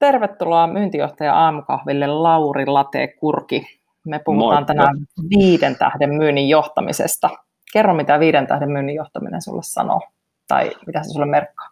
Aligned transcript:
Tervetuloa 0.00 0.66
myyntijohtaja 0.66 1.34
aamukahville 1.34 2.06
Lauri 2.06 2.66
Late 2.66 3.06
Kurki. 3.06 3.66
Me 4.06 4.20
puhutaan 4.24 4.52
Moikka. 4.52 4.66
tänään 4.66 4.96
viiden 5.38 5.76
tähden 5.76 6.14
myynnin 6.14 6.48
johtamisesta. 6.48 7.30
Kerro, 7.72 7.94
mitä 7.94 8.20
viiden 8.20 8.46
tähden 8.46 8.70
myynnin 8.70 8.94
johtaminen 8.94 9.42
sulle 9.42 9.62
sanoo, 9.62 10.00
tai 10.48 10.70
mitä 10.86 11.02
se 11.02 11.12
sulle 11.12 11.26
merkkaa, 11.26 11.68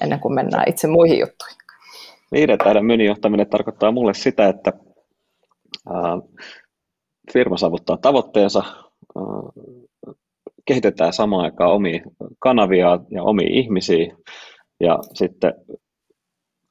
ennen 0.00 0.20
kuin 0.20 0.34
mennään 0.34 0.64
itse 0.68 0.88
muihin 0.88 1.18
juttuihin. 1.20 1.56
Viiden 2.32 2.58
tähden 2.58 2.84
myynnin 2.84 3.06
johtaminen 3.06 3.48
tarkoittaa 3.48 3.92
mulle 3.92 4.14
sitä, 4.14 4.48
että 4.48 4.72
firma 7.32 7.56
saavuttaa 7.56 7.96
tavoitteensa, 7.96 8.62
kehitetään 10.64 11.12
samaan 11.12 11.44
aikaan 11.44 11.72
omia 11.72 12.00
kanavia 12.38 12.98
ja 13.10 13.22
omia 13.22 13.48
ihmisiä, 13.50 14.16
ja 14.80 14.98
sitten 15.14 15.54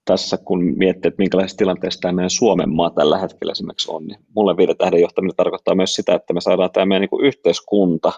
tässä 0.06 0.38
kun 0.38 0.64
miettii, 0.64 1.10
että 1.10 1.22
minkälaisessa 1.22 1.58
tilanteessa 1.58 2.00
tämä 2.02 2.12
meidän 2.12 2.30
Suomen 2.30 2.76
maa 2.76 2.90
tällä 2.90 3.18
hetkellä 3.18 3.52
esimerkiksi 3.52 3.92
on, 3.92 4.08
niin 4.08 4.20
mulle 4.36 4.58
viiden 4.58 4.78
tähden 4.78 5.02
johtaminen 5.02 5.36
tarkoittaa 5.36 5.76
myös 5.76 5.94
sitä, 5.94 6.16
että 6.16 6.34
me 6.34 6.42
saadaan 6.42 6.72
tämä 6.72 6.86
meidän 6.86 7.08
niin 7.12 7.26
yhteiskunta 7.26 8.12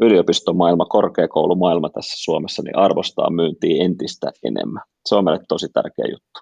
yliopistomaailma, 0.00 0.84
korkeakoulumaailma 0.84 1.88
tässä 1.88 2.24
Suomessa 2.24 2.62
niin 2.62 2.78
arvostaa 2.78 3.30
myyntiä 3.30 3.84
entistä 3.84 4.32
enemmän. 4.44 4.82
Se 5.06 5.14
on 5.14 5.24
meille 5.24 5.44
tosi 5.48 5.68
tärkeä 5.68 6.04
juttu. 6.10 6.40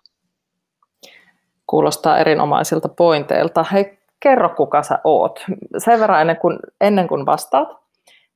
Kuulostaa 1.67 2.19
erinomaisilta 2.19 2.89
pointeilta. 2.89 3.65
Hei, 3.73 3.99
kerro 4.21 4.49
kuka 4.57 4.83
sä 4.83 4.99
oot. 5.05 5.45
Sen 5.79 6.01
verran 6.01 6.21
ennen 6.21 6.37
kuin, 6.37 6.59
ennen 6.81 7.09
kuin 7.09 7.27
vastaat, 7.27 7.69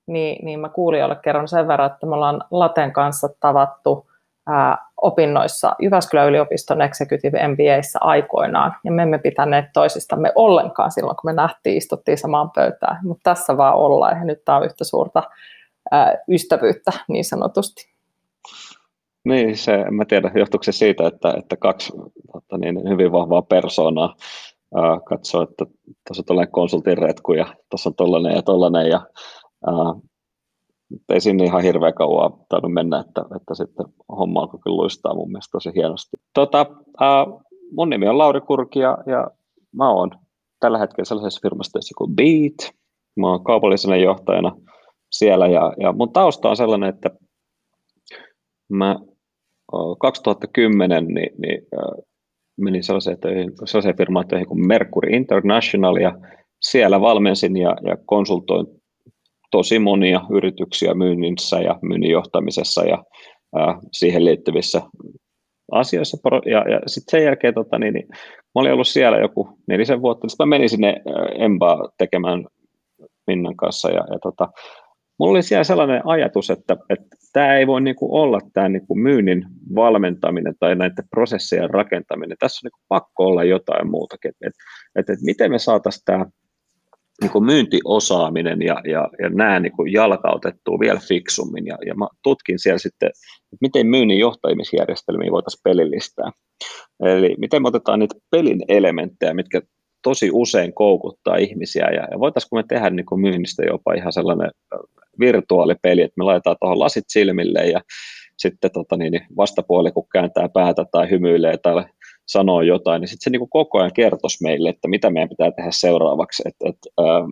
niin, 0.06 0.44
niin 0.44 0.60
mä 0.60 0.68
kuulijoille 0.68 1.16
kerron 1.16 1.48
sen 1.48 1.68
verran, 1.68 1.92
että 1.92 2.06
me 2.06 2.14
ollaan 2.14 2.44
Laten 2.50 2.92
kanssa 2.92 3.28
tavattu 3.40 4.09
opinnoissa 5.02 5.74
Jyväskylän 5.82 6.28
yliopiston 6.28 6.82
Executive 6.82 7.48
MBAissa 7.48 7.98
aikoinaan, 8.02 8.76
ja 8.84 8.92
me 8.92 9.02
emme 9.02 9.18
pitäneet 9.18 9.64
toisistamme 9.72 10.32
ollenkaan 10.34 10.92
silloin, 10.92 11.16
kun 11.16 11.30
me 11.30 11.32
nähtiin, 11.32 11.76
istuttiin 11.76 12.18
samaan 12.18 12.50
pöytään, 12.50 12.98
mutta 13.02 13.30
tässä 13.30 13.56
vaan 13.56 13.74
ollaan, 13.74 14.18
ja 14.18 14.24
nyt 14.24 14.44
tämä 14.44 14.58
on 14.58 14.64
yhtä 14.64 14.84
suurta 14.84 15.22
ystävyyttä 16.28 16.92
niin 17.08 17.24
sanotusti. 17.24 17.90
Niin, 19.24 19.56
se, 19.56 19.74
en 19.74 19.94
mä 19.94 20.04
tiedä, 20.04 20.30
johtuuko 20.34 20.62
se 20.62 20.72
siitä, 20.72 21.06
että, 21.06 21.34
että 21.38 21.56
kaksi 21.56 21.92
tota 22.32 22.58
niin, 22.58 22.88
hyvin 22.88 23.12
vahvaa 23.12 23.42
persoonaa 23.42 24.14
ää, 24.74 25.00
katsoo, 25.04 25.42
että 25.42 25.64
tuossa 25.64 26.20
on 26.20 26.24
tuollainen 26.24 26.52
konsultin 26.52 26.98
retku 26.98 27.32
ja 27.32 27.46
tuossa 27.70 27.90
on 27.90 27.94
tollainen 27.94 28.36
ja 28.36 28.42
tollainen 28.42 28.88
ja 28.88 29.00
ää, 29.66 29.74
ei 31.08 31.20
sinne 31.20 31.44
ihan 31.44 31.62
hirveän 31.62 31.94
kauan 31.94 32.32
tainnut 32.48 32.72
mennä, 32.72 32.98
että, 32.98 33.24
että 33.36 33.54
sitten 33.54 33.86
homma 34.08 34.40
alkoi 34.40 34.60
kyllä 34.64 34.76
luistaa 34.76 35.14
mun 35.14 35.30
mielestä 35.30 35.52
tosi 35.52 35.70
hienosti. 35.74 36.16
Tota, 36.34 36.66
ää, 37.00 37.26
mun 37.72 37.90
nimi 37.90 38.08
on 38.08 38.18
Lauri 38.18 38.40
Kurki 38.40 38.78
ja, 38.78 38.98
ja 39.06 39.30
mä 39.72 39.90
oon 39.90 40.10
tällä 40.60 40.78
hetkellä 40.78 41.04
sellaisessa 41.04 41.40
firmassa 41.42 41.72
töissä 41.72 41.94
kuin 41.98 42.16
Beat. 42.16 42.74
Mä 43.16 43.30
oon 43.30 43.44
kaupallisena 43.44 43.96
johtajana 43.96 44.56
siellä 45.10 45.46
ja, 45.46 45.72
ja 45.80 45.92
mun 45.92 46.12
tausta 46.12 46.48
on 46.48 46.56
sellainen, 46.56 46.88
että 46.88 47.10
mä 48.68 48.96
2010 50.00 51.06
niin, 51.06 51.30
niin 51.38 51.66
äh, 51.74 52.04
menin 52.56 52.82
sellaiseen, 52.82 53.20
töihin, 53.20 53.52
sellaiseen 53.64 53.96
firmaan 53.96 54.28
töihin 54.28 54.48
kuin 54.48 54.66
Mercury 54.66 55.08
International 55.12 55.96
ja 55.96 56.18
siellä 56.60 57.00
valmensin 57.00 57.56
ja, 57.56 57.76
ja 57.82 57.96
konsultoin 58.06 58.66
tosi 59.50 59.78
monia 59.78 60.20
yrityksiä 60.30 60.94
myynnissä 60.94 61.60
ja 61.60 61.78
myynnin 61.82 62.10
johtamisessa 62.10 62.84
ja 62.84 63.04
ää, 63.56 63.78
siihen 63.92 64.24
liittyvissä 64.24 64.82
asioissa. 65.72 66.18
Ja, 66.46 66.70
ja 66.70 66.80
sitten 66.86 67.10
sen 67.10 67.24
jälkeen 67.24 67.54
tota, 67.54 67.78
niin, 67.78 67.94
niin, 67.94 68.08
mä 68.10 68.54
olin 68.54 68.72
ollut 68.72 68.88
siellä 68.88 69.18
joku 69.18 69.48
nelisen 69.68 70.02
vuotta, 70.02 70.28
sitten 70.28 70.48
mä 70.48 70.50
menin 70.50 70.68
sinne 70.68 70.96
Embaa 71.38 71.88
tekemään 71.98 72.46
Minnan 73.26 73.56
kanssa 73.56 73.90
ja, 73.90 74.04
ja 74.12 74.18
tota, 74.22 74.48
mulla 75.18 75.30
oli 75.30 75.42
siellä 75.42 75.64
sellainen 75.64 76.02
ajatus, 76.04 76.50
että, 76.50 76.76
että 76.90 77.16
tämä 77.32 77.56
ei 77.56 77.66
voi 77.66 77.80
niinku 77.80 78.16
olla 78.16 78.38
tämä 78.52 78.68
niinku 78.68 78.94
myynnin 78.94 79.44
valmentaminen 79.74 80.54
tai 80.60 80.74
näiden 80.76 81.04
prosessien 81.10 81.70
rakentaminen. 81.70 82.36
Tässä 82.38 82.58
on 82.58 82.68
niinku 82.68 82.80
pakko 82.88 83.24
olla 83.24 83.44
jotain 83.44 83.90
muutakin. 83.90 84.28
Että 84.28 84.46
et, 84.46 85.10
et, 85.10 85.10
et 85.10 85.22
miten 85.22 85.50
me 85.50 85.58
saataisiin 85.58 86.02
tämä 86.04 86.26
niin 87.20 87.30
kuin 87.30 87.44
myyntiosaaminen 87.44 88.62
ja, 88.62 88.80
ja, 88.84 89.08
ja 89.22 89.28
nämä 89.28 89.60
niin 89.60 89.72
kuin 89.72 89.92
jalkautettua 89.92 90.80
vielä 90.80 91.00
fiksummin. 91.08 91.66
Ja, 91.66 91.78
ja 91.86 91.94
mä 91.94 92.06
tutkin 92.22 92.58
siellä 92.58 92.78
sitten, 92.78 93.06
että 93.08 93.56
miten 93.60 93.86
myynnin 93.86 94.18
johtamisjärjestelmiä 94.18 95.30
voitaisiin 95.30 95.60
pelillistää. 95.64 96.30
Eli 97.02 97.34
miten 97.38 97.62
me 97.62 97.68
otetaan 97.68 97.98
niitä 97.98 98.14
pelin 98.30 98.60
elementtejä, 98.68 99.34
mitkä 99.34 99.62
tosi 100.02 100.30
usein 100.32 100.74
koukuttaa 100.74 101.36
ihmisiä, 101.36 101.86
ja, 101.86 102.08
ja 102.10 102.18
voitaisiinko 102.18 102.56
me 102.56 102.64
tehdä 102.68 102.90
niin 102.90 103.06
kuin 103.06 103.20
myynnistä 103.20 103.62
jopa 103.62 103.94
ihan 103.94 104.12
sellainen 104.12 104.50
virtuaalipeli, 105.20 106.02
että 106.02 106.14
me 106.18 106.24
laitetaan 106.24 106.56
tuohon 106.60 106.80
lasit 106.80 107.04
silmille, 107.08 107.66
ja 107.66 107.80
sitten 108.38 108.70
tota 108.70 108.96
niin, 108.96 109.26
vastapuoli, 109.36 109.92
kun 109.92 110.06
kääntää 110.12 110.48
päätä 110.48 110.84
tai 110.92 111.10
hymyilee 111.10 111.56
tai 111.56 111.84
sanoo 112.32 112.62
jotain, 112.62 113.00
niin 113.00 113.08
sitten 113.08 113.24
se 113.24 113.30
niin 113.30 113.40
kuin 113.40 113.50
koko 113.50 113.78
ajan 113.78 113.92
kertoisi 113.94 114.42
meille, 114.42 114.68
että 114.68 114.88
mitä 114.88 115.10
meidän 115.10 115.28
pitää 115.28 115.50
tehdä 115.50 115.70
seuraavaksi, 115.70 116.42
että, 116.46 116.68
että 116.68 116.88
äh, 117.00 117.24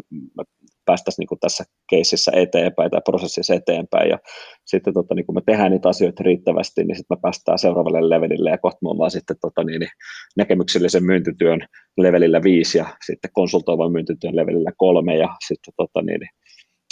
päästäisiin 0.89 1.27
niin 1.31 1.41
tässä 1.41 1.65
keississä 1.91 2.33
eteenpäin 2.35 2.91
tai 2.91 3.01
prosessissa 3.05 3.55
eteenpäin, 3.55 4.11
ja 4.11 4.19
sitten 4.65 4.95
tota, 4.95 5.15
niin 5.15 5.27
kun 5.27 5.35
me 5.35 5.41
tehdään 5.47 5.71
niitä 5.71 5.89
asioita 5.89 6.23
riittävästi, 6.23 6.85
niin 6.85 6.97
sitten 6.97 7.17
me 7.17 7.21
päästään 7.23 7.59
seuraavalle 7.59 8.11
levelille, 8.11 8.51
ja 8.51 8.59
kohta 8.59 8.79
me 8.83 8.89
ollaan 8.89 9.11
sitten 9.11 9.37
tota, 9.41 9.65
niin, 9.65 9.89
näkemyksellisen 10.37 11.05
myyntityön 11.05 11.61
levelillä 11.97 12.43
viisi, 12.43 12.79
ja 12.79 12.87
sitten 13.07 13.31
konsultoivan 13.33 13.93
myyntityön 13.93 14.37
levelillä 14.37 14.73
kolme, 14.77 15.17
ja 15.17 15.29
sitten 15.49 15.75
tota, 15.77 16.03
niin, 16.03 16.21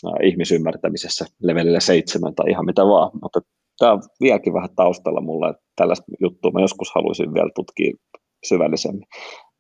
äh, 0.07 0.29
ihmisymmärtämisessä 0.29 1.25
levelillä 1.43 1.81
seitsemän 1.81 2.35
tai 2.35 2.51
ihan 2.51 2.67
mitä 2.67 2.83
vaan, 2.83 3.11
mutta 3.23 3.41
tämä 3.79 3.93
on 3.93 4.03
vieläkin 4.21 4.55
vähän 4.55 4.75
taustalla 4.77 5.21
mulla, 5.21 5.51
että 5.51 5.66
tällaista 5.77 6.05
juttua. 6.21 6.51
Mä 6.51 6.61
joskus 6.61 6.93
haluaisin 6.95 7.35
vielä 7.35 7.51
tutkia 7.55 7.93
syvällisemmin. 8.45 9.07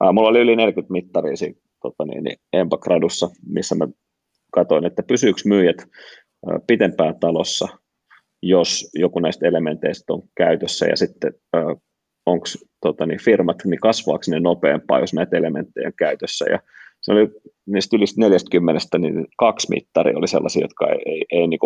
Ää, 0.00 0.12
mulla 0.12 0.28
oli 0.28 0.41
yli 0.41 0.56
40 0.56 0.93
mittaria 0.93 1.37
siinä 1.37 1.60
tota 1.82 2.04
niin, 2.04 2.25
niin 2.25 2.37
Empagradussa, 2.53 3.28
missä 3.49 3.75
mä 3.75 3.88
katsoin, 4.53 4.84
että 4.84 5.03
pysyykö 5.03 5.41
myyjät 5.44 5.76
ää, 6.47 6.59
pitempään 6.66 7.21
talossa, 7.21 7.69
jos 8.43 8.91
joku 8.94 9.19
näistä 9.19 9.47
elementeistä 9.47 10.12
on 10.12 10.22
käytössä, 10.37 10.87
ja 10.87 10.97
sitten 10.97 11.32
onko 12.26 12.47
tota, 12.81 13.06
niin, 13.06 13.22
firmat, 13.22 13.56
niin 13.65 13.81
kasvaako 13.81 14.22
ne 14.28 14.41
nopeampaa, 14.41 15.00
jos 15.00 15.15
näitä 15.15 15.37
elementtejä 15.37 15.87
on 15.87 15.93
käytössä, 15.99 16.44
ja 16.50 16.59
se 17.03 17.12
oli 17.12 17.28
niistä 17.66 17.97
yli 17.97 18.05
40, 18.16 18.99
niin 18.99 19.26
kaksi 19.37 19.71
mittaria 19.71 20.19
oli 20.19 20.28
sellaisia, 20.28 20.62
jotka 20.62 20.87
ei, 20.88 21.03
ei, 21.06 21.25
ei 21.31 21.47
niin 21.47 21.60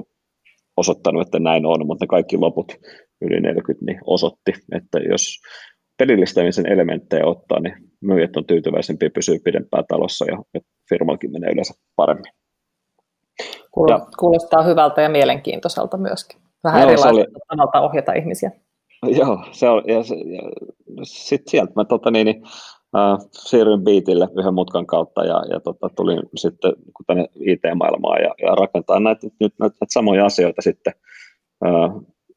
osoittanut, 0.76 1.22
että 1.22 1.38
näin 1.38 1.66
on, 1.66 1.86
mutta 1.86 2.04
ne 2.04 2.06
kaikki 2.06 2.36
loput 2.36 2.72
yli 3.20 3.40
40 3.40 3.84
niin 3.84 4.00
osoitti, 4.06 4.52
että 4.72 4.98
jos 4.98 5.40
pelillistämisen 5.98 6.72
elementtejä 6.72 7.26
ottaa, 7.26 7.60
niin 7.60 7.74
myyjät 8.00 8.36
on 8.36 8.46
tyytyväisempiä 8.46 9.06
ja 9.06 9.10
pysyy 9.14 9.38
pidempään 9.44 9.84
talossa 9.88 10.24
ja, 10.24 10.42
ja 10.54 10.60
firmallakin 10.88 11.32
menee 11.32 11.52
yleensä 11.52 11.74
paremmin. 11.96 12.32
Kuulostaa 14.18 14.62
hyvältä 14.62 15.02
ja 15.02 15.08
mielenkiintoiselta 15.08 15.96
myöskin. 15.96 16.40
Vähän 16.64 16.82
erilaista 16.82 17.08
oli... 17.08 17.26
tavalta 17.48 17.80
ohjata 17.80 18.12
ihmisiä. 18.12 18.50
Joo, 19.02 19.44
se 19.52 19.68
on, 19.68 19.82
ja, 19.86 19.94
ja 19.94 20.02
sitten 21.02 21.50
sieltä 21.50 21.72
mä 21.76 21.84
tota, 21.84 22.10
niin, 22.10 22.24
niin 22.24 22.42
siirryin 23.32 23.84
Beatille 23.84 24.28
yhden 24.38 24.54
mutkan 24.54 24.86
kautta 24.86 25.24
ja, 25.24 25.42
ja 25.50 25.60
tota, 25.60 25.88
tulin 25.96 26.22
sitten 26.36 26.72
tänne 27.06 27.26
IT-maailmaan 27.34 28.22
ja, 28.22 28.34
ja 28.42 28.54
rakentaa 28.54 29.00
näitä, 29.00 29.26
nyt, 29.26 29.34
näitä, 29.40 29.76
näitä 29.80 29.92
samoja 29.92 30.26
asioita 30.26 30.62
sitten 30.62 30.92
äh, 31.66 31.90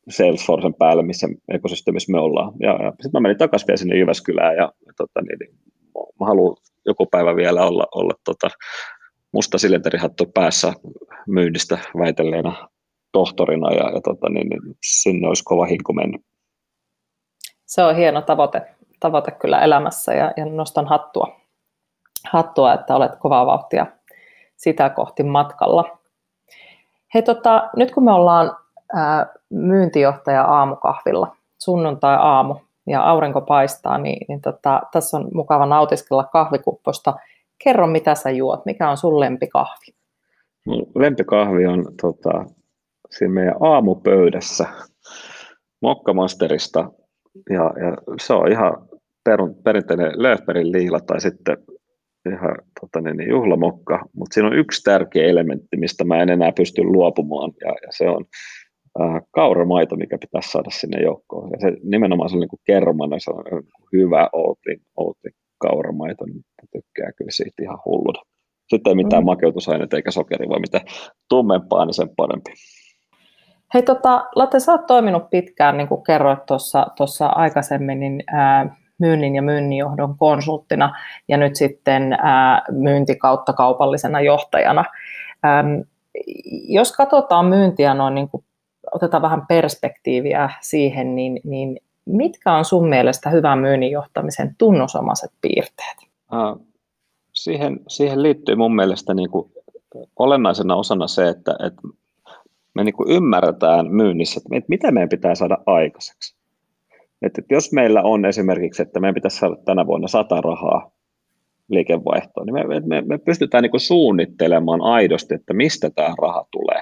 Salesforcen 0.09 0.73
päälle, 0.73 1.03
missä 1.03 1.27
ekosysteemissä 1.53 2.11
me 2.11 2.19
ollaan. 2.19 2.53
Ja, 2.59 2.69
ja 2.83 2.91
sitten 2.91 3.11
mä 3.13 3.19
menin 3.19 3.37
takaisin 3.37 3.67
vielä 3.67 3.77
sinne 3.77 3.97
Jyväskylään 3.97 4.55
ja, 4.55 4.73
ja 4.85 4.93
tota, 4.97 5.21
niin, 5.21 5.39
niin, 5.39 5.55
mä 6.19 6.25
haluan 6.25 6.55
joku 6.85 7.05
päivä 7.05 7.35
vielä 7.35 7.65
olla, 7.65 7.87
olla 7.95 8.13
tota, 8.25 8.49
musta 9.33 9.57
silenterihattu 9.57 10.25
päässä 10.25 10.73
myynnistä 11.27 11.77
väitelleenä 11.97 12.67
tohtorina 13.11 13.71
ja, 13.71 13.91
ja 13.91 14.01
tota, 14.01 14.29
niin, 14.29 14.47
niin, 14.49 14.61
sinne 14.83 15.27
olisi 15.27 15.43
kova 15.43 15.65
hinku 15.65 15.93
mennä. 15.93 16.19
Se 17.65 17.83
on 17.83 17.95
hieno 17.95 18.21
tavoite 18.21 18.61
tavoite 19.03 19.31
kyllä 19.31 19.61
elämässä 19.61 20.13
ja, 20.13 20.31
ja 20.37 20.45
nostan 20.45 20.87
hattua, 20.87 21.27
hattua, 22.31 22.73
että 22.73 22.95
olet 22.95 23.15
kovaa 23.15 23.45
vauhtia 23.45 23.85
sitä 24.55 24.89
kohti 24.89 25.23
matkalla. 25.23 25.97
Hei, 27.13 27.21
tota, 27.21 27.69
nyt 27.75 27.91
kun 27.91 28.03
me 28.03 28.11
ollaan 28.11 28.57
ää, 28.93 29.27
myyntijohtaja 29.49 30.43
aamukahvilla, 30.43 31.35
sunnuntai-aamu, 31.57 32.55
ja 32.87 33.03
aurinko 33.03 33.41
paistaa, 33.41 33.97
niin, 33.97 34.25
niin 34.27 34.41
tota, 34.41 34.81
tässä 34.91 35.17
on 35.17 35.27
mukava 35.33 35.65
nautiskella 35.65 36.23
kahvikupposta. 36.23 37.13
Kerro, 37.63 37.87
mitä 37.87 38.15
sä 38.15 38.29
juot, 38.29 38.65
mikä 38.65 38.89
on 38.89 38.97
sun 38.97 39.19
lempikahvi? 39.19 39.95
Mun 40.65 40.85
lempikahvi 40.95 41.65
on 41.65 41.85
tota, 42.01 42.45
siinä 43.09 43.33
meidän 43.33 43.55
aamupöydässä 43.59 44.65
Mokkamasterista, 45.81 46.91
ja, 47.49 47.63
ja 47.63 47.97
se 48.21 48.33
on 48.33 48.51
ihan 48.51 48.73
perun, 49.23 49.55
perinteinen 49.63 50.11
Löfberin 50.15 50.71
liila 50.71 50.99
tai 50.99 51.21
sitten 51.21 51.57
ihan 52.29 52.55
tota, 52.81 53.01
niin, 53.01 53.17
niin, 53.17 53.29
juhlamokka, 53.29 54.05
mutta 54.15 54.33
siinä 54.33 54.47
on 54.47 54.57
yksi 54.57 54.83
tärkeä 54.83 55.25
elementti, 55.25 55.77
mistä 55.77 56.03
mä 56.03 56.21
en 56.21 56.29
enää 56.29 56.51
pysty 56.51 56.83
luopumaan, 56.83 57.51
ja, 57.61 57.67
ja 57.67 57.87
se 57.89 58.09
on 58.09 58.25
äh, 59.01 59.21
kauramaito, 59.31 59.95
mikä 59.95 60.17
pitäisi 60.17 60.51
saada 60.51 60.69
sinne 60.69 61.01
joukkoon. 61.01 61.49
Ja 61.51 61.57
se 61.59 61.77
nimenomaan 61.83 62.29
se 62.29 62.35
on 62.35 62.39
niin 62.39 62.61
kermana, 62.65 63.19
se 63.19 63.31
on 63.31 63.43
hyvä 63.93 64.29
outin, 64.33 64.81
outin 64.97 65.31
kauramaito, 65.57 66.25
niin 66.25 66.43
tykkää 66.71 67.11
kyllä 67.17 67.31
siitä 67.31 67.63
ihan 67.63 67.79
hulluna. 67.85 68.21
Sitten 68.69 68.91
ei 68.91 68.95
mitään 68.95 69.23
mm. 69.23 69.25
makeutusaineita 69.25 69.95
eikä 69.95 70.11
sokeri, 70.11 70.49
vaan 70.49 70.61
mitä 70.61 70.81
tummempaa, 71.29 71.85
niin 71.85 71.93
sen 71.93 72.09
parempi. 72.15 72.51
Hei 73.73 73.83
tota, 73.83 74.25
Latte, 74.35 74.59
sä 74.59 74.71
oot 74.71 74.85
toiminut 74.85 75.29
pitkään, 75.29 75.77
niin 75.77 75.87
kuin 75.87 76.03
kerroit 76.03 76.39
tuossa 76.97 77.25
aikaisemmin, 77.25 77.99
niin 77.99 78.23
ää, 78.27 78.75
myynnin 78.97 79.35
ja 79.35 79.41
myynninjohdon 79.41 80.17
konsulttina 80.17 80.95
ja 81.27 81.37
nyt 81.37 81.55
sitten 81.55 82.17
myynti 82.71 83.15
kautta 83.15 83.53
kaupallisena 83.53 84.21
johtajana. 84.21 84.85
Jos 86.67 86.91
katsotaan 86.91 87.45
myyntiä 87.45 87.93
noin 87.93 88.15
niin 88.15 88.29
kuin 88.29 88.43
otetaan 88.91 89.21
vähän 89.23 89.47
perspektiiviä 89.47 90.49
siihen, 90.61 91.15
niin, 91.15 91.39
niin 91.43 91.79
mitkä 92.05 92.53
on 92.53 92.65
sun 92.65 92.89
mielestä 92.89 93.29
hyvän 93.29 93.59
myynnin 93.59 93.91
johtamisen 93.91 94.55
tunnusomaiset 94.57 95.31
piirteet? 95.41 95.97
siihen, 97.33 97.79
siihen 97.87 98.23
liittyy 98.23 98.55
mun 98.55 98.75
mielestä 98.75 99.13
niin 99.13 99.29
kuin 99.29 99.51
olennaisena 100.19 100.75
osana 100.75 101.07
se, 101.07 101.29
että, 101.29 101.55
että 101.67 101.81
me 102.73 102.83
niin 102.83 102.93
kuin 102.93 103.11
ymmärretään 103.11 103.87
myynnissä, 103.91 104.39
että 104.39 104.65
mitä 104.67 104.91
meidän 104.91 105.09
pitää 105.09 105.35
saada 105.35 105.57
aikaiseksi. 105.65 106.35
Että, 107.23 107.41
jos 107.49 107.71
meillä 107.71 108.01
on 108.01 108.25
esimerkiksi, 108.25 108.81
että 108.81 108.99
meidän 108.99 109.13
pitäisi 109.13 109.37
saada 109.37 109.55
tänä 109.65 109.87
vuonna 109.87 110.07
100 110.07 110.41
rahaa 110.41 110.91
liikevaihtoa, 111.69 112.45
niin 112.45 112.53
me, 112.53 112.79
me, 112.79 113.01
me 113.01 113.17
pystytään 113.17 113.63
niin 113.63 113.79
suunnittelemaan 113.79 114.81
aidosti, 114.81 115.35
että 115.35 115.53
mistä 115.53 115.89
tämä 115.89 116.15
raha 116.21 116.45
tulee. 116.51 116.81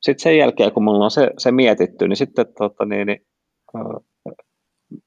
Sitten 0.00 0.22
sen 0.22 0.38
jälkeen, 0.38 0.72
kun 0.72 0.84
mulla 0.84 1.04
on 1.04 1.10
se, 1.10 1.30
se 1.38 1.52
mietitty, 1.52 2.08
niin 2.08 2.16
sitten 2.16 2.46
tota, 2.58 2.84
niin, 2.84 3.06
niin, 3.06 3.20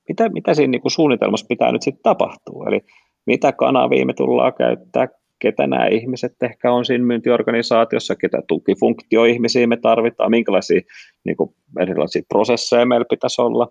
mitä, 0.09 0.29
mitä 0.29 0.53
siinä 0.53 0.71
niin 0.71 0.81
kuin 0.81 0.91
suunnitelmassa 0.91 1.45
pitää 1.49 1.71
nyt 1.71 1.81
sitten 1.81 2.03
tapahtua. 2.03 2.65
Eli 2.67 2.81
mitä 3.25 3.51
kanavia 3.51 4.05
me 4.05 4.13
tullaan 4.13 4.53
käyttää, 4.53 5.07
ketä 5.39 5.67
nämä 5.67 5.87
ihmiset 5.87 6.33
ehkä 6.43 6.71
on 6.71 6.85
siinä 6.85 7.05
myyntiorganisaatiossa, 7.05 8.15
ketä 8.15 8.41
tukifunktioihmisiä 8.47 9.67
me 9.67 9.77
tarvitaan, 9.77 10.31
minkälaisia 10.31 10.81
niin 11.23 11.37
kuin 11.37 11.55
erilaisia 11.79 12.21
prosesseja 12.27 12.85
meillä 12.85 13.05
pitäisi 13.09 13.41
olla. 13.41 13.67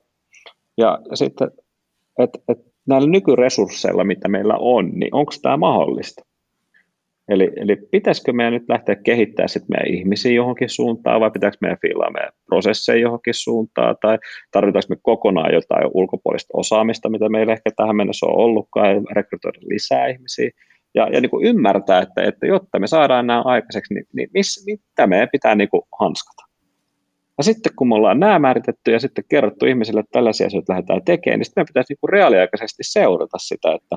Ja 0.78 0.98
sitten, 1.14 1.50
että 2.18 2.38
et 2.48 2.58
näillä 2.88 3.08
nykyresursseilla, 3.08 4.04
mitä 4.04 4.28
meillä 4.28 4.54
on, 4.58 4.90
niin 4.94 5.14
onko 5.14 5.32
tämä 5.42 5.56
mahdollista? 5.56 6.22
Eli, 7.28 7.52
eli 7.56 7.76
pitäisikö 7.90 8.32
meidän 8.32 8.52
nyt 8.52 8.68
lähteä 8.68 8.96
kehittämään 8.96 9.48
sit 9.48 9.68
meidän 9.68 9.94
ihmisiä 9.94 10.32
johonkin 10.32 10.68
suuntaan 10.68 11.20
vai 11.20 11.30
pitääkö 11.30 11.56
meidän 11.60 11.78
fiilaa 11.82 12.10
meidän 12.10 12.32
prosesseja 12.46 13.00
johonkin 13.00 13.34
suuntaan 13.34 13.96
tai 14.00 14.18
tarvitaanko 14.52 14.86
me 14.88 14.96
kokonaan 15.02 15.54
jotain 15.54 15.90
ulkopuolista 15.94 16.50
osaamista, 16.54 17.08
mitä 17.08 17.28
meillä 17.28 17.52
ehkä 17.52 17.70
tähän 17.76 17.96
mennessä 17.96 18.26
on 18.26 18.36
ollutkaan 18.36 18.94
ja 18.94 19.02
rekrytoida 19.12 19.58
lisää 19.62 20.06
ihmisiä 20.06 20.50
ja, 20.94 21.08
ja 21.12 21.20
niin 21.20 21.30
kuin 21.30 21.46
ymmärtää, 21.46 22.02
että, 22.02 22.22
että 22.22 22.46
jotta 22.46 22.78
me 22.78 22.86
saadaan 22.86 23.26
nämä 23.26 23.42
aikaiseksi, 23.42 23.94
niin, 23.94 24.06
niin 24.12 24.28
miss, 24.34 24.66
mitä 24.66 25.06
meidän 25.06 25.28
pitää 25.32 25.54
niin 25.54 25.68
kuin 25.68 25.82
hanskata. 26.00 26.45
Ja 27.38 27.44
sitten 27.44 27.72
kun 27.76 27.88
me 27.88 27.94
ollaan 27.94 28.20
nämä 28.20 28.38
määritetty 28.38 28.90
ja 28.90 29.00
sitten 29.00 29.24
kerrottu 29.28 29.66
ihmisille, 29.66 30.00
että 30.00 30.12
tällaisia 30.12 30.46
asioita 30.46 30.72
lähdetään 30.72 31.04
tekemään, 31.04 31.38
niin 31.38 31.44
sitten 31.44 31.60
meidän 31.60 31.66
pitäisi 31.66 31.92
niin 31.92 31.98
kuin 32.00 32.10
reaaliaikaisesti 32.10 32.82
seurata 32.82 33.38
sitä, 33.38 33.72
että, 33.74 33.96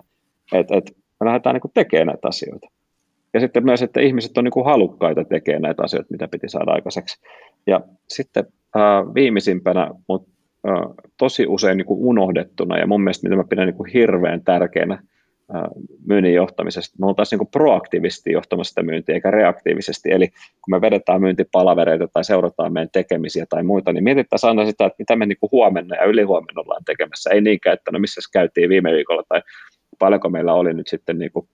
että, 0.53 0.77
että 0.77 0.91
me 1.19 1.25
lähdetään 1.27 1.53
niin 1.53 1.61
kuin 1.61 1.71
tekemään 1.73 2.07
näitä 2.07 2.27
asioita. 2.27 2.67
Ja 3.33 3.39
sitten 3.39 3.65
myös, 3.65 3.81
että 3.81 4.01
ihmiset 4.01 4.37
on 4.37 4.43
niin 4.43 4.51
kuin 4.51 4.65
halukkaita 4.65 5.23
tekemään 5.23 5.61
näitä 5.61 5.83
asioita, 5.83 6.11
mitä 6.11 6.27
piti 6.27 6.49
saada 6.49 6.71
aikaiseksi. 6.71 7.21
Ja 7.67 7.81
sitten 8.07 8.45
äh, 8.75 9.13
viimeisimpänä, 9.13 9.91
mutta 10.07 10.29
tosi 11.17 11.47
usein 11.47 11.77
niin 11.77 11.85
kuin 11.85 11.99
unohdettuna 11.99 12.77
ja 12.77 12.87
mun 12.87 13.01
mielestä 13.01 13.27
mitä 13.27 13.35
mä 13.35 13.43
pidän 13.49 13.67
niin 13.67 13.75
kuin 13.75 13.91
hirveän 13.93 14.43
tärkeänä 14.43 15.03
myynnin 16.05 16.33
johtamisesta, 16.33 16.95
me 16.99 17.05
oltaisiin 17.05 17.39
niin 17.39 17.47
proaktiivisesti 17.47 18.31
johtamassa 18.31 18.69
sitä 18.69 18.83
myyntiä 18.83 19.15
eikä 19.15 19.31
reaktiivisesti. 19.31 20.11
Eli 20.11 20.27
kun 20.27 20.71
me 20.71 20.81
vedetään 20.81 21.21
myyntipalavereita 21.21 22.07
tai 22.13 22.23
seurataan 22.23 22.73
meidän 22.73 22.89
tekemisiä 22.93 23.45
tai 23.49 23.63
muita, 23.63 23.93
niin 23.93 24.03
mietitään 24.03 24.39
aina 24.43 24.65
sitä, 24.65 24.85
että 24.85 24.95
mitä 24.99 25.15
me 25.15 25.25
niin 25.25 25.37
kuin 25.39 25.51
huomenna 25.51 25.95
ja 25.95 26.05
ylihuomenna 26.05 26.61
ollaan 26.61 26.83
tekemässä. 26.85 27.29
Ei 27.29 27.41
niinkään, 27.41 27.73
että 27.73 27.91
no 27.91 27.99
missä 27.99 28.21
käytiin 28.33 28.69
viime 28.69 28.91
viikolla 28.91 29.23
tai 29.29 29.41
paljonko 29.99 30.29
meillä 30.29 30.53
oli 30.53 30.73
nyt 30.73 30.87
sitten 30.87 31.19
niin 31.19 31.31
kuin 31.31 31.47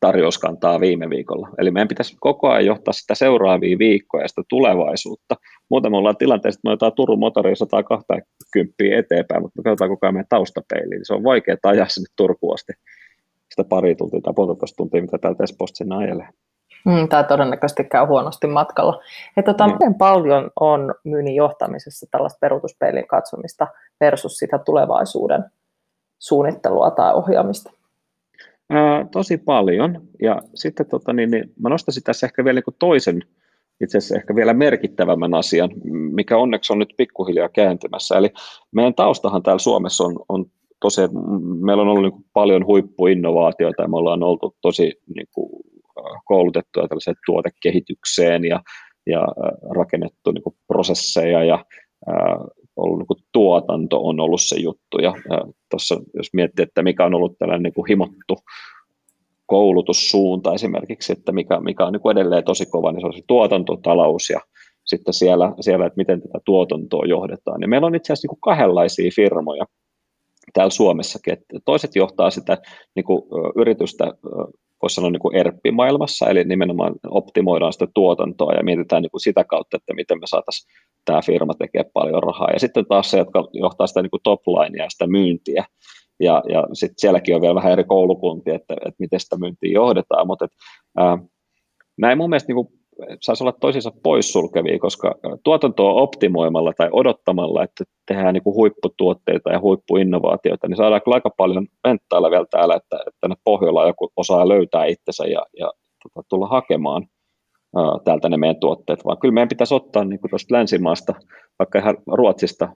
tarjouskantaa 0.00 0.80
viime 0.80 1.10
viikolla. 1.10 1.48
Eli 1.58 1.70
meidän 1.70 1.88
pitäisi 1.88 2.16
koko 2.20 2.48
ajan 2.48 2.66
johtaa 2.66 2.92
sitä 2.92 3.14
seuraavia 3.14 3.78
viikkoja 3.78 4.24
ja 4.24 4.28
sitä 4.28 4.42
tulevaisuutta. 4.48 5.36
Muuten 5.68 5.92
me 5.92 5.96
ollaan 5.96 6.16
tilanteessa, 6.16 6.58
että 6.58 6.68
me 6.68 6.72
otetaan 6.72 6.92
Turun 6.92 7.18
motori 7.18 7.56
120 7.56 8.74
eteenpäin, 8.78 9.42
mutta 9.42 9.58
me 9.58 9.62
katsotaan 9.62 9.90
koko 9.90 10.06
ajan 10.06 10.14
meidän 10.14 10.26
taustapeiliin. 10.28 10.90
Niin 10.90 11.06
se 11.06 11.14
on 11.14 11.24
vaikea 11.24 11.56
ajaa 11.64 11.88
sinne 11.88 12.06
Turkuun 12.16 12.54
asti 12.54 12.72
sitä 13.52 13.68
pari 13.68 13.94
tuntia 13.94 14.20
tai 14.20 14.32
puolitoista 14.36 14.76
tuntia, 14.76 15.02
mitä 15.02 15.18
täältä 15.18 15.44
Espoosta 15.44 15.76
sinne 15.76 15.96
ajelee. 15.96 16.28
Mm, 16.84 17.08
tämä 17.08 17.22
todennäköisesti 17.22 17.84
käy 17.84 18.06
huonosti 18.06 18.46
matkalla. 18.46 19.00
Et 19.36 19.44
tota, 19.44 19.66
mm. 19.66 19.72
Miten 19.72 19.94
paljon 19.94 20.50
on 20.60 20.94
myynnin 21.04 21.34
johtamisessa 21.34 22.06
tällaista 22.10 22.38
peruutuspeilin 22.40 23.06
katsomista 23.06 23.66
versus 24.00 24.36
sitä 24.36 24.58
tulevaisuuden 24.58 25.44
suunnittelua 26.18 26.90
tai 26.90 27.14
ohjaamista? 27.14 27.72
Ää, 28.70 29.06
tosi 29.12 29.38
paljon. 29.38 30.02
Ja 30.22 30.42
sitten 30.54 30.86
tota, 30.86 31.12
niin, 31.12 31.30
niin, 31.30 31.52
mä 31.60 31.68
nostaisin 31.68 32.02
tässä 32.02 32.26
ehkä 32.26 32.44
vielä 32.44 32.60
niin 32.66 32.76
toisen, 32.78 33.22
itse 33.80 33.98
asiassa 33.98 34.16
ehkä 34.16 34.34
vielä 34.34 34.54
merkittävämmän 34.54 35.34
asian, 35.34 35.70
mikä 35.90 36.36
onneksi 36.36 36.72
on 36.72 36.78
nyt 36.78 36.94
pikkuhiljaa 36.96 37.48
kääntymässä. 37.48 38.16
Eli 38.18 38.30
meidän 38.70 38.94
taustahan 38.94 39.42
täällä 39.42 39.58
Suomessa 39.58 40.04
on, 40.04 40.16
on 40.28 40.46
tosiaan, 40.82 41.10
meillä 41.64 41.82
on 41.82 41.88
ollut 41.88 42.02
niin 42.02 42.24
paljon 42.32 42.66
huippuinnovaatioita 42.66 43.82
ja 43.82 43.88
me 43.88 43.96
ollaan 43.96 44.22
oltu 44.22 44.56
tosi 44.62 44.92
niin 45.14 45.26
kuin, 45.34 45.50
koulutettuja 46.24 46.88
tällaiseen 46.88 47.16
tuotekehitykseen 47.26 48.44
ja, 48.44 48.60
ja 49.06 49.26
rakennettu 49.76 50.30
niin 50.30 50.42
kuin 50.42 50.56
prosesseja 50.66 51.44
ja 51.44 51.64
ollut 52.76 52.98
niin 52.98 53.06
kuin 53.06 53.24
tuotanto 53.32 54.00
on 54.08 54.20
ollut 54.20 54.40
se 54.42 54.60
juttu. 54.60 54.98
Ja, 55.02 55.14
tuossa, 55.70 56.00
jos 56.14 56.34
miettii, 56.34 56.62
että 56.62 56.82
mikä 56.82 57.04
on 57.04 57.14
ollut 57.14 57.38
tällainen 57.38 57.62
niin 57.62 57.74
kuin 57.74 57.88
himottu 57.88 58.36
koulutussuunta 59.46 60.54
esimerkiksi, 60.54 61.12
että 61.12 61.32
mikä, 61.32 61.60
mikä 61.60 61.86
on 61.86 61.92
niin 61.92 62.00
kuin 62.00 62.18
edelleen 62.18 62.44
tosi 62.44 62.66
kova, 62.66 62.92
niin 62.92 63.00
se 63.00 63.06
on 63.06 63.12
se 63.12 63.22
tuotantotalous 63.26 64.30
ja 64.30 64.40
sitten 64.84 65.14
siellä, 65.14 65.52
siellä 65.60 65.86
että 65.86 65.96
miten 65.96 66.22
tätä 66.22 66.38
tuotantoa 66.44 67.06
johdetaan. 67.06 67.60
Ja 67.60 67.68
meillä 67.68 67.86
on 67.86 67.94
itse 67.94 68.12
asiassa 68.12 68.26
niin 68.26 68.38
kuin 68.40 68.54
kahdenlaisia 68.54 69.10
firmoja 69.14 69.64
täällä 70.52 70.70
Suomessakin, 70.70 71.32
että 71.32 71.58
toiset 71.64 71.96
johtaa 71.96 72.30
sitä 72.30 72.58
niin 72.94 73.04
kuin, 73.04 73.22
yritystä 73.56 74.12
voisi 74.82 74.94
sanoa 74.94 75.10
niin 75.10 75.20
kuin 75.20 75.36
ERP-maailmassa, 75.36 76.26
eli 76.26 76.44
nimenomaan 76.44 76.94
optimoidaan 77.08 77.72
sitä 77.72 77.86
tuotantoa 77.94 78.52
ja 78.52 78.64
mietitään 78.64 79.02
niin 79.02 79.10
kuin 79.10 79.20
sitä 79.20 79.44
kautta, 79.44 79.76
että 79.76 79.94
miten 79.94 80.20
me 80.20 80.26
saataisiin 80.26 80.72
tämä 81.04 81.20
firma 81.26 81.54
tekee 81.54 81.84
paljon 81.92 82.22
rahaa. 82.22 82.50
Ja 82.52 82.60
sitten 82.60 82.86
taas 82.86 83.10
se, 83.10 83.18
jotka 83.18 83.48
johtaa 83.52 83.86
sitä 83.86 84.02
niin 84.02 84.10
kuin 84.10 84.76
ja 84.78 84.90
sitä 84.90 85.06
myyntiä, 85.06 85.64
ja, 86.20 86.42
ja 86.48 86.66
sitten 86.72 86.94
sielläkin 86.98 87.34
on 87.34 87.40
vielä 87.40 87.54
vähän 87.54 87.72
eri 87.72 87.84
koulukuntia, 87.84 88.54
että, 88.54 88.74
että 88.74 88.96
miten 88.98 89.20
sitä 89.20 89.36
myyntiä 89.38 89.72
johdetaan, 89.72 90.26
mutta 90.26 90.44
et, 90.44 90.50
ää, 90.96 91.18
näin 91.98 92.18
mun 92.18 92.30
mielestä 92.30 92.52
niin 92.52 92.66
kuin 92.66 92.81
saisi 93.20 93.44
olla 93.44 93.52
toisiinsa 93.60 93.92
poissulkevia, 94.02 94.78
koska 94.78 95.14
tuotantoa 95.44 95.92
optimoimalla 95.92 96.72
tai 96.76 96.88
odottamalla, 96.92 97.64
että 97.64 97.84
tehdään 98.06 98.34
niin 98.34 98.42
kuin 98.42 98.54
huipputuotteita 98.54 99.52
ja 99.52 99.60
huippuinnovaatioita, 99.60 100.68
niin 100.68 100.76
saadaan 100.76 101.02
aika 101.06 101.30
paljon 101.36 101.66
penttailla 101.82 102.30
vielä 102.30 102.46
täällä, 102.50 102.74
että, 102.74 102.98
että 103.06 103.28
ne 103.28 103.34
Pohjola 103.44 103.86
joku 103.86 104.12
osaa 104.16 104.48
löytää 104.48 104.84
itsensä 104.84 105.24
ja, 105.26 105.46
ja 105.58 105.72
tota, 106.02 106.26
tulla 106.28 106.48
hakemaan 106.48 107.06
ää, 107.76 107.82
täältä 108.04 108.28
ne 108.28 108.36
meidän 108.36 108.60
tuotteet, 108.60 109.04
vaan 109.04 109.18
kyllä 109.18 109.34
meidän 109.34 109.48
pitäisi 109.48 109.74
ottaa 109.74 110.04
niin 110.04 110.20
kuin 110.20 110.30
tuosta 110.30 110.54
länsimaasta, 110.54 111.14
vaikka 111.58 111.78
ihan 111.78 111.96
Ruotsista 112.12 112.68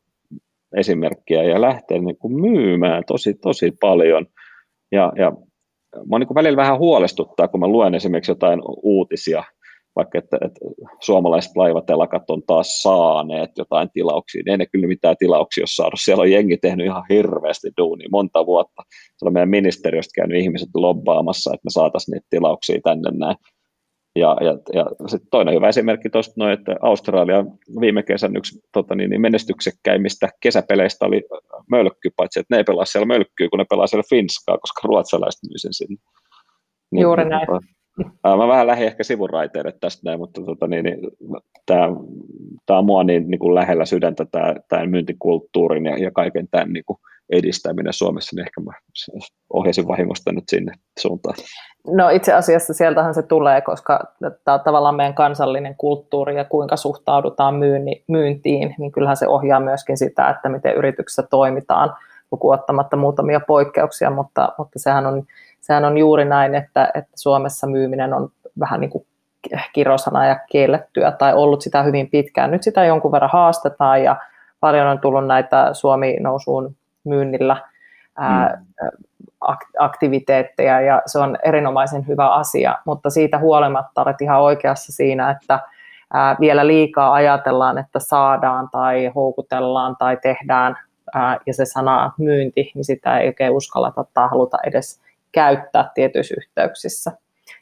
esimerkkiä 0.77 1.43
ja 1.43 1.61
lähteä 1.61 1.99
niin 1.99 2.19
kuin 2.19 2.41
myymään 2.41 3.03
tosi, 3.07 3.35
tosi 3.35 3.73
paljon. 3.81 4.27
Ja, 4.93 5.13
ja 5.19 5.33
mä 6.11 6.19
niin 6.19 6.35
välillä 6.35 6.57
vähän 6.57 6.79
huolestuttaa, 6.79 7.49
kun 7.49 7.61
mä 7.61 7.69
luen 7.69 7.95
esimerkiksi 7.95 8.31
jotain 8.31 8.61
uutisia, 8.83 9.45
vaikka 9.97 10.19
että, 10.19 10.39
että 10.45 10.61
suomalaiset 11.01 11.57
laivatelakat 11.57 12.31
on 12.31 12.43
taas 12.47 12.83
saaneet 12.83 13.51
jotain 13.59 13.91
tilauksia, 13.93 14.43
niin 14.45 14.51
ei 14.51 14.59
ne 14.59 14.67
kyllä 14.67 14.87
mitään 14.87 15.17
tilauksia 15.19 15.63
ole 15.63 15.67
saanut. 15.67 16.01
Siellä 16.05 16.23
on 16.23 16.31
jengi 16.31 16.57
tehnyt 16.57 16.87
ihan 16.87 17.05
hirveästi 17.09 17.69
duunia 17.79 18.09
monta 18.13 18.47
vuotta. 18.47 18.83
Siellä 18.89 19.29
on 19.29 19.33
meidän 19.33 19.49
ministeriöstä 19.49 20.13
käynyt 20.21 20.43
ihmiset 20.43 20.69
lobbaamassa, 20.75 21.51
että 21.55 21.65
me 21.65 21.71
saataisiin 21.71 22.13
niitä 22.13 22.27
tilauksia 22.31 22.81
tänne 22.85 23.11
näin. 23.15 23.37
Ja, 24.17 24.37
ja, 24.41 24.59
ja 24.73 24.87
sitten 25.07 25.31
toinen 25.31 25.55
hyvä 25.55 25.69
esimerkki 25.69 26.11
tuosta, 26.11 26.35
no, 26.37 26.51
että 26.51 26.77
Australia 26.83 27.45
viime 27.81 28.03
kesän 28.03 28.37
yksi 28.37 28.61
tota, 28.73 28.95
niin, 28.95 29.11
niin 29.11 29.21
menestyksekkäimmistä 29.21 30.29
kesäpeleistä 30.43 31.07
oli 31.07 31.23
mölkky, 31.71 32.11
paitsi 32.17 32.41
että 32.41 32.55
ne 32.55 32.59
ei 32.59 32.65
pelaa 32.65 32.85
siellä 32.85 33.07
mölkkyä, 33.07 33.49
kun 33.51 33.59
ne 33.59 33.65
pelaa 33.71 33.87
siellä 33.87 34.03
finskaa, 34.11 34.59
koska 34.59 34.81
ruotsalaiset 34.85 35.41
myy 35.43 35.59
sen 35.59 35.75
sinne. 35.75 35.97
Niin, 36.91 37.03
Juuri 37.03 37.25
näin. 37.25 37.47
Tota, 37.47 37.76
Mä 38.25 38.49
vähän 38.49 38.67
lähdin 38.67 38.87
ehkä 38.87 39.05
sivuraiteille 39.05 39.73
tästä 39.81 40.03
näin, 40.05 40.19
mutta 40.19 40.41
tota, 40.43 40.67
niin, 40.67 40.85
niin, 40.85 40.99
tämä, 41.67 42.79
on 42.79 42.87
mua 42.87 43.05
niin, 43.05 43.31
niin 43.31 43.39
kuin 43.39 43.55
lähellä 43.55 43.85
sydäntä, 43.85 44.27
tämä, 44.69 44.87
myyntikulttuurin 44.87 45.87
ja, 45.87 45.99
ja 45.99 46.11
kaiken 46.11 46.49
tämän 46.51 46.73
niin 46.73 46.85
kuin 46.85 46.99
edistäminen 47.31 47.93
Suomessa, 47.93 48.37
niin 48.37 48.47
ehkä 48.47 48.61
mä 48.61 48.73
ohjasin 49.53 49.89
vahingosta 49.89 50.33
nyt 50.33 50.45
sinne 50.49 50.73
suuntaan. 50.99 51.35
No 51.87 52.09
itse 52.09 52.33
asiassa 52.33 52.75
sieltähän 52.75 53.15
se 53.15 53.23
tulee, 53.23 53.61
koska 53.61 54.01
tämä 54.45 54.55
on 54.55 54.61
tavallaan 54.61 54.95
meidän 54.95 55.15
kansallinen 55.15 55.75
kulttuuri 55.77 56.37
ja 56.37 56.45
kuinka 56.45 56.77
suhtaudutaan 56.77 57.55
myyntiin, 58.09 58.75
niin 58.79 58.93
kyllähän 58.93 59.17
se 59.17 59.29
ohjaa 59.29 59.61
myöskin 59.61 59.99
sitä, 59.99 60.31
että 60.31 60.49
miten 60.49 60.75
yrityksessä 60.75 61.23
toimitaan, 61.23 61.95
lukuun 62.33 62.55
ottamatta 62.55 62.97
muutamia 62.97 63.41
poikkeuksia, 63.41 64.11
mutta, 64.11 64.53
mutta 64.59 64.79
sehän 64.79 65.07
on 65.07 65.25
sehän 65.67 65.85
on 65.85 65.99
juuri 65.99 66.25
näin, 66.25 66.55
että, 66.55 66.91
että 66.95 67.11
Suomessa 67.15 67.67
myyminen 67.67 68.15
on 68.15 68.29
vähän 68.61 68.81
niin 68.81 68.91
kuin 68.91 69.07
kirosana 69.73 70.27
ja 70.27 70.39
kiellettyä 70.51 71.13
tai 71.13 71.35
ollut 71.35 71.63
sitä 71.63 71.83
hyvin 71.83 72.11
pitkään. 72.11 72.51
Nyt 72.51 72.63
sitä 72.63 72.85
jonkun 72.85 73.13
verran 73.13 73.31
haastetaan 73.33 74.03
ja 74.03 74.17
paljon 74.61 74.87
on 74.87 74.99
tullut 74.99 75.27
näitä 75.27 75.69
Suomi-nousuun 75.73 76.77
myynnillä 77.05 77.57
ää, 78.17 78.57
mm. 78.57 78.87
aktiviteetteja 79.79 80.81
ja 80.81 81.03
se 81.07 81.19
on 81.19 81.39
erinomaisen 81.45 82.07
hyvä 82.07 82.29
asia, 82.29 82.79
mutta 82.85 83.11
siitä 83.11 83.39
huolimatta 83.39 84.03
olet 84.03 84.21
ihan 84.21 84.41
oikeassa 84.41 84.93
siinä, 84.93 85.31
että 85.31 85.61
ää, 86.13 86.37
vielä 86.41 86.67
liikaa 86.67 87.13
ajatellaan, 87.13 87.79
että 87.79 87.99
saadaan 87.99 88.69
tai 88.73 89.13
houkutellaan 89.15 89.97
tai 89.99 90.19
tehdään 90.23 90.77
ää, 91.15 91.39
ja 91.47 91.55
se 91.55 91.65
sana 91.65 92.13
myynti, 92.19 92.73
niin 92.75 92.85
sitä 92.85 93.19
ei 93.19 93.29
oikein 93.29 93.53
uskalleta 93.53 94.05
tai 94.15 94.29
haluta 94.29 94.59
edes 94.67 95.06
käyttää 95.37 95.91
tietyissä 95.95 96.35
yhteyksissä. 96.39 97.13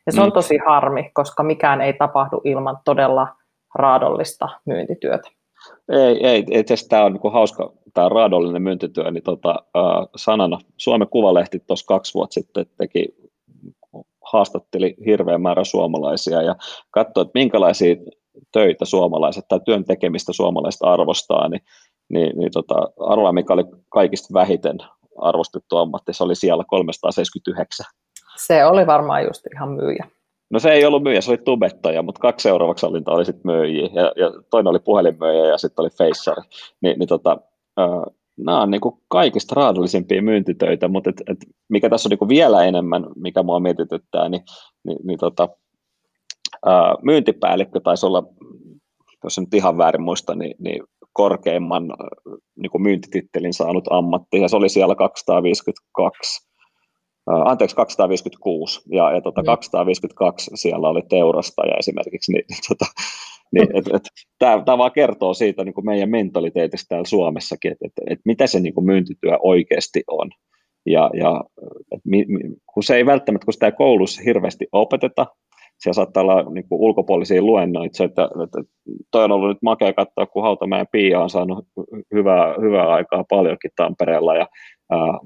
Ja 0.06 0.12
se 0.12 0.20
on 0.20 0.28
mm. 0.28 0.32
tosi 0.32 0.58
harmi, 0.66 1.10
koska 1.14 1.42
mikään 1.42 1.80
ei 1.80 1.92
tapahdu 1.92 2.40
ilman 2.44 2.78
todella 2.84 3.28
raadollista 3.74 4.48
myyntityötä. 4.66 5.30
Ei, 5.88 6.26
ei 6.26 6.44
itse 6.50 6.74
asiassa 6.74 6.88
tämä 6.88 7.04
on 7.04 7.12
niin 7.12 7.32
hauska, 7.32 7.72
tämä 7.94 8.08
raadollinen 8.08 8.62
myyntityö, 8.62 9.10
niin 9.10 9.22
tota, 9.22 9.50
äh, 9.50 10.08
sanana 10.16 10.58
Suomen 10.76 11.08
Kuvalehti 11.08 11.58
tuossa 11.66 11.86
kaksi 11.86 12.14
vuotta 12.14 12.34
sitten 12.34 12.66
teki, 12.78 13.08
haastatteli 14.32 14.94
hirveän 15.06 15.42
määrä 15.42 15.64
suomalaisia 15.64 16.42
ja 16.42 16.56
katsoi, 16.90 17.22
että 17.22 17.38
minkälaisia 17.38 17.96
töitä 18.52 18.84
suomalaiset 18.84 19.44
tai 19.48 19.60
työn 19.64 19.84
tekemistä 19.84 20.32
suomalaiset 20.32 20.82
arvostaa, 20.82 21.48
niin, 21.48 21.62
niin, 22.08 22.38
niin 22.38 22.52
tota, 22.52 22.74
arvaa, 23.00 23.32
mikä 23.32 23.52
oli 23.52 23.64
kaikista 23.88 24.34
vähiten 24.34 24.78
arvostettu 25.18 25.76
ammatti, 25.76 26.12
se 26.12 26.24
oli 26.24 26.34
siellä 26.34 26.64
379. 26.68 27.86
Se 28.36 28.64
oli 28.64 28.86
varmaan 28.86 29.24
just 29.24 29.46
ihan 29.54 29.68
myyjä. 29.68 30.06
No 30.50 30.58
se 30.58 30.70
ei 30.70 30.84
ollut 30.84 31.02
myyjä, 31.02 31.20
se 31.20 31.30
oli 31.30 31.38
tubettaja, 31.38 32.02
mutta 32.02 32.20
kaksi 32.20 32.42
seuraavaksi 32.42 32.86
alinta 32.86 33.12
oli 33.12 33.24
sitten 33.24 33.52
myyjiä, 33.52 33.88
ja, 33.92 34.12
ja 34.16 34.32
toinen 34.50 34.70
oli 34.70 34.78
puhelinmyyjä 34.78 35.46
ja 35.46 35.58
sitten 35.58 35.82
oli 35.82 35.90
feissari. 35.98 36.42
Ni, 36.80 36.94
niin 36.94 37.08
tota, 37.08 37.38
äh, 37.80 38.14
nämä 38.36 38.62
on 38.62 38.70
niinku 38.70 39.02
kaikista 39.08 39.54
raadollisimpia 39.54 40.22
myyntitöitä, 40.22 40.88
mutta 40.88 41.10
et, 41.10 41.22
et 41.26 41.38
mikä 41.68 41.90
tässä 41.90 42.06
on 42.06 42.10
niinku 42.10 42.28
vielä 42.28 42.64
enemmän, 42.64 43.06
mikä 43.16 43.42
mua 43.42 43.60
mietityttää, 43.60 44.28
niin, 44.28 44.42
niin, 44.84 44.98
niin 45.04 45.18
tota, 45.18 45.48
äh, 46.68 46.94
myyntipäällikkö 47.02 47.80
taisi 47.80 48.06
olla, 48.06 48.22
jos 49.24 49.38
en 49.38 49.44
nyt 49.44 49.54
ihan 49.54 49.78
väärin 49.78 50.02
muista, 50.02 50.34
niin, 50.34 50.54
niin 50.58 50.82
korkeimman 51.14 51.88
niin 52.56 52.70
kuin 52.70 52.82
myyntitittelin 52.82 53.54
saanut 53.54 53.84
ammatti, 53.90 54.40
ja 54.40 54.48
se 54.48 54.56
oli 54.56 54.68
siellä 54.68 54.94
252, 54.94 56.48
anteeksi 57.26 57.76
256, 57.76 58.80
ja, 58.92 59.12
ja 59.12 59.20
tota, 59.20 59.42
mm. 59.42 59.46
252 59.46 60.50
siellä 60.54 60.88
oli 60.88 61.02
teurastaja 61.08 61.74
esimerkiksi, 61.78 62.32
niin, 62.32 62.44
tota, 62.68 62.84
niin 63.52 63.76
et, 63.76 63.86
et, 63.94 64.02
tämä 64.38 64.78
vaan 64.78 64.92
kertoo 64.92 65.34
siitä 65.34 65.64
niin 65.64 65.74
kuin 65.74 65.86
meidän 65.86 66.10
mentaliteetistä 66.10 66.88
täällä 66.88 67.06
Suomessakin, 67.06 67.72
että 67.72 67.86
et, 67.86 67.92
et 68.10 68.20
mitä 68.24 68.46
se 68.46 68.60
niin 68.60 68.74
kuin 68.74 68.86
myyntityö 68.86 69.38
oikeasti 69.42 70.04
on. 70.06 70.30
Ja, 70.86 71.10
ja 71.14 71.44
et, 71.92 72.00
mi, 72.04 72.26
kun 72.74 72.82
se 72.82 72.96
ei 72.96 73.06
välttämättä, 73.06 73.44
kun 73.44 73.52
sitä 73.52 73.66
ei 73.66 73.72
koulussa 73.72 74.22
hirveästi 74.22 74.66
opeteta, 74.72 75.26
siellä 75.78 75.94
saattaa 75.94 76.22
olla 76.22 76.42
niin 76.42 76.68
kuin 76.68 76.80
ulkopuolisia 76.80 77.42
luennoita, 77.42 78.04
että, 78.04 78.28
että 78.44 78.62
toi 79.10 79.24
on 79.24 79.32
ollut 79.32 79.48
nyt 79.48 79.62
makea 79.62 79.92
katsoa, 79.92 80.26
kun 80.26 80.42
Hautamäen 80.42 80.86
Pia 80.92 81.20
on 81.20 81.30
saanut 81.30 81.66
hyvää, 82.14 82.54
hyvää 82.60 82.88
aikaa 82.88 83.24
paljonkin 83.28 83.70
Tampereella 83.76 84.34
ja 84.34 84.46
ää, 84.90 85.18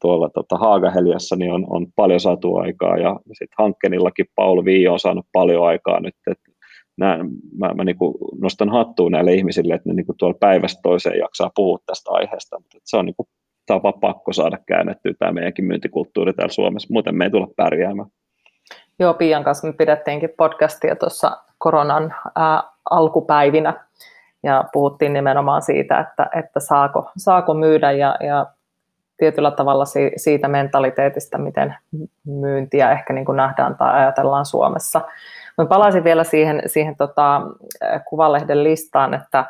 tuolla 0.00 0.30
tota, 0.30 0.56
Haagaheliassa 0.56 1.36
niin 1.36 1.52
on, 1.52 1.66
on 1.70 1.86
paljon 1.96 2.20
saatu 2.20 2.56
aikaa 2.56 2.96
ja 2.96 3.20
sitten 3.26 3.56
Hankkenillakin 3.58 4.26
Paul 4.34 4.64
Viio 4.64 4.92
on 4.92 4.98
saanut 4.98 5.26
paljon 5.32 5.66
aikaa 5.66 6.00
nyt, 6.00 6.14
että 6.30 6.50
näin, 6.98 7.26
mä, 7.58 7.74
mä 7.74 7.84
niin 7.84 7.98
kuin 7.98 8.14
nostan 8.40 8.70
hattuun 8.70 9.12
näille 9.12 9.34
ihmisille, 9.34 9.74
että 9.74 9.88
ne 9.88 9.94
niin 9.94 10.06
kuin 10.06 10.16
tuolla 10.18 10.38
päivästä 10.40 10.80
toiseen 10.82 11.18
jaksaa 11.18 11.50
puhua 11.54 11.78
tästä 11.86 12.10
aiheesta, 12.10 12.58
mutta 12.58 12.78
se 12.84 12.96
on, 12.96 13.06
niin 13.06 13.16
kuin, 13.16 13.26
tämä 13.66 13.76
on 13.76 13.82
vaan 13.82 14.00
pakko 14.00 14.32
saada 14.32 14.58
käännettyä 14.66 15.12
tämä 15.18 15.32
meidänkin 15.32 15.64
myyntikulttuuri 15.64 16.32
täällä 16.32 16.52
Suomessa, 16.52 16.88
muuten 16.92 17.16
me 17.16 17.24
ei 17.24 17.30
tulla 17.30 17.48
pärjäämään. 17.56 18.08
Joo, 18.98 19.14
Pian 19.14 19.44
kanssa 19.44 19.66
me 19.66 19.72
pidettiinkin 19.72 20.30
podcastia 20.36 20.96
tuossa 20.96 21.36
koronan 21.58 22.14
ää, 22.36 22.62
alkupäivinä 22.90 23.74
ja 24.42 24.64
puhuttiin 24.72 25.12
nimenomaan 25.12 25.62
siitä, 25.62 26.00
että, 26.00 26.30
että 26.38 26.60
saako, 26.60 27.10
saako 27.16 27.54
myydä 27.54 27.92
ja, 27.92 28.16
ja 28.20 28.46
tietyllä 29.16 29.50
tavalla 29.50 29.84
si, 29.84 30.12
siitä 30.16 30.48
mentaliteetistä, 30.48 31.38
miten 31.38 31.74
myyntiä 32.26 32.92
ehkä 32.92 33.12
niin 33.12 33.24
kuin 33.24 33.36
nähdään 33.36 33.76
tai 33.76 33.94
ajatellaan 33.94 34.46
Suomessa. 34.46 35.00
Mä 35.58 35.66
palaisin 35.66 36.04
vielä 36.04 36.24
siihen, 36.24 36.62
siihen 36.66 36.96
tota, 36.96 37.40
kuvalehden 38.08 38.64
listaan, 38.64 39.14
että, 39.14 39.44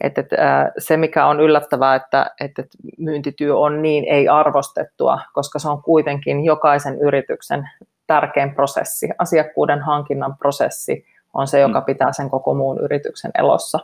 että, 0.00 0.20
että 0.20 0.36
se 0.78 0.96
mikä 0.96 1.26
on 1.26 1.40
yllättävää, 1.40 1.94
että, 1.94 2.30
että 2.40 2.62
myyntityö 2.98 3.56
on 3.56 3.82
niin 3.82 4.04
ei 4.04 4.28
arvostettua, 4.28 5.18
koska 5.32 5.58
se 5.58 5.68
on 5.68 5.82
kuitenkin 5.82 6.44
jokaisen 6.44 6.98
yrityksen 6.98 7.68
tärkein 8.08 8.54
prosessi, 8.54 9.08
asiakkuuden 9.18 9.80
hankinnan 9.82 10.36
prosessi 10.36 11.04
on 11.34 11.46
se, 11.46 11.60
joka 11.60 11.80
mm. 11.80 11.84
pitää 11.84 12.12
sen 12.12 12.30
koko 12.30 12.54
muun 12.54 12.80
yrityksen 12.80 13.30
elossa. 13.38 13.78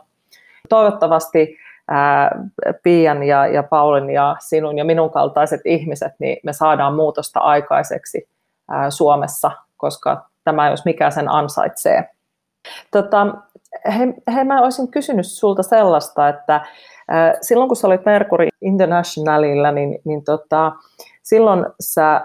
Toivottavasti 0.69 1.57
ää, 1.87 2.31
Pian 2.83 3.23
ja, 3.23 3.47
ja 3.47 3.63
Paulin 3.63 4.09
ja 4.09 4.35
sinun 4.39 4.77
ja 4.77 4.85
minun 4.85 5.11
kaltaiset 5.11 5.61
ihmiset, 5.65 6.13
niin 6.19 6.37
me 6.43 6.53
saadaan 6.53 6.95
muutosta 6.95 7.39
aikaiseksi 7.39 8.29
ää, 8.71 8.89
Suomessa, 8.89 9.51
koska 9.77 10.29
tämä 10.43 10.69
jos 10.69 10.85
mikä 10.85 11.09
sen 11.09 11.31
ansaitsee. 11.31 12.09
Tota, 12.91 13.27
he, 13.97 14.33
he, 14.35 14.43
mä 14.43 14.61
olisin 14.61 14.91
kysynyt 14.91 15.27
sulta 15.27 15.63
sellaista, 15.63 16.29
että 16.29 16.65
ää, 17.07 17.33
silloin 17.41 17.67
kun 17.67 17.75
sä 17.75 17.87
olit 17.87 18.05
Mercury 18.05 18.47
Internationalilla, 18.61 19.71
niin, 19.71 19.99
niin 20.05 20.23
tota, 20.23 20.71
silloin 21.25 21.65
sä, 21.79 22.21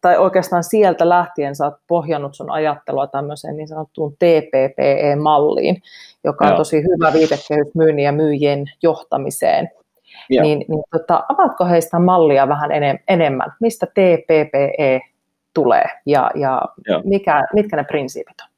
tai 0.00 0.18
oikeastaan 0.18 0.64
sieltä 0.64 1.08
lähtien 1.08 1.56
sä 1.56 1.64
oot 1.64 1.74
pohjannut 1.86 2.34
sun 2.34 2.50
ajattelua 2.50 3.06
tämmöiseen 3.06 3.56
niin 3.56 3.68
sanottuun 3.68 4.12
TPPE-malliin, 4.12 5.82
joka 6.24 6.44
on 6.44 6.50
Joo. 6.50 6.58
tosi 6.58 6.82
hyvä 6.82 7.12
viitekehys 7.12 7.74
myynnin 7.74 8.04
ja 8.04 8.12
myyjien 8.12 8.64
johtamiseen. 8.82 9.70
Joo. 10.30 10.42
Niin, 10.42 10.64
niin 10.68 10.82
tota, 10.90 11.24
avaatko 11.28 11.64
heistä 11.64 11.98
mallia 11.98 12.48
vähän 12.48 12.72
enem, 12.72 12.98
enemmän? 13.08 13.52
Mistä 13.60 13.86
TPPE 13.86 15.00
tulee 15.54 15.84
ja, 16.06 16.30
ja 16.34 16.62
mikä, 17.04 17.42
mitkä 17.54 17.76
ne 17.76 17.84
prinsiipit 17.84 18.36
on? 18.42 18.48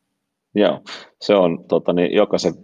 Joo, 0.54 0.80
se 1.20 1.34
on 1.34 1.64
tota, 1.68 1.92
niin, 1.92 2.14
jokaisen 2.14 2.54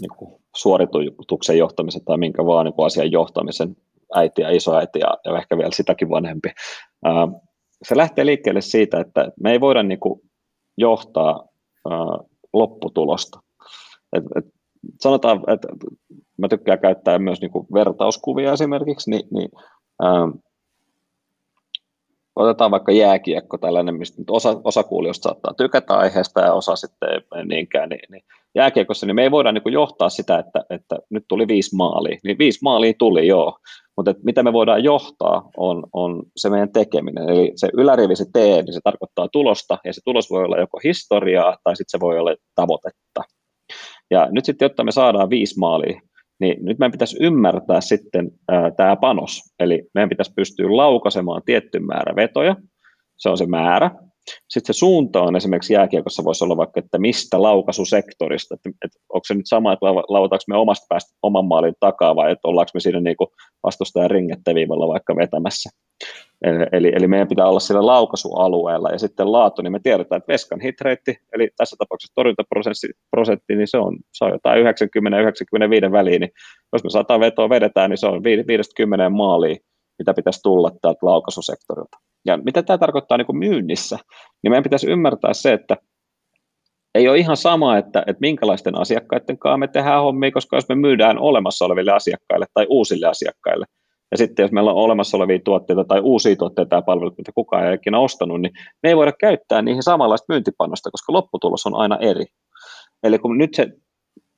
niin 0.00 0.16
kuin, 0.16 0.40
suorituksen 0.56 1.58
johtamisen 1.58 2.04
tai 2.04 2.18
minkä 2.18 2.46
vaan 2.46 2.64
niin 2.64 2.74
kuin, 2.74 2.86
asian 2.86 3.12
johtamisen 3.12 3.76
äiti 4.14 4.42
ja 4.42 4.50
isoäiti 4.50 4.98
ja, 4.98 5.18
ja 5.24 5.38
ehkä 5.38 5.58
vielä 5.58 5.70
sitäkin 5.72 6.10
vanhempi. 6.10 6.48
Ää, 7.04 7.28
se 7.82 7.96
lähtee 7.96 8.26
liikkeelle 8.26 8.60
siitä, 8.60 9.00
että 9.00 9.32
me 9.42 9.52
ei 9.52 9.60
voida 9.60 9.82
niin 9.82 10.00
kuin, 10.00 10.20
johtaa 10.76 11.48
ää, 11.90 11.98
lopputulosta. 12.52 13.40
Et, 14.12 14.24
et, 14.36 14.44
sanotaan, 15.00 15.36
että 15.36 15.68
mä 16.38 16.48
tykkään 16.48 16.78
käyttää 16.78 17.18
myös 17.18 17.40
niin 17.40 17.50
kuin 17.50 17.66
vertauskuvia 17.74 18.52
esimerkiksi, 18.52 19.10
niin, 19.10 19.28
niin 19.30 19.48
ähm, 20.04 20.30
otetaan 22.36 22.70
vaikka 22.70 22.92
jääkiekko, 22.92 23.58
tällainen, 23.58 23.94
mistä 23.94 24.22
osa, 24.30 24.60
osa 24.64 24.82
kuulijoista 24.82 25.22
saattaa 25.22 25.54
tykätä 25.54 25.94
aiheesta 25.94 26.40
ja 26.40 26.52
osa 26.52 26.76
sitten 26.76 27.08
ei 27.08 27.44
niinkään, 27.44 27.88
niin, 27.88 28.00
niin 28.10 28.22
jääkiekossa 28.54 29.06
niin 29.06 29.14
me 29.14 29.22
ei 29.22 29.30
voida 29.30 29.52
niin 29.52 29.62
kuin 29.62 29.72
johtaa 29.72 30.08
sitä, 30.08 30.38
että, 30.38 30.64
että 30.70 30.96
nyt 31.10 31.24
tuli 31.28 31.48
viisi 31.48 31.76
maalia, 31.76 32.18
niin 32.24 32.38
viisi 32.38 32.58
maalia 32.62 32.92
tuli 32.98 33.26
joo, 33.26 33.56
mutta 33.96 34.14
mitä 34.22 34.42
me 34.42 34.52
voidaan 34.52 34.84
johtaa 34.84 35.50
on, 35.56 35.84
on 35.92 36.22
se 36.36 36.50
meidän 36.50 36.72
tekeminen, 36.72 37.28
eli 37.28 37.52
se 37.56 37.68
ylärivi, 37.72 38.16
se 38.16 38.24
T, 38.24 38.36
niin 38.36 38.72
se 38.72 38.80
tarkoittaa 38.84 39.28
tulosta, 39.28 39.78
ja 39.84 39.92
se 39.92 40.00
tulos 40.04 40.30
voi 40.30 40.44
olla 40.44 40.58
joko 40.58 40.80
historiaa 40.84 41.56
tai 41.64 41.76
sitten 41.76 41.98
se 41.98 42.00
voi 42.00 42.18
olla 42.18 42.34
tavoitetta. 42.54 43.22
Ja 44.10 44.28
nyt 44.30 44.44
sitten, 44.44 44.66
jotta 44.66 44.84
me 44.84 44.92
saadaan 44.92 45.30
viisi 45.30 45.58
maalia, 45.58 46.00
niin 46.40 46.64
nyt 46.64 46.78
meidän 46.78 46.92
pitäisi 46.92 47.16
ymmärtää 47.20 47.80
sitten 47.80 48.30
tämä 48.76 48.96
panos. 48.96 49.40
Eli 49.60 49.82
meidän 49.94 50.08
pitäisi 50.08 50.32
pystyä 50.36 50.76
laukaisemaan 50.76 51.42
tietty 51.44 51.78
määrä 51.78 52.16
vetoja, 52.16 52.56
se 53.16 53.28
on 53.28 53.38
se 53.38 53.46
määrä. 53.46 53.90
Sitten 54.48 54.74
se 54.74 54.78
suunta 54.78 55.22
on 55.22 55.36
esimerkiksi 55.36 55.74
jääkiekossa 55.74 56.24
voisi 56.24 56.44
olla 56.44 56.56
vaikka, 56.56 56.80
että 56.80 56.98
mistä 56.98 57.42
laukaisusektorista, 57.42 58.54
että, 58.54 58.70
että 58.84 58.98
onko 59.08 59.24
se 59.26 59.34
nyt 59.34 59.46
sama, 59.46 59.72
että 59.72 59.86
lauvataanko 59.86 60.44
me 60.48 60.56
omasta 60.56 60.86
päästä 60.88 61.16
oman 61.22 61.44
maalin 61.44 61.74
takaa 61.80 62.16
vai 62.16 62.32
että 62.32 62.48
ollaanko 62.48 62.70
me 62.74 62.80
siinä 62.80 63.00
niin 63.00 63.16
vastustajan 63.62 64.10
ringetteviivalla 64.10 64.88
vaikka 64.88 65.16
vetämässä. 65.16 65.70
Eli, 66.72 66.92
eli 66.96 67.06
meidän 67.06 67.28
pitää 67.28 67.46
olla 67.46 67.60
sillä 67.60 67.86
laukaisualueella 67.86 68.90
ja 68.90 68.98
sitten 68.98 69.32
laatu, 69.32 69.62
niin 69.62 69.72
me 69.72 69.80
tiedetään, 69.82 70.18
että 70.18 70.32
veskan 70.32 70.60
hitreitti, 70.60 71.16
eli 71.34 71.48
tässä 71.56 71.76
tapauksessa 71.78 72.14
torjuntaprosentti, 72.14 73.56
niin 73.56 73.68
se 73.68 73.78
on, 73.78 73.98
se 74.12 74.24
on 74.24 74.30
jotain 74.30 74.66
90-95 75.88 75.92
väliin, 75.92 76.20
niin 76.20 76.30
jos 76.72 76.84
me 76.84 76.90
100 76.90 77.20
vetoa 77.20 77.48
vedetään, 77.48 77.90
niin 77.90 77.98
se 77.98 78.06
on 78.06 78.22
50 78.22 79.10
maaliin, 79.10 79.58
mitä 79.98 80.14
pitäisi 80.14 80.40
tulla 80.42 80.70
täältä 80.82 80.98
laukaisusektorilta. 81.02 82.09
Ja 82.26 82.36
mitä 82.36 82.62
tämä 82.62 82.78
tarkoittaa 82.78 83.18
niin 83.18 83.26
kuin 83.26 83.38
myynnissä, 83.38 83.98
niin 84.42 84.50
meidän 84.50 84.62
pitäisi 84.62 84.90
ymmärtää 84.90 85.34
se, 85.34 85.52
että 85.52 85.76
ei 86.94 87.08
ole 87.08 87.18
ihan 87.18 87.36
sama, 87.36 87.78
että, 87.78 88.00
että 88.06 88.20
minkälaisten 88.20 88.80
asiakkaiden 88.80 89.38
kanssa 89.38 89.56
me 89.56 89.68
tehdään 89.68 90.02
hommia, 90.02 90.30
koska 90.30 90.56
jos 90.56 90.68
me 90.68 90.74
myydään 90.74 91.18
olemassa 91.18 91.64
oleville 91.64 91.92
asiakkaille 91.92 92.46
tai 92.54 92.66
uusille 92.68 93.06
asiakkaille, 93.06 93.66
ja 94.10 94.16
sitten 94.16 94.42
jos 94.42 94.52
meillä 94.52 94.70
on 94.70 94.84
olemassa 94.84 95.16
olevia 95.16 95.38
tuotteita 95.44 95.84
tai 95.84 96.00
uusia 96.00 96.36
tuotteita 96.36 96.68
tai 96.68 96.82
palveluita, 96.86 97.14
mitä 97.18 97.32
kukaan 97.34 97.66
ei 97.66 97.74
ikinä 97.74 97.98
ostanut, 97.98 98.40
niin 98.40 98.52
me 98.82 98.88
ei 98.88 98.96
voida 98.96 99.12
käyttää 99.20 99.62
niihin 99.62 99.82
samanlaista 99.82 100.32
myyntipanosta, 100.32 100.90
koska 100.90 101.12
lopputulos 101.12 101.66
on 101.66 101.74
aina 101.74 101.98
eri. 102.00 102.24
Eli 103.02 103.18
kun 103.18 103.38
nyt 103.38 103.54
se 103.54 103.66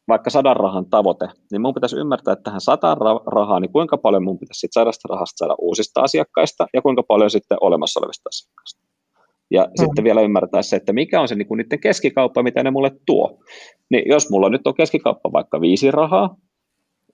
vaikka 0.09 0.31
sadan 0.31 0.57
rahan 0.57 0.87
tavoite, 0.87 1.29
niin 1.53 1.61
mun 1.63 1.75
pitäisi 1.75 1.97
ymmärtää, 1.97 2.33
että 2.33 2.43
tähän 2.43 2.61
sataan 2.61 2.97
rahaa, 3.27 3.61
niin 3.61 3.73
kuinka 3.73 3.97
paljon 3.97 4.25
mun 4.25 4.39
pitäisi 4.39 4.61
sitten 4.61 4.81
sadasta 4.81 5.09
rahasta 5.11 5.39
saada 5.39 5.55
uusista 5.59 6.01
asiakkaista 6.01 6.67
ja 6.75 6.83
kuinka 6.83 7.03
paljon 7.03 7.31
sitten 7.31 7.59
olemassa 7.61 8.01
olevista 8.01 8.29
asiakkaista. 8.29 8.83
Ja 9.51 9.65
mm. 9.65 9.87
sitten 9.87 10.05
vielä 10.05 10.21
ymmärtää 10.21 10.63
se, 10.63 10.77
että 10.77 10.93
mikä 10.93 11.21
on 11.21 11.29
se 11.29 11.35
niin 11.35 11.49
kuin 11.49 11.59
niiden 11.59 11.81
keskikauppa, 11.81 12.43
mitä 12.43 12.63
ne 12.63 12.71
mulle 12.71 12.91
tuo. 13.07 13.39
Niin 13.91 14.03
jos 14.07 14.31
mulla 14.31 14.49
nyt 14.49 14.67
on 14.67 14.75
keskikauppa 14.75 15.33
vaikka 15.33 15.61
viisi 15.61 15.91
rahaa, 15.91 16.37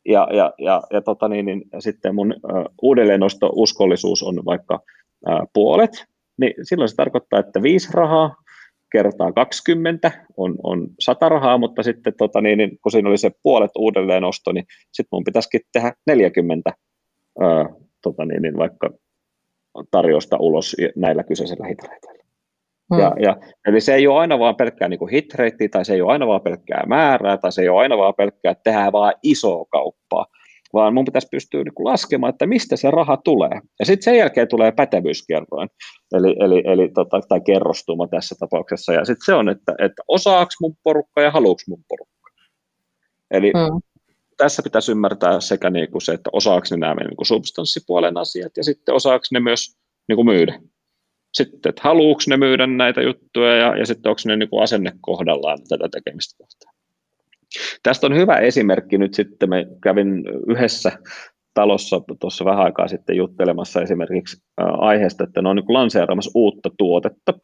ja, 0.09 0.29
ja, 0.33 0.53
ja, 0.59 0.83
ja, 0.91 1.03
tota 1.03 1.29
niin, 1.29 1.47
niin, 1.47 1.63
sitten 1.79 2.15
mun 2.15 2.33
uh, 2.33 2.65
uudelleennosto-uskollisuus 2.83 4.23
on 4.23 4.45
vaikka 4.45 4.75
uh, 5.29 5.49
puolet, 5.53 5.91
niin 6.41 6.55
silloin 6.63 6.89
se 6.89 6.97
tarkoittaa, 6.97 7.41
että 7.41 7.63
viisi 7.63 7.89
rahaa 7.93 8.37
kertaa 8.93 9.33
20 9.33 10.13
on, 10.37 10.57
on 10.63 10.89
100 11.01 11.29
rahaa, 11.29 11.59
mutta 11.59 11.83
sitten 11.83 12.13
tota 12.19 12.41
niin, 12.41 12.59
niin, 12.59 12.79
kun 12.83 12.93
siinä 12.93 13.09
oli 13.09 13.19
se 13.19 13.31
puolet 13.43 13.71
uudelleenosto, 13.79 14.53
niin 14.53 14.65
sitten 14.93 15.09
mun 15.13 15.25
pitäisikin 15.25 15.61
tehdä 15.73 15.93
40 16.07 16.73
ää, 17.41 17.69
tota 18.03 18.25
niin, 18.25 18.43
niin, 18.43 18.57
vaikka 18.57 18.91
tarjosta 19.91 20.37
ulos 20.41 20.77
näillä 20.97 21.25
kyseisillä 21.25 21.67
hitreiteillä. 21.67 22.25
Hmm. 22.95 23.01
Ja, 23.01 23.13
ja, 23.21 23.37
eli 23.67 23.81
se 23.81 23.95
ei 23.95 24.07
ole 24.07 24.21
aina 24.21 24.39
vaan 24.39 24.57
pelkkää 24.57 24.89
niin 24.89 25.09
hitreitti, 25.13 25.69
tai 25.69 25.85
se 25.85 25.95
ei 25.95 26.03
ole 26.03 26.13
aina 26.13 26.27
vaan 26.27 26.41
pelkkää 26.41 26.87
määrää, 26.87 27.37
tai 27.37 27.53
se 27.53 27.63
ei 27.63 27.69
ole 27.69 27.81
aina 27.81 27.99
vaan 27.99 28.15
pelkkää, 28.15 28.53
että 28.53 28.63
tehdään 28.65 28.93
vaan 28.93 29.15
isoa 29.23 29.65
kauppaa, 29.71 30.27
vaan 30.73 30.95
mun 30.95 31.05
pitäisi 31.05 31.29
pystyä 31.31 31.63
niin 31.65 31.85
laskemaan, 31.85 32.31
että 32.31 32.47
mistä 32.47 32.77
se 32.77 32.91
raha 32.91 33.17
tulee. 33.17 33.61
Ja 33.79 33.87
sitten 33.87 34.05
sen 34.05 34.19
jälkeen 34.19 34.49
tulee 34.49 34.73
pätevyyskerroin, 34.73 35.69
eli, 36.13 36.37
eli, 36.41 36.63
eli 36.67 36.91
tota, 36.95 37.21
tai 37.29 37.41
kerrostuma 37.41 38.09
tässä 38.09 38.35
tapauksessa. 38.41 38.93
Ja 38.93 39.05
sitten 39.05 39.25
se 39.27 39.35
on, 39.35 39.49
että, 39.49 39.75
että 39.79 40.03
osaaks 40.09 40.57
mun 40.61 40.77
porukka 40.83 41.23
ja 41.23 41.31
haluuks 41.31 41.69
mun 41.69 41.85
porukka. 41.89 42.31
Eli 43.31 43.53
hmm. 43.57 43.81
tässä 44.37 44.63
pitäisi 44.63 44.93
ymmärtää 44.93 45.41
sekä 45.41 45.71
niin 45.71 45.91
kuin 45.91 46.03
se, 46.03 46.13
että 46.13 46.31
osaaks 46.33 46.71
ne 46.71 46.77
nämä 46.77 46.95
niin 46.95 47.17
kuin 47.17 47.27
substanssipuolen 47.27 48.17
asiat, 48.17 48.53
ja 48.57 48.65
sitten 48.65 48.95
osaaks 48.95 49.33
ne 49.33 49.41
myös 49.41 49.77
niin 50.09 50.17
kuin 50.17 50.27
myydä. 50.27 50.61
Sitten, 51.35 51.69
että 51.69 51.83
haluuks 51.85 52.29
ne 52.29 52.37
myydä 52.37 52.67
näitä 52.67 53.03
juttuja, 53.03 53.57
ja, 53.57 53.79
ja 53.79 53.87
sitten 53.87 54.11
onko 54.11 54.21
ne 54.25 54.37
niin 54.37 54.49
kuin 54.51 54.63
asenne 54.63 54.93
kohdallaan 55.01 55.59
tätä 55.69 55.89
tekemistä 55.89 56.37
kohtaan. 56.39 56.78
Tästä 57.83 58.07
on 58.07 58.17
hyvä 58.17 58.37
esimerkki. 58.37 58.99
Nyt 58.99 59.15
sitten, 59.15 59.51
me 59.51 59.67
kävin 59.83 60.25
yhdessä 60.49 60.93
talossa 61.55 62.01
tuossa 62.21 62.45
vähän 62.45 62.65
aikaa 62.65 62.89
sitten 62.89 63.17
juttelemassa 63.17 63.83
esimerkiksi 63.83 64.43
aiheesta, 64.79 65.25
että 65.25 65.43
ne 65.43 65.49
on 65.49 65.57
niin 65.57 65.65
lanseeraamassa 65.69 66.31
uutta 66.35 66.71
tuotetta, 66.79 67.35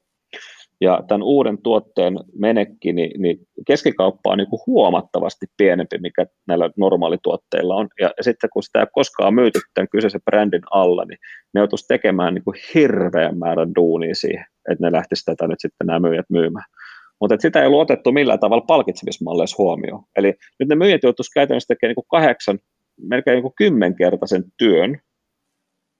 ja 0.80 1.02
tämän 1.08 1.22
uuden 1.22 1.62
tuotteen 1.62 2.14
menekki, 2.38 2.92
niin, 2.92 3.22
niin 3.22 3.38
keskikauppa 3.66 4.30
on 4.30 4.38
niin 4.38 4.50
kuin 4.50 4.60
huomattavasti 4.66 5.46
pienempi, 5.56 5.98
mikä 5.98 6.26
näillä 6.46 6.70
normaalituotteilla 6.76 7.74
on. 7.74 7.88
Ja, 8.00 8.10
sitten 8.20 8.50
kun 8.52 8.62
sitä 8.62 8.80
ei 8.80 8.86
koskaan 8.92 9.34
myyty 9.34 9.60
tämän 9.74 9.88
kyseisen 9.88 10.20
brändin 10.24 10.62
alla, 10.70 11.04
niin 11.04 11.18
ne 11.54 11.60
joutuisi 11.60 11.88
tekemään 11.88 12.34
niin 12.34 12.44
kuin 12.44 12.56
hirveän 12.74 13.38
määrän 13.38 13.74
duunia 13.76 14.14
siihen, 14.14 14.46
että 14.70 14.86
ne 14.86 14.92
lähtisivät 14.92 15.36
tätä 15.36 15.48
nyt 15.48 15.60
sitten 15.60 15.86
nämä 15.86 16.00
myyjät 16.00 16.26
myymään 16.28 16.64
mutta 17.24 17.42
sitä 17.42 17.60
ei 17.60 17.66
ollut 17.66 17.80
otettu 17.80 18.12
millään 18.12 18.38
tavalla 18.38 18.64
palkitsemismalleissa 18.66 19.56
huomioon. 19.58 20.04
Eli 20.16 20.34
nyt 20.58 20.68
ne 20.68 20.74
myyjät 20.74 21.02
joutuisivat 21.02 21.34
käytännössä 21.34 21.66
tekemään 21.68 21.90
niin 21.90 21.94
kuin 21.94 22.20
kahdeksan, 22.20 22.58
melkein 23.00 23.34
niin 23.34 23.42
kuin 23.42 23.54
kymmenkertaisen 23.56 24.44
työn 24.58 24.98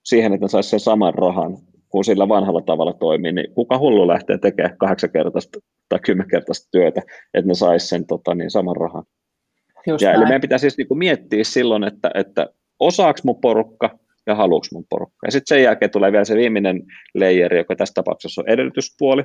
siihen, 0.05 0.33
että 0.33 0.45
ne 0.45 0.49
saisi 0.49 0.69
sen 0.69 0.79
saman 0.79 1.13
rahan, 1.13 1.57
kun 1.89 2.05
sillä 2.05 2.29
vanhalla 2.29 2.61
tavalla 2.61 2.93
toimii, 2.93 3.31
niin 3.31 3.53
kuka 3.53 3.77
hullu 3.77 4.07
lähtee 4.07 4.37
tekemään 4.37 4.77
kahdeksankertaista 4.77 5.59
tai 5.89 5.99
kymmenkertaista 5.99 6.67
työtä, 6.71 7.01
että 7.33 7.47
ne 7.47 7.53
saisi 7.53 7.87
sen 7.87 8.05
tota, 8.07 8.35
niin 8.35 8.51
saman 8.51 8.75
rahan. 8.75 9.03
Just 9.87 10.01
ja, 10.01 10.13
eli 10.13 10.23
meidän 10.23 10.41
pitää 10.41 10.57
siis 10.57 10.77
niin 10.77 10.87
kuin 10.87 10.97
miettiä 10.97 11.43
silloin, 11.43 11.83
että, 11.83 12.11
että 12.15 12.49
osaako 12.79 13.19
mun 13.23 13.41
porukka 13.41 13.99
ja 14.27 14.35
haluuks 14.35 14.71
mun 14.71 14.85
porukka. 14.89 15.27
Ja 15.27 15.31
sitten 15.31 15.55
sen 15.55 15.63
jälkeen 15.63 15.91
tulee 15.91 16.11
vielä 16.11 16.25
se 16.25 16.35
viimeinen 16.35 16.83
leijeri, 17.13 17.57
joka 17.57 17.75
tässä 17.75 17.93
tapauksessa 17.93 18.41
on 18.41 18.49
edellytyspuoli, 18.49 19.23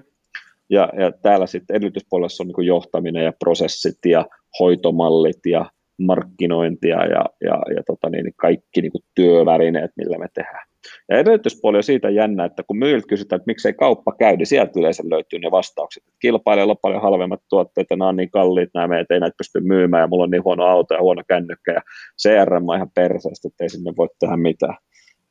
ja, 0.70 0.88
ja 0.98 1.12
täällä 1.12 1.46
sitten 1.46 1.76
edellytyspuolessa 1.76 2.42
on 2.42 2.48
niin 2.48 2.66
johtaminen 2.66 3.24
ja 3.24 3.32
prosessit 3.38 3.98
ja 4.06 4.26
hoitomallit 4.60 5.46
ja 5.46 5.70
markkinointia 5.98 7.06
ja, 7.06 7.24
ja, 7.44 7.62
ja 7.76 7.82
tota 7.86 8.10
niin, 8.10 8.32
kaikki 8.36 8.80
niin 8.80 8.92
työvälineet, 9.14 9.90
millä 9.96 10.18
me 10.18 10.26
tehdään. 10.34 10.70
Ja 11.08 11.18
edellytyspuoli 11.18 11.76
on 11.76 11.82
siitä 11.82 12.10
jännä, 12.10 12.44
että 12.44 12.62
kun 12.62 12.78
myyjiltä 12.78 13.06
kysytään, 13.06 13.36
että 13.36 13.46
miksei 13.46 13.72
kauppa 13.72 14.12
käy, 14.18 14.36
niin 14.36 14.46
sieltä 14.46 14.72
yleensä 14.76 15.02
löytyy 15.06 15.38
ne 15.38 15.50
vastaukset. 15.50 16.02
Kilpailijalla 16.20 16.72
on 16.72 16.82
paljon 16.82 17.02
halvemmat 17.02 17.40
tuotteet 17.48 17.86
ja 17.90 17.96
nämä 17.96 18.08
on 18.08 18.16
niin 18.16 18.30
kalliit, 18.30 18.70
nämä 18.74 18.88
meitä 18.88 19.14
ei 19.14 19.20
näitä 19.20 19.34
pysty 19.38 19.60
myymään 19.60 20.00
ja 20.00 20.06
mulla 20.06 20.24
on 20.24 20.30
niin 20.30 20.44
huono 20.44 20.64
auto 20.64 20.94
ja 20.94 21.02
huono 21.02 21.22
kännykkä 21.28 21.72
ja 21.72 21.82
CRM 22.22 22.68
on 22.68 22.76
ihan 22.76 22.90
perseestä, 22.94 23.48
että 23.48 23.64
ei 23.64 23.68
sinne 23.68 23.92
voi 23.96 24.08
tehdä 24.18 24.36
mitään. 24.36 24.76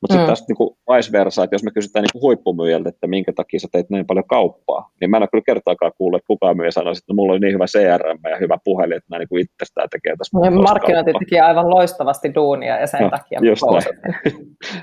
Mutta 0.02 0.14
sitten 0.14 0.24
mm. 0.24 0.28
taas 0.28 0.46
niin 0.48 0.96
vice 0.96 1.12
versa, 1.12 1.44
että 1.44 1.54
jos 1.54 1.64
me 1.64 1.72
kysytään 1.72 2.04
niin 2.04 2.22
huippumyyjältä, 2.22 2.90
että 2.90 3.08
minkä 3.08 3.34
takia 3.34 3.60
sä 3.60 3.68
teit 3.72 3.90
näin 3.90 4.06
paljon 4.06 4.28
kauppaa, 4.28 4.92
niin 5.02 5.10
mä 5.10 5.18
en 5.18 5.24
ole 5.24 5.30
kyllä 5.32 5.44
kertaakaan 5.46 5.92
kuullut, 5.98 6.18
että 6.18 6.28
kukaan 6.28 6.58
myyjä 6.58 6.72
sanoisi, 6.72 7.00
että 7.00 7.14
mulla 7.14 7.34
oli 7.34 7.40
niin 7.40 7.54
hyvä 7.54 7.66
CRM 7.66 8.20
ja 8.30 8.38
hyvä 8.38 8.58
puhelin, 8.64 8.98
että 8.98 9.08
mä 9.10 9.18
niin 9.18 9.40
itsestään 9.40 9.90
tekee 9.90 10.16
tässä. 10.18 10.62
Markkinointi 10.64 11.14
teki 11.20 11.40
aivan 11.40 11.70
loistavasti 11.70 12.36
duunia 12.36 12.80
ja 12.80 12.88
sen 12.88 13.02
no, 13.02 13.10
takia 13.10 13.40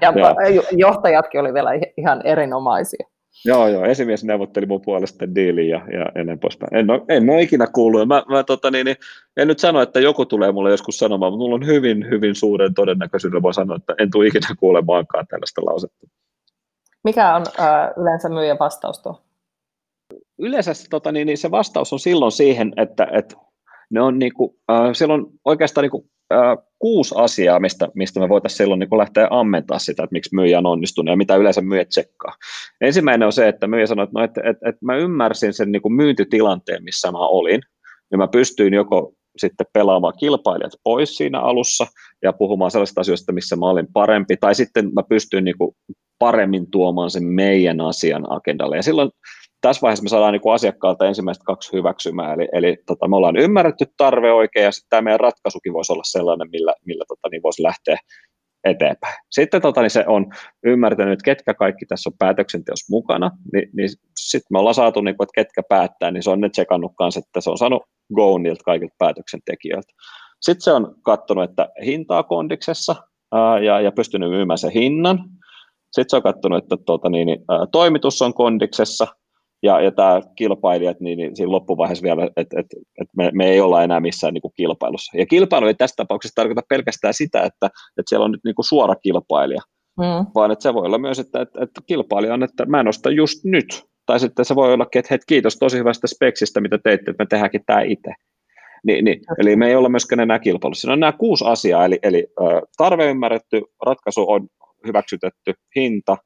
Ja 0.00 0.12
johtajatkin 0.87 1.40
oli 1.40 1.55
vielä 1.55 1.70
ihan 1.96 2.20
erinomaisia. 2.24 3.07
Joo, 3.44 3.68
joo, 3.68 3.85
esimies 3.85 4.25
neuvotteli 4.25 4.66
mun 4.66 4.81
puolesta 4.81 5.35
diilin 5.35 5.68
ja, 5.68 5.81
ja, 5.92 6.07
ja 6.14 6.25
näin 6.25 6.38
poispäin. 6.38 6.77
En 6.77 6.90
ole, 6.90 7.03
en 7.09 7.31
ole 7.31 7.42
ikinä 7.42 7.66
kuullut. 7.66 8.09
Mä, 8.09 8.22
mä 8.29 8.42
tota, 8.42 8.70
niin, 8.70 8.85
niin, 8.85 8.96
en 9.37 9.49
nyt 9.49 9.59
sano, 9.59 9.83
että 9.83 10.01
joku 10.01 10.27
tulee 10.27 10.53
mulle 10.53 10.70
joskus 10.70 10.99
sanomaan, 10.99 11.33
mutta 11.33 11.42
mulla 11.42 11.55
on 11.55 11.66
hyvin, 11.66 12.11
hyvin 12.11 12.35
suuren 12.35 12.75
todennäköisyydellä 12.75 13.42
voi 13.42 13.55
sanoa, 13.55 13.77
että 13.77 13.94
en 13.99 14.11
tule 14.11 14.27
ikinä 14.27 14.49
kuulemaankaan 14.59 15.27
tällaista 15.27 15.64
lausetta. 15.64 16.07
Mikä 17.05 17.37
on 17.37 17.44
äh, 17.61 17.90
yleensä 17.96 18.29
myyjän 18.29 18.59
vastaus 18.59 18.99
tuo? 18.99 19.22
Yleensä 20.38 20.72
tota, 20.90 21.12
niin, 21.12 21.27
niin 21.27 21.38
se 21.38 21.51
vastaus 21.51 21.92
on 21.92 21.99
silloin 21.99 22.33
siihen, 22.33 22.72
että, 22.77 23.09
että 23.12 23.37
ne 23.90 24.01
on 24.01 24.18
niinku, 24.18 24.59
äh, 24.70 24.90
silloin 24.92 25.27
oikeastaan 25.44 25.83
niinku, 25.83 26.07
äh, 26.33 26.59
kuusi 26.79 27.14
asiaa, 27.18 27.61
mistä, 27.61 27.88
mistä 27.94 28.20
me 28.20 28.29
voitaisiin 28.29 28.57
silloin 28.57 28.79
niin 28.79 28.99
lähteä 28.99 29.29
ammentaa 29.31 29.79
sitä, 29.79 30.03
että 30.03 30.14
miksi 30.14 30.35
myyjä 30.35 30.59
on 30.59 30.66
onnistunut 30.66 31.12
ja 31.12 31.16
mitä 31.16 31.37
yleensä 31.37 31.61
myyjä 31.61 31.85
tsekkaa. 31.85 32.35
Ensimmäinen 32.81 33.27
on 33.27 33.33
se, 33.33 33.49
että 33.49 33.66
myyjä 33.66 33.87
sanoi, 33.87 34.05
että, 34.05 34.18
no, 34.18 34.25
että, 34.25 34.40
että, 34.44 34.68
että 34.68 34.85
mä 34.85 34.96
ymmärsin 34.96 35.53
sen 35.53 35.72
niin 35.72 35.83
kuin 35.83 35.94
myyntitilanteen, 35.94 36.85
missä 36.85 37.12
mä 37.12 37.18
olin, 37.18 37.61
ja 38.11 38.18
mä 38.18 38.29
pystyin 38.29 38.75
joko 38.75 39.12
sitten 39.37 39.66
pelaamaan 39.72 40.14
kilpailijat 40.18 40.72
pois 40.85 41.16
siinä 41.16 41.40
alussa 41.40 41.87
ja 42.22 42.33
puhumaan 42.33 42.70
sellaisista 42.70 43.01
asioista, 43.01 43.33
missä 43.33 43.57
mä 43.57 43.66
olin 43.66 43.87
parempi, 43.92 44.37
tai 44.37 44.55
sitten 44.55 44.92
mä 44.94 45.03
pystyin 45.09 45.44
niin 45.44 45.59
kuin 45.59 45.77
paremmin 46.18 46.70
tuomaan 46.70 47.11
sen 47.11 47.25
meidän 47.25 47.81
asian 47.81 48.33
agendalle. 48.33 48.77
Ja 48.77 48.83
silloin 48.83 49.11
tässä 49.61 49.83
vaiheessa 49.83 50.03
me 50.03 50.09
saadaan 50.09 50.33
niin 50.33 50.55
asiakkaalta 50.55 51.07
ensimmäistä 51.07 51.45
kaksi 51.45 51.73
hyväksymää, 51.73 52.35
eli, 52.35 52.49
eli 52.53 52.77
tota, 52.87 53.09
me 53.09 53.16
ollaan 53.16 53.37
ymmärretty 53.37 53.85
tarve 53.97 54.33
oikein, 54.33 54.64
ja 54.64 54.73
sitten 54.73 54.90
tämä 54.90 55.03
meidän 55.03 55.21
ratkaisukin 55.21 55.73
voisi 55.73 55.92
olla 55.92 56.03
sellainen, 56.07 56.49
millä, 56.53 56.75
millä 56.87 57.05
tota, 57.09 57.29
niin 57.31 57.42
voisi 57.42 57.62
lähteä 57.62 57.97
eteenpäin. 58.64 59.14
Sitten 59.31 59.62
tota, 59.62 59.83
niin 59.83 59.90
se 59.90 60.05
on 60.07 60.27
ymmärtänyt, 60.64 61.23
ketkä 61.23 61.55
kaikki 61.55 61.87
tässä 61.87 62.11
on 62.11 62.19
päätöksenteossa 62.19 62.87
mukana, 62.90 63.31
niin, 63.53 63.69
niin 63.77 63.88
sitten 64.19 64.47
me 64.51 64.59
ollaan 64.59 64.75
saatu, 64.75 65.01
niin 65.01 65.16
kuin, 65.16 65.25
että 65.25 65.40
ketkä 65.40 65.62
päättää, 65.69 66.11
niin 66.11 66.23
se 66.23 66.31
on 66.31 66.40
ne 66.40 66.49
tsekannut 66.49 66.92
kanssa, 66.99 67.21
että 67.21 67.40
se 67.40 67.51
on 67.51 67.59
saanut 67.59 67.83
go 68.14 68.38
niiltä 68.38 68.62
kaikilta 68.64 68.95
päätöksentekijöiltä. 68.99 69.92
Sitten 70.40 70.62
se 70.62 70.73
on 70.73 70.95
katsonut, 71.03 71.51
että 71.51 71.69
hintaa 71.85 72.23
kondiksessa 72.23 72.97
ää, 73.33 73.59
ja, 73.59 73.81
ja 73.81 73.92
pystynyt 73.92 74.31
myymään 74.31 74.59
sen 74.59 74.71
hinnan. 74.71 75.19
Sitten 75.92 76.11
se 76.11 76.16
on 76.16 76.23
katsonut, 76.23 76.62
että 76.62 76.77
tuota, 76.87 77.09
niin, 77.09 77.29
toimitus 77.73 78.23
on 78.23 78.35
kondiksessa, 78.35 79.07
ja, 79.62 79.81
ja 79.81 79.92
tämä 79.92 80.21
kilpailijat, 80.37 81.01
niin, 81.01 81.19
niin 81.19 81.37
siinä 81.37 81.53
loppuvaiheessa 81.53 82.03
vielä, 82.03 82.29
että 82.37 82.61
et, 82.61 82.66
et 83.01 83.09
me, 83.16 83.31
me 83.35 83.47
ei 83.47 83.61
olla 83.61 83.83
enää 83.83 84.01
missään 84.01 84.35
niin 84.35 84.42
kuin 84.42 84.53
kilpailussa. 84.57 85.19
Ja 85.19 85.27
kilpailu 85.27 85.66
ei 85.66 85.75
tässä 85.75 85.97
tapauksessa 85.97 86.35
tarkoita 86.35 86.62
pelkästään 86.69 87.14
sitä, 87.14 87.42
että, 87.42 87.66
että 87.66 88.09
siellä 88.09 88.25
on 88.25 88.33
nyt 88.33 88.45
niin 88.45 88.55
kuin 88.55 88.66
suora 88.66 88.95
kilpailija, 88.95 89.61
mm. 89.99 90.27
vaan 90.35 90.51
että 90.51 90.62
se 90.62 90.75
voi 90.75 90.87
olla 90.87 90.99
myös, 90.99 91.19
että, 91.19 91.40
että, 91.40 91.62
että 91.62 91.81
kilpailija 91.87 92.35
on, 92.35 92.42
että 92.42 92.66
mä 92.66 92.83
nostan 92.83 93.16
just 93.16 93.45
nyt. 93.45 93.85
Tai 94.07 94.21
sitten 94.21 94.45
se 94.45 94.55
voi 94.55 94.73
olla, 94.73 94.87
että 94.95 95.09
hei, 95.11 95.19
kiitos 95.27 95.57
tosi 95.57 95.79
hyvästä 95.79 96.07
speksistä, 96.07 96.61
mitä 96.61 96.79
teitte, 96.79 97.11
että 97.11 97.23
me 97.23 97.27
tehdäänkin 97.27 97.62
tämä 97.66 97.81
itse. 97.81 98.12
Ni, 98.85 99.03
niin. 99.03 99.21
Eli 99.38 99.57
me 99.57 99.69
ei 99.69 99.77
olla 99.77 99.88
myöskään 99.88 100.21
enää 100.21 100.38
kilpailussa. 100.38 100.81
Siinä 100.81 100.92
on 100.92 101.01
nämä 101.01 101.12
kuusi 101.12 101.45
asiaa, 101.47 101.85
eli, 101.85 101.99
eli 102.03 102.27
tarve 102.77 103.11
ymmärretty, 103.11 103.62
ratkaisu 103.87 104.31
on 104.31 104.49
hyväksytetty, 104.87 105.55
hinta, 105.77 106.16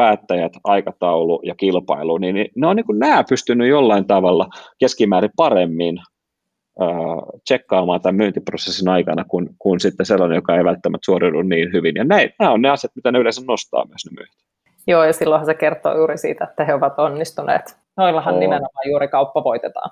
päättäjät, 0.00 0.52
aikataulu 0.64 1.40
ja 1.44 1.54
kilpailu, 1.54 2.18
niin, 2.18 2.48
ne 2.56 2.66
on 2.66 2.76
niin 2.76 2.86
kuin 2.86 2.98
nämä 2.98 3.24
pystynyt 3.28 3.68
jollain 3.68 4.06
tavalla 4.06 4.48
keskimäärin 4.78 5.30
paremmin 5.36 5.98
tsekkaamaan 7.44 8.00
tämän 8.00 8.14
myyntiprosessin 8.14 8.88
aikana 8.88 9.24
kuin, 9.24 9.48
kuin 9.58 9.80
sitten 9.80 10.06
sellainen, 10.06 10.36
joka 10.36 10.56
ei 10.56 10.64
välttämättä 10.64 11.04
suoriudu 11.04 11.42
niin 11.42 11.72
hyvin. 11.72 11.94
Ja 11.96 12.04
näin, 12.04 12.30
nämä 12.38 12.52
on 12.52 12.62
ne 12.62 12.68
asiat, 12.68 12.92
mitä 12.94 13.12
ne 13.12 13.18
yleensä 13.18 13.42
nostaa 13.48 13.86
myös 13.86 14.06
ne 14.06 14.14
myyjät. 14.14 14.34
Joo, 14.86 15.04
ja 15.04 15.12
silloinhan 15.12 15.46
se 15.46 15.54
kertoo 15.54 15.96
juuri 15.96 16.18
siitä, 16.18 16.44
että 16.44 16.64
he 16.64 16.74
ovat 16.74 16.98
onnistuneet. 16.98 17.76
Noillahan 17.96 18.34
on. 18.34 18.40
nimenomaan 18.40 18.90
juuri 18.90 19.08
kauppa 19.08 19.44
voitetaan. 19.44 19.90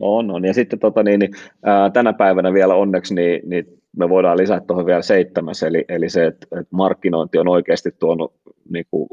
On, 0.00 0.30
on. 0.30 0.44
Ja 0.44 0.54
sitten 0.54 0.78
tota, 0.78 1.02
niin, 1.02 1.20
niin, 1.20 1.30
ää, 1.64 1.90
tänä 1.90 2.12
päivänä 2.12 2.52
vielä 2.52 2.74
onneksi 2.74 3.14
niin, 3.14 3.40
niin 3.44 3.64
me 3.96 4.08
voidaan 4.08 4.38
lisätä 4.38 4.66
tuohon 4.66 4.86
vielä 4.86 5.02
seitsemäs, 5.02 5.62
eli, 5.62 5.84
eli 5.88 6.08
se, 6.08 6.26
että, 6.26 6.46
että 6.60 6.76
markkinointi 6.76 7.38
on 7.38 7.48
oikeasti 7.48 7.90
tuonut 7.98 8.34
niin 8.70 8.84
kuin, 8.90 9.08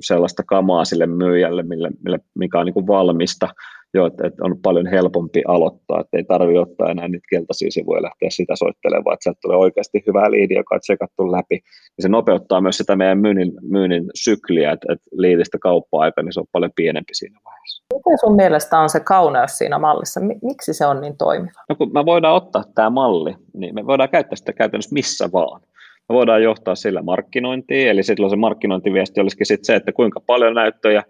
sellaista 0.00 0.42
kamaa 0.46 0.84
sille 0.84 1.06
myyjälle, 1.06 1.62
mille, 1.62 1.90
mille, 2.04 2.18
mikä 2.34 2.60
on 2.60 2.66
niin 2.66 2.74
kuin 2.74 2.86
valmista, 2.86 3.48
jo, 3.94 4.06
että, 4.06 4.26
että 4.26 4.44
on 4.44 4.58
paljon 4.62 4.86
helpompi 4.86 5.42
aloittaa, 5.48 6.00
että 6.00 6.16
ei 6.16 6.24
tarvitse 6.24 6.60
ottaa 6.60 6.90
enää 6.90 7.08
niitä 7.08 7.26
keltaisia 7.30 7.70
sivuja 7.70 7.98
ja 7.98 8.02
lähteä 8.02 8.30
sitä 8.30 8.56
soittelemaan, 8.56 9.14
että 9.14 9.22
sieltä 9.22 9.38
tulee 9.42 9.58
oikeasti 9.58 10.02
hyvää 10.06 10.30
liidiä, 10.30 10.58
joka 10.58 10.74
on 10.74 10.80
tsekattu 10.80 11.32
läpi. 11.32 11.54
Ja 11.96 12.02
se 12.02 12.08
nopeuttaa 12.08 12.60
myös 12.60 12.76
sitä 12.76 12.96
meidän 12.96 13.18
myynnin, 13.18 13.52
myynnin 13.62 14.04
sykliä, 14.14 14.72
että, 14.72 14.92
että 14.92 15.06
liidistä 15.12 15.58
kauppa-aika, 15.58 16.22
niin 16.22 16.32
se 16.32 16.40
on 16.40 16.46
paljon 16.52 16.72
pienempi 16.76 17.14
siinä 17.14 17.38
vaiheessa. 17.44 17.84
Miten 17.94 18.18
sun 18.20 18.36
mielestä 18.36 18.78
on 18.78 18.88
se 18.88 19.00
kauneus 19.00 19.58
siinä 19.58 19.78
mallissa? 19.78 20.20
Miksi 20.42 20.74
se 20.74 20.86
on 20.86 21.00
niin 21.00 21.16
toimiva? 21.16 21.64
No 21.68 21.74
kun 21.74 21.92
me 21.92 22.04
voidaan 22.06 22.36
ottaa 22.36 22.64
tämä 22.74 22.90
malli, 22.90 23.34
niin 23.54 23.74
me 23.74 23.86
voidaan 23.86 24.08
käyttää 24.08 24.36
sitä 24.36 24.52
käytännössä 24.52 24.94
missä 24.94 25.28
vaan 25.32 25.60
me 26.08 26.14
voidaan 26.14 26.42
johtaa 26.42 26.74
sillä 26.74 27.02
markkinointiin, 27.02 27.88
eli 27.88 28.02
silloin 28.02 28.30
se 28.30 28.36
markkinointiviesti 28.36 29.20
olisikin 29.20 29.46
sitten 29.46 29.64
se, 29.64 29.74
että 29.74 29.92
kuinka 29.92 30.20
paljon 30.20 30.54
näyttöjä, 30.54 31.02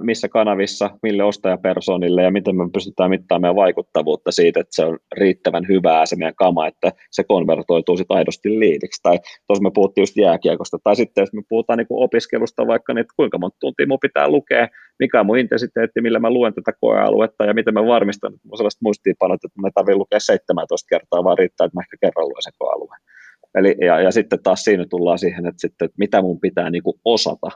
missä 0.00 0.28
kanavissa, 0.28 0.90
mille 1.02 1.24
ostajapersonille 1.24 2.22
ja 2.22 2.30
miten 2.30 2.56
me 2.56 2.70
pystytään 2.72 3.10
mittaamaan 3.10 3.56
vaikuttavuutta 3.56 4.32
siitä, 4.32 4.60
että 4.60 4.74
se 4.74 4.84
on 4.84 4.98
riittävän 5.16 5.68
hyvää 5.68 6.06
se 6.06 6.16
meidän 6.16 6.34
kama, 6.34 6.66
että 6.66 6.92
se 7.10 7.24
konvertoituu 7.24 7.96
sitten 7.96 8.16
aidosti 8.16 8.60
liidiksi. 8.60 9.02
Tai 9.02 9.18
tuossa 9.46 9.62
me 9.62 9.70
puhuttiin 9.74 10.02
just 10.02 10.16
jääkiekosta, 10.16 10.78
tai 10.84 10.96
sitten 10.96 11.22
jos 11.22 11.32
me 11.32 11.42
puhutaan 11.48 11.76
niin 11.76 11.86
opiskelusta 11.90 12.66
vaikka, 12.66 12.94
niin 12.94 13.00
että 13.00 13.14
kuinka 13.16 13.38
monta 13.38 13.56
tuntia 13.60 13.86
mun 13.86 13.98
pitää 14.02 14.28
lukea, 14.28 14.68
mikä 14.98 15.20
on 15.20 15.26
mun 15.26 15.38
intensiteetti, 15.38 16.00
millä 16.00 16.18
mä 16.18 16.30
luen 16.30 16.54
tätä 16.54 16.72
koealuetta 16.80 17.44
ja 17.44 17.54
miten 17.54 17.74
mä 17.74 17.86
varmistan, 17.86 18.34
että 18.34 18.48
mun 18.48 18.56
sellaista 18.56 18.82
muistiinpanot, 18.82 19.44
että 19.44 19.60
mä 19.60 19.70
tarvitsen 19.74 19.98
lukea 19.98 20.20
17 20.20 20.88
kertaa, 20.88 21.24
vaan 21.24 21.38
riittää, 21.38 21.64
että 21.64 21.76
mä 21.76 21.82
ehkä 21.84 21.96
kerran 22.00 22.28
luen 22.28 22.42
sen 22.42 22.52
koealueen. 22.58 23.00
Eli, 23.54 23.76
ja, 23.80 24.00
ja 24.00 24.10
sitten 24.10 24.42
taas 24.42 24.64
siinä 24.64 24.86
tullaan 24.90 25.18
siihen, 25.18 25.46
että, 25.46 25.60
sitten, 25.60 25.86
että 25.86 25.94
mitä 25.98 26.22
mun 26.22 26.40
pitää 26.40 26.70
niin 26.70 26.82
kuin 26.82 27.00
osata. 27.04 27.48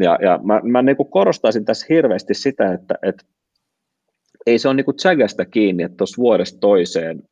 Ja, 0.00 0.18
ja 0.22 0.40
mä, 0.42 0.60
mä 0.64 0.82
niin 0.82 0.96
kuin 0.96 1.10
korostaisin 1.10 1.64
tässä 1.64 1.86
hirveästi 1.88 2.34
sitä, 2.34 2.72
että, 2.72 2.94
että 3.02 3.24
ei 4.46 4.58
se 4.58 4.68
ole 4.68 4.74
niin 4.74 4.84
kuin 4.84 4.96
kiinni, 5.50 5.82
että 5.82 5.96
tuossa 5.96 6.22
vuodesta 6.22 6.60
toiseen 6.60 7.22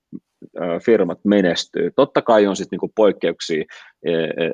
firmat 0.85 1.19
menestyy. 1.25 1.91
Totta 1.97 2.23
kai 2.23 2.47
on 2.47 2.57
sitten 2.57 2.77
niinku 2.77 2.93
poikkeuksia, 2.97 3.65
että 4.05 4.45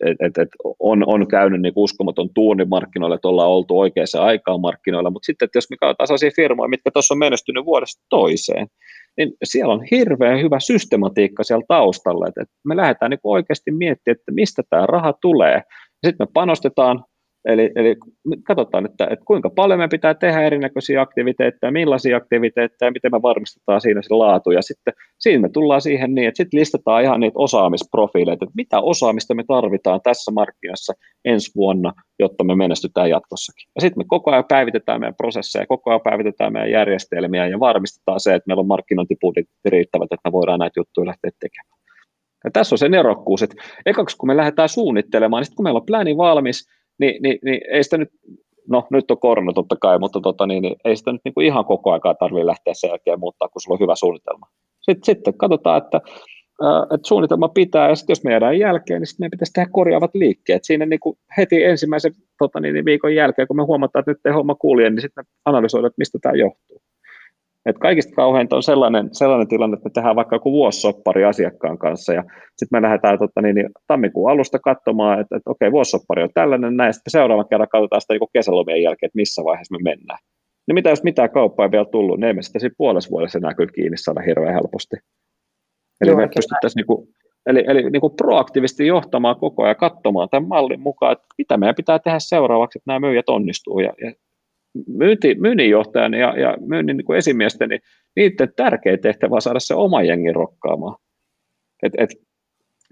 e, 0.00 0.10
et, 0.10 0.16
et, 0.20 0.38
et 0.38 0.48
on, 0.78 1.02
on 1.06 1.28
käynyt 1.28 1.60
niinku 1.60 1.82
uskomaton 1.82 2.28
tuuni 2.34 2.64
markkinoilla, 2.64 3.14
että 3.14 3.28
ollaan 3.28 3.50
oltu 3.50 3.78
oikeassa 3.78 4.22
aikaan 4.22 4.60
markkinoilla, 4.60 5.10
mutta 5.10 5.26
sitten, 5.26 5.46
että 5.46 5.56
jos 5.56 5.70
me 5.70 5.76
katsotaan 5.76 6.06
sellaisia 6.06 6.30
firmoja, 6.36 6.68
mitkä 6.68 6.90
tuossa 6.90 7.14
on 7.14 7.18
menestynyt 7.18 7.64
vuodesta 7.64 8.04
toiseen, 8.08 8.66
niin 9.16 9.32
siellä 9.44 9.74
on 9.74 9.84
hirveän 9.90 10.40
hyvä 10.40 10.60
systematiikka 10.60 11.44
siellä 11.44 11.64
taustalla, 11.68 12.26
että, 12.28 12.44
me 12.64 12.76
lähdetään 12.76 13.10
niin 13.10 13.20
oikeasti 13.24 13.70
miettimään, 13.70 14.16
että 14.18 14.32
mistä 14.32 14.62
tämä 14.70 14.86
raha 14.86 15.12
tulee. 15.12 15.62
Sitten 16.06 16.26
me 16.26 16.30
panostetaan 16.32 17.04
Eli, 17.46 17.70
eli 17.76 17.96
katsotaan, 18.44 18.84
että, 18.86 19.04
että 19.10 19.24
kuinka 19.24 19.50
paljon 19.50 19.78
me 19.78 19.88
pitää 19.88 20.14
tehdä 20.14 20.42
erinäköisiä 20.42 21.00
aktiviteetteja, 21.00 21.72
millaisia 21.72 22.16
aktiviteetteja, 22.16 22.90
miten 22.90 23.12
me 23.12 23.22
varmistetaan 23.22 23.80
siinä 23.80 24.02
se 24.02 24.14
laatu. 24.14 24.50
Ja 24.50 24.62
sitten 24.62 24.94
siinä 25.18 25.40
me 25.40 25.48
tullaan 25.48 25.80
siihen 25.80 26.14
niin, 26.14 26.28
että 26.28 26.36
sitten 26.36 26.60
listataan 26.60 27.02
ihan 27.02 27.20
niitä 27.20 27.38
osaamisprofiileita, 27.38 28.44
että 28.44 28.56
mitä 28.56 28.80
osaamista 28.80 29.34
me 29.34 29.44
tarvitaan 29.48 30.00
tässä 30.02 30.30
markkinassa 30.30 30.92
ensi 31.24 31.52
vuonna, 31.56 31.92
jotta 32.18 32.44
me 32.44 32.56
menestytään 32.56 33.10
jatkossakin. 33.10 33.68
Ja 33.74 33.80
sitten 33.80 34.00
me 34.00 34.04
koko 34.08 34.30
ajan 34.30 34.44
päivitetään 34.48 35.00
meidän 35.00 35.14
prosesseja, 35.14 35.66
koko 35.66 35.90
ajan 35.90 36.00
päivitetään 36.04 36.52
meidän 36.52 36.70
järjestelmiä 36.70 37.46
ja 37.46 37.60
varmistetaan 37.60 38.20
se, 38.20 38.34
että 38.34 38.46
meillä 38.46 38.60
on 38.60 38.66
markkinointibudjetti 38.66 39.70
riittävät, 39.70 40.12
että 40.12 40.28
me 40.28 40.32
voidaan 40.32 40.58
näitä 40.58 40.80
juttuja 40.80 41.06
lähteä 41.06 41.30
tekemään. 41.40 41.76
Ja 42.44 42.50
tässä 42.50 42.74
on 42.74 42.78
se 42.78 42.88
nerokkuus, 42.88 43.42
että 43.42 43.62
ekaksi 43.86 44.16
kun 44.16 44.26
me 44.26 44.36
lähdetään 44.36 44.68
suunnittelemaan, 44.68 45.40
niin 45.40 45.44
sitten 45.44 45.56
kun 45.56 45.64
meillä 45.64 45.80
on 45.80 45.86
pläni 45.86 46.16
valmis, 46.16 46.68
niin, 46.98 47.22
niin, 47.22 47.38
niin 47.44 47.60
ei 47.70 47.84
sitä 47.84 47.98
nyt, 47.98 48.08
no 48.68 48.86
nyt 48.90 49.10
on 49.10 49.18
korona 49.18 49.52
totta 49.52 49.76
kai, 49.80 49.98
mutta 49.98 50.20
tota, 50.20 50.46
niin, 50.46 50.62
niin 50.62 50.76
ei 50.84 50.96
sitä 50.96 51.12
nyt 51.12 51.20
niin 51.24 51.34
kuin 51.34 51.46
ihan 51.46 51.64
koko 51.64 51.92
aikaa 51.92 52.14
tarvitse 52.14 52.46
lähteä 52.46 52.74
sen 52.74 52.88
jälkeen 52.88 53.20
muuttaa, 53.20 53.48
kun 53.48 53.60
sulla 53.60 53.74
on 53.74 53.80
hyvä 53.80 53.96
suunnitelma. 53.96 54.46
Sitten, 54.80 55.04
sitten 55.04 55.34
katsotaan, 55.34 55.82
että, 55.84 56.00
että 56.94 57.08
suunnitelma 57.08 57.48
pitää, 57.48 57.88
ja 57.88 57.94
sitten 57.94 58.12
jos 58.12 58.24
me 58.24 58.30
jäädään 58.30 58.58
jälkeen, 58.58 59.00
niin 59.00 59.06
sitten 59.06 59.22
meidän 59.24 59.30
pitäisi 59.30 59.52
tehdä 59.52 59.68
korjaavat 59.72 60.14
liikkeet. 60.14 60.64
Siinä 60.64 60.86
niin 60.86 61.00
kuin 61.00 61.18
heti 61.38 61.64
ensimmäisen 61.64 62.12
tota, 62.38 62.60
niin, 62.60 62.74
niin 62.74 62.84
viikon 62.84 63.14
jälkeen, 63.14 63.48
kun 63.48 63.56
me 63.56 63.62
huomataan, 63.62 64.00
että 64.00 64.10
nyt 64.10 64.26
ei 64.26 64.32
homma 64.32 64.54
kulje, 64.54 64.90
niin 64.90 65.00
sitten 65.00 65.24
analysoidaan, 65.44 65.88
että 65.88 65.98
mistä 65.98 66.18
tämä 66.22 66.34
johtuu. 66.34 66.82
Et 67.66 67.78
kaikista 67.78 68.14
kauheinta 68.14 68.56
on 68.56 68.62
sellainen, 68.62 69.08
sellainen 69.12 69.48
tilanne, 69.48 69.74
että 69.74 69.88
me 69.88 69.92
tehdään 69.92 70.16
vaikka 70.16 70.36
joku 70.36 70.52
vuosisoppari 70.52 71.24
asiakkaan 71.24 71.78
kanssa 71.78 72.12
ja 72.12 72.24
sitten 72.56 72.78
me 72.78 72.82
lähdetään 72.82 73.18
totta, 73.18 73.42
niin, 73.42 73.54
niin, 73.54 73.68
tammikuun 73.86 74.30
alusta 74.30 74.58
katsomaan, 74.58 75.20
että, 75.20 75.36
että 75.36 75.50
okei, 75.50 75.72
vuosisoppari 75.72 76.22
on 76.22 76.30
tällainen, 76.34 76.76
näin, 76.76 76.94
sitten 76.94 77.10
seuraavan 77.10 77.48
kerran 77.50 77.68
katsotaan 77.68 78.00
sitä 78.00 78.14
niin 78.14 78.28
kesälomien 78.32 78.82
jälkeen, 78.82 79.08
että 79.08 79.16
missä 79.16 79.44
vaiheessa 79.44 79.76
me 79.76 79.90
mennään. 79.90 80.18
No 80.68 80.74
mitä 80.74 80.90
jos 80.90 81.02
mitään 81.02 81.30
kauppaa 81.30 81.66
ei 81.66 81.72
vielä 81.72 81.84
tullut, 81.84 82.20
niin 82.20 82.30
emme 82.30 82.42
sitä 82.42 82.58
siinä 82.58 82.74
puolessa 82.78 83.10
vuodessa 83.10 83.38
enää 83.38 83.54
kyllä 83.54 83.72
kiinni 83.72 83.96
saada 83.96 84.20
hirveän 84.20 84.54
helposti. 84.54 84.96
Eli 86.00 86.10
Joo, 86.10 86.20
me 86.20 86.28
pystyttäisiin 86.34 86.80
niin 86.80 86.86
kuin, 86.86 87.08
eli, 87.46 87.64
eli 87.66 87.90
niin 87.90 88.00
kuin 88.00 88.16
proaktiivisesti 88.16 88.86
johtamaan 88.86 89.36
koko 89.36 89.62
ajan, 89.62 89.76
katsomaan 89.76 90.28
tämän 90.28 90.48
mallin 90.48 90.80
mukaan, 90.80 91.12
että 91.12 91.26
mitä 91.38 91.56
meidän 91.56 91.74
pitää 91.74 91.98
tehdä 91.98 92.18
seuraavaksi, 92.18 92.78
että 92.78 92.90
nämä 92.90 93.06
myyjät 93.06 93.28
onnistuu. 93.28 93.80
Ja, 93.80 93.92
ja 94.04 94.12
myynti, 94.86 95.34
myynninjohtajan 95.34 96.14
ja, 96.14 96.40
ja 96.40 96.56
myynnin 96.66 96.96
niin 96.96 97.16
esimiesten, 97.16 97.68
niin 97.68 97.80
niiden 98.16 98.52
tärkein 98.56 99.00
tehtävä 99.00 99.34
on 99.34 99.42
saada 99.42 99.60
se 99.60 99.74
oma 99.74 100.02
jengi 100.02 100.32
rokkaamaan. 100.32 100.96
Et, 101.82 101.92
et, 101.98 102.10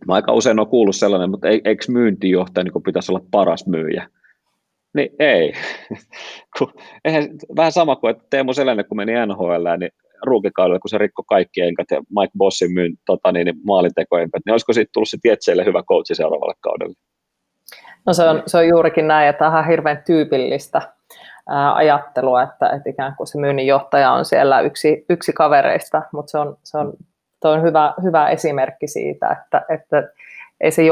mä 0.07 0.15
aika 0.15 0.33
usein 0.33 0.59
olen 0.59 0.71
kuullut 0.71 0.97
sellainen, 0.97 1.31
mutta 1.31 1.49
eikö 1.49 1.85
myyntijohtaja 1.89 2.65
niin 2.65 2.83
pitäisi 2.83 3.13
olla 3.13 3.27
paras 3.31 3.67
myyjä? 3.67 4.09
Niin 4.95 5.11
ei. 5.19 5.53
eihän, 7.05 7.29
vähän 7.57 7.73
sama 7.73 7.97
kuin, 7.97 8.11
että 8.11 8.25
Teemu 8.31 8.53
Selänne, 8.53 8.85
kun 8.85 8.97
meni 8.97 9.13
NHL, 9.27 9.79
niin 9.79 9.91
ruukikaudella, 10.23 10.79
kun 10.79 10.89
se 10.89 10.99
rikko 10.99 11.23
kaikki 11.23 11.61
enkät 11.61 11.87
ja 11.91 12.01
Mike 12.01 12.33
Bossin 12.39 12.73
myyn 12.73 12.95
tota, 13.07 13.33
niin, 13.33 13.45
niin 13.45 13.57
maalintekoenkät, 13.67 14.43
niin 14.47 14.53
olisiko 14.53 14.73
siitä 14.73 14.91
tullut 14.93 15.09
se 15.09 15.19
Tietseille 15.23 15.65
hyvä 15.65 15.83
coachi 15.83 16.15
seuraavalle 16.15 16.55
kaudelle? 16.61 16.95
No 18.07 18.13
se 18.13 18.23
on, 18.23 18.43
se 18.47 18.59
on 18.59 18.69
juurikin 18.69 19.09
näin, 19.09 19.29
että 19.29 19.39
tämä 19.39 19.59
on 19.59 19.67
hirveän 19.67 20.03
tyypillistä 20.07 20.83
ajattelua, 21.75 22.43
että, 22.43 22.69
että 22.69 22.91
ikään 22.91 23.17
kuin 23.17 23.27
se 23.27 23.39
myynnin 23.39 23.67
johtaja 23.67 24.13
on 24.13 24.25
siellä 24.25 24.61
yksi, 24.61 25.05
yksi 25.09 25.33
kavereista, 25.33 26.03
mutta 26.13 26.31
se 26.31 26.39
on, 26.39 26.57
se 26.65 26.79
on, 26.79 26.93
on 27.45 27.63
hyvä, 27.63 27.95
hyvä 28.03 28.29
esimerkki 28.29 28.87
siitä, 28.87 29.29
että, 29.29 29.63
että 29.69 30.09
ei 30.61 30.71
se 30.71 30.83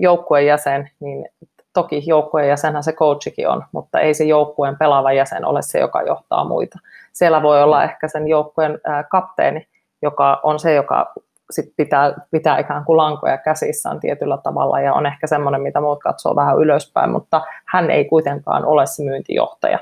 joukkueen 0.00 0.46
jäsen, 0.46 0.90
niin 1.00 1.28
toki 1.72 2.02
joukkueen 2.06 2.48
jäsenhän 2.48 2.82
se 2.82 2.92
coachikin 2.92 3.48
on, 3.48 3.64
mutta 3.72 4.00
ei 4.00 4.14
se 4.14 4.24
joukkueen 4.24 4.78
pelaava 4.78 5.12
jäsen 5.12 5.44
ole 5.44 5.62
se, 5.62 5.78
joka 5.78 6.02
johtaa 6.02 6.44
muita. 6.44 6.78
Siellä 7.12 7.42
voi 7.42 7.62
olla 7.62 7.84
ehkä 7.84 8.08
sen 8.08 8.28
joukkueen 8.28 8.78
kapteeni, 9.10 9.66
joka 10.02 10.40
on 10.42 10.58
se, 10.58 10.74
joka 10.74 11.12
sit 11.50 11.72
pitää, 11.76 12.14
pitää 12.30 12.58
ikään 12.58 12.84
kuin 12.84 12.96
lankoja 12.96 13.38
käsissään 13.38 14.00
tietyllä 14.00 14.38
tavalla 14.38 14.80
ja 14.80 14.94
on 14.94 15.06
ehkä 15.06 15.26
semmoinen, 15.26 15.62
mitä 15.62 15.80
muut 15.80 16.02
katsoo 16.02 16.36
vähän 16.36 16.58
ylöspäin, 16.58 17.10
mutta 17.10 17.40
hän 17.66 17.90
ei 17.90 18.04
kuitenkaan 18.04 18.64
ole 18.64 18.86
se 18.86 19.04
myyntijohtaja 19.04 19.78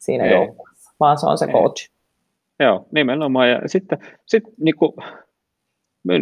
siinä 0.00 0.24
ei. 0.24 0.32
joukkueessa, 0.32 0.90
vaan 1.00 1.18
se 1.18 1.26
on 1.26 1.38
se 1.38 1.44
ei. 1.44 1.52
coach. 1.52 1.90
Joo, 2.60 2.86
nimenomaan. 2.92 3.50
Ja 3.50 3.60
sitten 3.66 3.98
sit, 4.26 4.44
niin 4.58 4.76
kuin, 4.76 4.92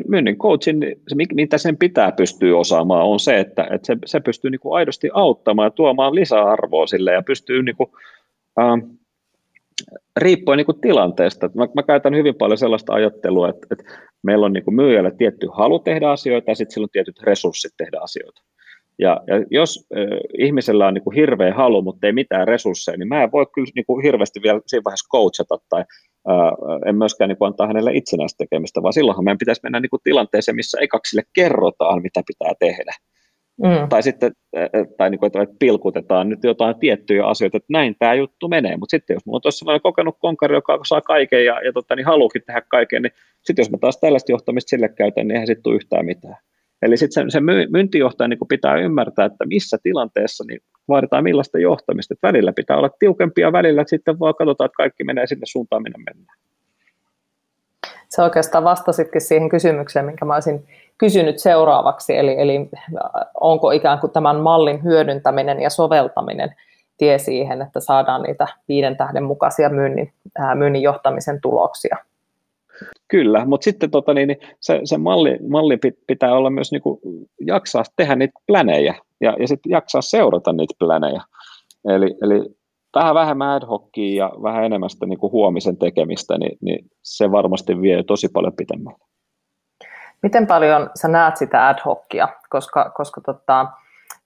myynnin 0.09 0.39
coachin, 0.39 0.81
se, 1.09 1.15
mitä 1.35 1.59
sen 1.59 1.77
pitää 1.77 2.13
pystyä 2.13 2.57
osaamaan, 2.57 3.07
on 3.07 3.21
se, 3.21 3.41
että, 3.41 3.63
että 3.71 3.87
se, 3.87 3.97
se 4.05 4.21
pystyy 4.21 4.51
niin 4.51 4.61
kuin 4.61 4.77
aidosti 4.77 5.11
auttamaan 5.13 5.67
ja 5.67 5.71
tuomaan 5.71 6.15
lisäarvoa 6.15 6.87
sille 6.87 7.13
ja 7.13 7.23
pystyy 7.23 7.63
niin 7.63 7.77
kuin, 7.77 7.91
äh, 8.61 8.99
riippuen 10.17 10.57
niin 10.57 10.67
kuin 10.67 10.81
tilanteesta. 10.81 11.51
Mä, 11.55 11.69
mä 11.75 11.83
käytän 11.83 12.15
hyvin 12.15 12.35
paljon 12.35 12.59
sellaista 12.59 12.95
ajattelua, 12.95 13.49
että, 13.49 13.67
että 13.71 13.85
meillä 14.23 14.47
on 14.47 14.53
niin 14.53 14.65
kuin 14.65 14.75
myyjällä 14.75 15.11
tietty 15.11 15.49
halu 15.53 15.79
tehdä 15.79 16.11
asioita 16.11 16.51
ja 16.51 16.55
sitten 16.55 16.75
sillä 16.75 16.85
on 16.85 16.91
tietyt 16.93 17.23
resurssit 17.23 17.73
tehdä 17.77 17.99
asioita. 18.01 18.43
Ja, 18.99 19.21
ja 19.27 19.45
jos 19.51 19.87
äh, 19.97 20.07
ihmisellä 20.39 20.87
on 20.87 20.95
niin 20.95 21.05
kuin 21.05 21.17
hirveä 21.17 21.55
halu, 21.55 21.83
mutta 21.83 22.07
ei 22.07 22.13
mitään 22.13 22.49
resursseja, 22.49 22.99
niin 22.99 23.09
mä 23.09 23.23
en 23.23 23.33
voi 23.33 23.47
kyllä 23.55 23.73
niin 23.75 23.87
kuin 23.87 24.05
hirveästi 24.05 24.41
vielä 24.43 24.61
siinä 24.67 24.85
vaiheessa 24.85 25.09
coachata 25.13 25.59
tai 25.69 25.85
äh, 26.31 26.89
en 26.89 26.97
myöskään 26.97 27.29
niin 27.29 27.39
kuin 27.39 27.47
antaa 27.47 27.67
hänelle 27.67 27.91
itsenäistä 27.95 28.45
tekemistä, 28.45 28.83
vaan 28.83 28.93
silloinhan 28.93 29.25
meidän 29.25 29.39
pitäisi 29.39 29.61
mennä 29.63 29.81
niin 29.81 29.91
kuin 29.91 30.01
tilanteeseen, 30.05 30.57
missä 30.57 30.79
ekaksille 30.81 31.23
kerrotaan, 31.35 32.03
mitä 32.03 32.23
pitää 32.27 32.53
tehdä. 32.61 32.93
Mm. 33.63 33.89
Tai 33.89 34.03
sitten 34.03 34.33
tai 34.97 35.11
niin 35.11 35.19
kuin, 35.19 35.27
että 35.27 35.55
pilkutetaan 35.59 36.29
nyt 36.29 36.45
jotain 36.45 36.79
tiettyjä 36.79 37.27
asioita, 37.27 37.57
että 37.57 37.73
näin 37.73 37.97
tämä 37.99 38.15
juttu 38.15 38.49
menee. 38.49 38.77
Mutta 38.77 38.91
sitten 38.91 39.15
jos 39.15 39.27
mulla 39.27 39.37
on 39.37 39.43
tuossa 39.43 39.59
sellainen 39.59 39.83
kokenut 39.83 40.17
konkari, 40.19 40.55
joka 40.55 40.79
saa 40.89 41.01
kaiken 41.01 41.45
ja, 41.45 41.61
ja 41.61 41.73
tota, 41.73 41.97
niin 41.97 42.07
haluukin 42.07 42.43
tehdä 42.47 42.63
kaiken, 42.69 43.03
niin 43.03 43.13
sitten 43.45 43.63
jos 43.63 43.71
mä 43.71 43.79
taas 43.81 44.01
tällaista 44.01 44.33
johtamista 44.33 44.71
sille 44.71 44.89
käytän, 44.89 45.29
niin 45.29 45.35
eihän 45.35 45.47
sitten 45.47 45.63
tule 45.63 45.77
yhtään 45.77 46.07
mitään. 46.07 46.37
Eli 46.83 46.97
sitten 46.97 47.31
se, 47.31 47.39
se 47.39 47.41
myyntijohtaja 47.71 48.29
niin 48.29 48.39
pitää 48.49 48.77
ymmärtää, 48.77 49.25
että 49.25 49.47
missä 49.47 49.77
tilanteessa 49.83 50.45
niin 50.49 50.61
vaaditaan 50.89 51.25
millaista 51.25 51.59
johtamista. 51.59 52.15
Että 52.15 52.27
välillä 52.27 52.53
pitää 52.53 52.77
olla 52.77 52.91
tiukempia 52.99 53.53
välillä, 53.53 53.85
sitten 53.87 54.19
vaan 54.19 54.35
katsotaan, 54.35 54.67
että 54.67 54.77
kaikki 54.77 55.05
menee 55.05 55.27
sinne 55.27 55.47
suuntaan, 55.47 55.83
minne 55.83 55.99
mennään. 55.99 56.39
Se 58.09 58.23
oikeastaan 58.23 58.65
vastasitkin 58.65 59.21
siihen 59.21 59.49
kysymykseen, 59.49 60.05
minkä 60.05 60.25
mä 60.25 60.35
olisin 60.35 60.67
kysynyt 60.99 61.39
seuraavaksi, 61.39 62.17
eli, 62.17 62.41
eli 62.41 62.69
onko 63.41 63.71
ikään 63.71 63.99
kuin 63.99 64.13
tämän 64.13 64.37
mallin 64.37 64.85
hyödyntäminen 64.85 65.61
ja 65.61 65.71
soveltaminen 65.71 66.55
tie 66.99 67.19
siihen, 67.19 67.63
että 67.63 67.81
saadaan 67.81 68.23
niitä 68.23 68.47
viiden 68.69 68.97
tähden 68.97 69.25
mukaisia 69.25 69.69
myynnin, 69.69 70.13
ää, 70.39 70.55
myynnin 70.55 70.83
johtamisen 70.83 71.41
tuloksia? 71.41 71.97
Kyllä, 73.09 73.45
mutta 73.45 73.65
sitten 73.65 73.91
tota, 73.91 74.15
niin, 74.15 74.29
niin 74.29 74.39
se, 74.61 74.81
se 74.85 74.99
malli, 74.99 75.39
malli 75.49 75.79
pitää 76.07 76.35
olla 76.35 76.51
myös 76.51 76.73
niin 76.73 76.83
kuin, 76.83 77.01
jaksaa 77.41 77.83
tehdä 77.97 78.17
niitä 78.17 78.41
plänejä 78.47 78.95
ja, 79.21 79.37
ja 79.41 79.49
sitten 79.49 79.71
jaksaa 79.71 80.03
seurata 80.03 80.53
niitä 80.53 80.75
plänejä. 80.79 81.23
Eli, 81.89 82.15
eli 82.23 82.59
vähän 82.95 83.15
vähemmän 83.15 83.49
ad 83.49 83.67
hocia 83.67 84.25
ja 84.25 84.33
vähän 84.43 84.65
enemmän 84.65 84.91
sitä 84.91 85.07
niin 85.07 85.19
kuin 85.19 85.33
huomisen 85.33 85.77
tekemistä, 85.77 86.39
niin, 86.39 86.59
niin 86.61 86.87
se 87.03 87.31
varmasti 87.31 87.81
vie 87.81 88.03
tosi 88.03 88.29
paljon 88.33 88.53
pitemmälle. 88.57 89.05
Miten 90.23 90.47
paljon 90.47 90.91
sä 90.95 91.09
näet 91.09 91.37
sitä 91.37 91.69
ad 91.69 91.79
hocia, 91.85 92.29
koska, 92.49 92.91
koska 92.91 93.21
tota, 93.21 93.67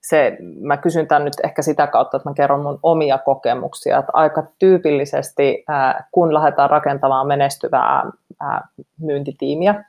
se, 0.03 0.37
mä 0.61 0.77
kysyn 0.77 1.09
tämän 1.09 1.25
nyt 1.25 1.35
ehkä 1.45 1.62
sitä 1.62 1.87
kautta, 1.87 2.17
että 2.17 2.29
mä 2.29 2.35
kerron 2.35 2.62
mun 2.62 2.79
omia 2.83 3.19
kokemuksia, 3.19 3.99
että 3.99 4.12
aika 4.15 4.43
tyypillisesti, 4.59 5.65
kun 6.12 6.35
lähdetään 6.35 6.71
rakentamaan 6.71 7.27
menestyvää 7.27 8.03
ää, 8.41 8.69
myyntitiimiä, 9.01 9.85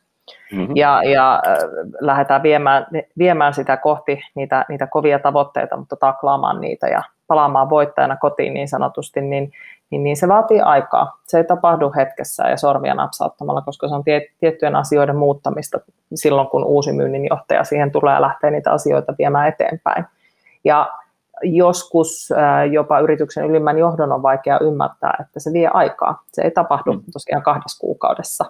Mm-hmm. 0.52 0.76
ja, 0.76 1.04
ja 1.04 1.42
äh, 1.48 1.58
lähdetään 2.00 2.44
viemään, 2.44 2.88
viemään 3.18 3.54
sitä 3.54 3.78
kohti 3.78 4.22
niitä, 4.36 4.66
niitä 4.70 4.88
kovia 4.88 5.20
tavoitteita, 5.20 5.78
mutta 5.78 5.96
taklaamaan 5.96 6.62
niitä 6.62 6.88
ja 6.88 7.04
palaamaan 7.28 7.70
voittajana 7.70 8.16
kotiin 8.16 8.54
niin 8.54 8.68
sanotusti, 8.68 9.22
niin, 9.22 9.52
niin, 9.94 10.04
niin 10.04 10.18
se 10.18 10.28
vaatii 10.28 10.62
aikaa. 10.62 11.18
Se 11.28 11.38
ei 11.38 11.44
tapahdu 11.44 11.92
hetkessä 11.96 12.50
ja 12.50 12.58
sormia 12.58 12.94
napsauttamalla, 12.94 13.62
koska 13.62 13.88
se 13.88 13.96
on 13.96 14.04
tie, 14.04 14.22
tiettyjen 14.40 14.76
asioiden 14.76 15.16
muuttamista 15.16 15.80
silloin, 16.16 16.48
kun 16.48 16.64
uusi 16.64 16.92
myynninjohtaja 16.92 17.64
siihen 17.64 17.92
tulee 17.92 18.14
ja 18.14 18.22
lähtee 18.22 18.52
niitä 18.52 18.72
asioita 18.72 19.14
viemään 19.18 19.48
eteenpäin. 19.48 20.06
Ja 20.64 20.94
joskus 21.44 22.30
jopa 22.72 23.00
yrityksen 23.00 23.46
ylimmän 23.46 23.78
johdon 23.78 24.12
on 24.12 24.24
vaikea 24.24 24.60
ymmärtää, 24.60 25.18
että 25.22 25.40
se 25.40 25.54
vie 25.54 25.70
aikaa. 25.74 26.24
Se 26.34 26.42
ei 26.42 26.52
tapahdu 26.52 26.94
mm. 26.94 27.02
tosiaan 27.14 27.44
kahdessa 27.44 27.80
kuukaudessa. 27.82 28.46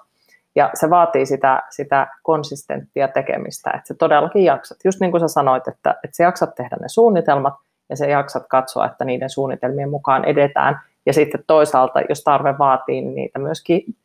Ja 0.55 0.69
se 0.73 0.89
vaatii 0.89 1.25
sitä, 1.25 1.63
sitä 1.69 2.07
konsistenttia 2.23 3.07
tekemistä, 3.07 3.71
että 3.71 3.87
se 3.87 3.93
todellakin 3.93 4.43
jaksat. 4.43 4.77
Just 4.85 4.99
niin 4.99 5.11
kuin 5.11 5.21
sä 5.21 5.27
sanoit, 5.27 5.67
että, 5.67 5.95
että 6.03 6.17
sä 6.17 6.23
jaksat 6.23 6.55
tehdä 6.55 6.77
ne 6.81 6.87
suunnitelmat 6.89 7.53
ja 7.89 7.95
sä 7.95 8.05
jaksat 8.05 8.43
katsoa, 8.49 8.85
että 8.85 9.05
niiden 9.05 9.29
suunnitelmien 9.29 9.89
mukaan 9.89 10.25
edetään. 10.25 10.79
Ja 11.05 11.13
sitten 11.13 11.43
toisaalta, 11.47 12.01
jos 12.09 12.23
tarve 12.23 12.57
vaatii, 12.59 13.01
niin 13.01 13.15
niitä 13.15 13.39
myöskin 13.39 13.95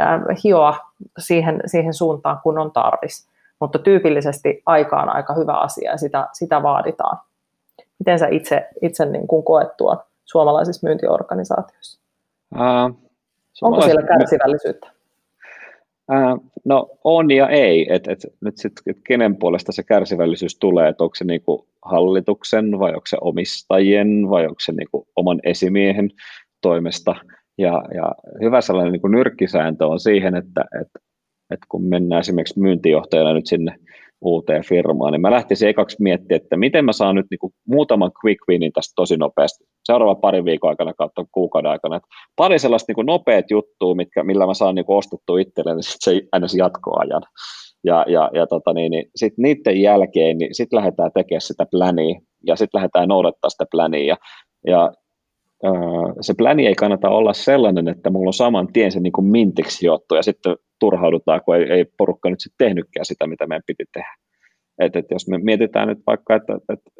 äh, 0.00 0.20
hioa 0.44 0.76
siihen, 1.18 1.60
siihen 1.66 1.94
suuntaan, 1.94 2.40
kun 2.42 2.58
on 2.58 2.72
tarvis. 2.72 3.28
Mutta 3.60 3.78
tyypillisesti 3.78 4.62
aika 4.66 5.02
on 5.02 5.08
aika 5.08 5.34
hyvä 5.34 5.52
asia 5.52 5.90
ja 5.90 5.98
sitä, 5.98 6.28
sitä 6.32 6.62
vaaditaan. 6.62 7.18
Miten 7.98 8.18
sä 8.18 8.28
itse, 8.28 8.68
itse 8.82 9.06
niin 9.06 9.26
kuin 9.26 9.44
koet 9.44 9.76
tuon 9.76 9.98
suomalaisissa 10.24 10.86
myyntiorganisaatioissa? 10.86 12.00
Uh, 12.54 13.04
Onko 13.62 13.80
siellä 13.80 14.02
kärsivällisyyttä? 14.02 14.90
Ää, 16.08 16.36
no 16.64 16.90
on 17.04 17.30
ja 17.30 17.48
ei, 17.48 17.94
että 17.94 18.12
et, 18.12 18.18
nyt 18.40 18.58
sitten 18.58 18.82
et 18.86 18.96
kenen 19.06 19.36
puolesta 19.36 19.72
se 19.72 19.82
kärsivällisyys 19.82 20.58
tulee, 20.58 20.88
että 20.88 21.04
onko 21.04 21.14
se 21.14 21.24
niinku 21.24 21.66
hallituksen 21.82 22.78
vai 22.78 22.90
onko 22.90 23.06
se 23.06 23.16
omistajien 23.20 24.30
vai 24.30 24.46
onko 24.46 24.60
se 24.60 24.72
niinku 24.72 25.06
oman 25.16 25.40
esimiehen 25.44 26.10
toimesta. 26.68 27.14
Ja, 27.58 27.82
ja 27.94 28.06
hyvä 28.42 28.60
sellainen 28.60 28.92
niinku 28.92 29.08
nyrkkisääntö 29.08 29.86
on 29.86 30.00
siihen, 30.00 30.36
että 30.36 30.64
et, 30.80 30.88
et 31.50 31.60
kun 31.68 31.84
mennään 31.84 32.20
esimerkiksi 32.20 32.60
myyntijohtajana 32.60 33.32
nyt 33.32 33.46
sinne 33.46 33.76
uuteen 34.20 34.64
firmaan, 34.64 35.12
niin 35.12 35.20
mä 35.20 35.30
lähtisin 35.30 35.68
ekaksi 35.68 35.96
miettimään, 36.00 36.42
että 36.42 36.56
miten 36.56 36.84
mä 36.84 36.92
saan 36.92 37.14
nyt 37.14 37.26
niinku 37.30 37.52
muutaman 37.68 38.12
quick 38.24 38.38
winin 38.48 38.72
tästä 38.72 38.92
tosi 38.96 39.16
nopeasti, 39.16 39.64
seuraavan 39.84 40.16
parin 40.16 40.44
viikon 40.44 40.70
aikana 40.70 40.92
kautta 40.94 41.24
kuukauden 41.32 41.70
aikana. 41.70 41.96
Että 41.96 42.08
pari 42.36 42.58
sellaista 42.58 42.90
niinku 42.90 43.02
nopeat 43.02 43.50
juttua, 43.50 43.94
mitkä, 43.94 44.24
millä 44.24 44.46
mä 44.46 44.54
saan 44.54 44.74
niinku 44.74 44.96
ostettua 44.96 45.40
itselleni 45.40 45.82
sit 45.82 45.96
se 46.00 46.20
aina 46.32 46.46
jatkoajan. 46.56 47.22
Ja, 47.84 48.04
ja, 48.08 48.30
ja 48.34 48.46
tota 48.46 48.72
niin, 48.72 48.90
niin 48.90 49.04
sitten 49.16 49.42
niiden 49.42 49.80
jälkeen 49.82 50.38
niin 50.38 50.54
sitten 50.54 50.76
lähdetään 50.76 51.10
tekemään 51.14 51.40
sitä 51.40 51.66
pläniä 51.70 52.20
ja 52.46 52.56
sitten 52.56 52.78
lähdetään 52.78 53.08
noudattaa 53.08 53.50
sitä 53.50 53.64
pläniä. 53.70 54.04
Ja, 54.04 54.16
ja 54.66 54.92
se 56.20 56.34
pläni 56.38 56.66
ei 56.66 56.74
kannata 56.74 57.08
olla 57.08 57.32
sellainen, 57.32 57.88
että 57.88 58.10
mulla 58.10 58.28
on 58.28 58.32
saman 58.32 58.72
tien 58.72 58.92
se 58.92 59.00
niin 59.00 59.12
mintiksi 59.20 59.86
ja 59.86 60.22
sitten 60.22 60.56
turhaudutaan, 60.80 61.40
kun 61.44 61.56
ei, 61.56 61.62
ei 61.62 61.84
porukka 61.98 62.30
nyt 62.30 62.40
sitten 62.40 62.66
tehnytkään 62.66 63.04
sitä, 63.04 63.26
mitä 63.26 63.46
meidän 63.46 63.62
piti 63.66 63.84
tehdä. 63.92 64.14
Et, 64.78 64.96
et 64.96 65.06
jos 65.10 65.28
me 65.28 65.38
mietitään 65.38 65.88
nyt 65.88 65.98
vaikka, 66.06 66.34
että, 66.34 66.54
että, 66.54 66.72
että 66.72 66.90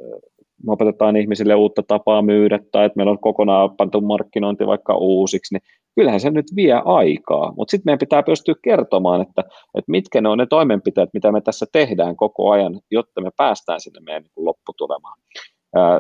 me 0.66 0.72
opetetaan 0.72 1.16
ihmisille 1.16 1.54
uutta 1.54 1.82
tapaa 1.82 2.22
myydä 2.22 2.58
tai 2.72 2.86
että 2.86 2.96
meillä 2.96 3.10
on 3.10 3.20
kokonaan 3.20 3.76
pantu 3.76 4.00
markkinointi 4.00 4.66
vaikka 4.66 4.96
uusiksi, 4.96 5.54
niin 5.54 5.62
kyllähän 5.94 6.20
se 6.20 6.30
nyt 6.30 6.46
vie 6.56 6.80
aikaa, 6.84 7.52
mutta 7.56 7.70
sitten 7.70 7.84
meidän 7.90 7.98
pitää 7.98 8.22
pystyä 8.22 8.54
kertomaan, 8.62 9.20
että, 9.20 9.42
että 9.50 9.90
mitkä 9.90 10.20
ne 10.20 10.28
on 10.28 10.38
ne 10.38 10.46
toimenpiteet, 10.46 11.08
mitä 11.12 11.32
me 11.32 11.40
tässä 11.40 11.66
tehdään 11.72 12.16
koko 12.16 12.50
ajan, 12.50 12.80
jotta 12.90 13.20
me 13.20 13.30
päästään 13.36 13.80
sinne 13.80 14.00
meidän 14.00 14.22
niin 14.22 14.46
lopputulemaan. 14.46 15.18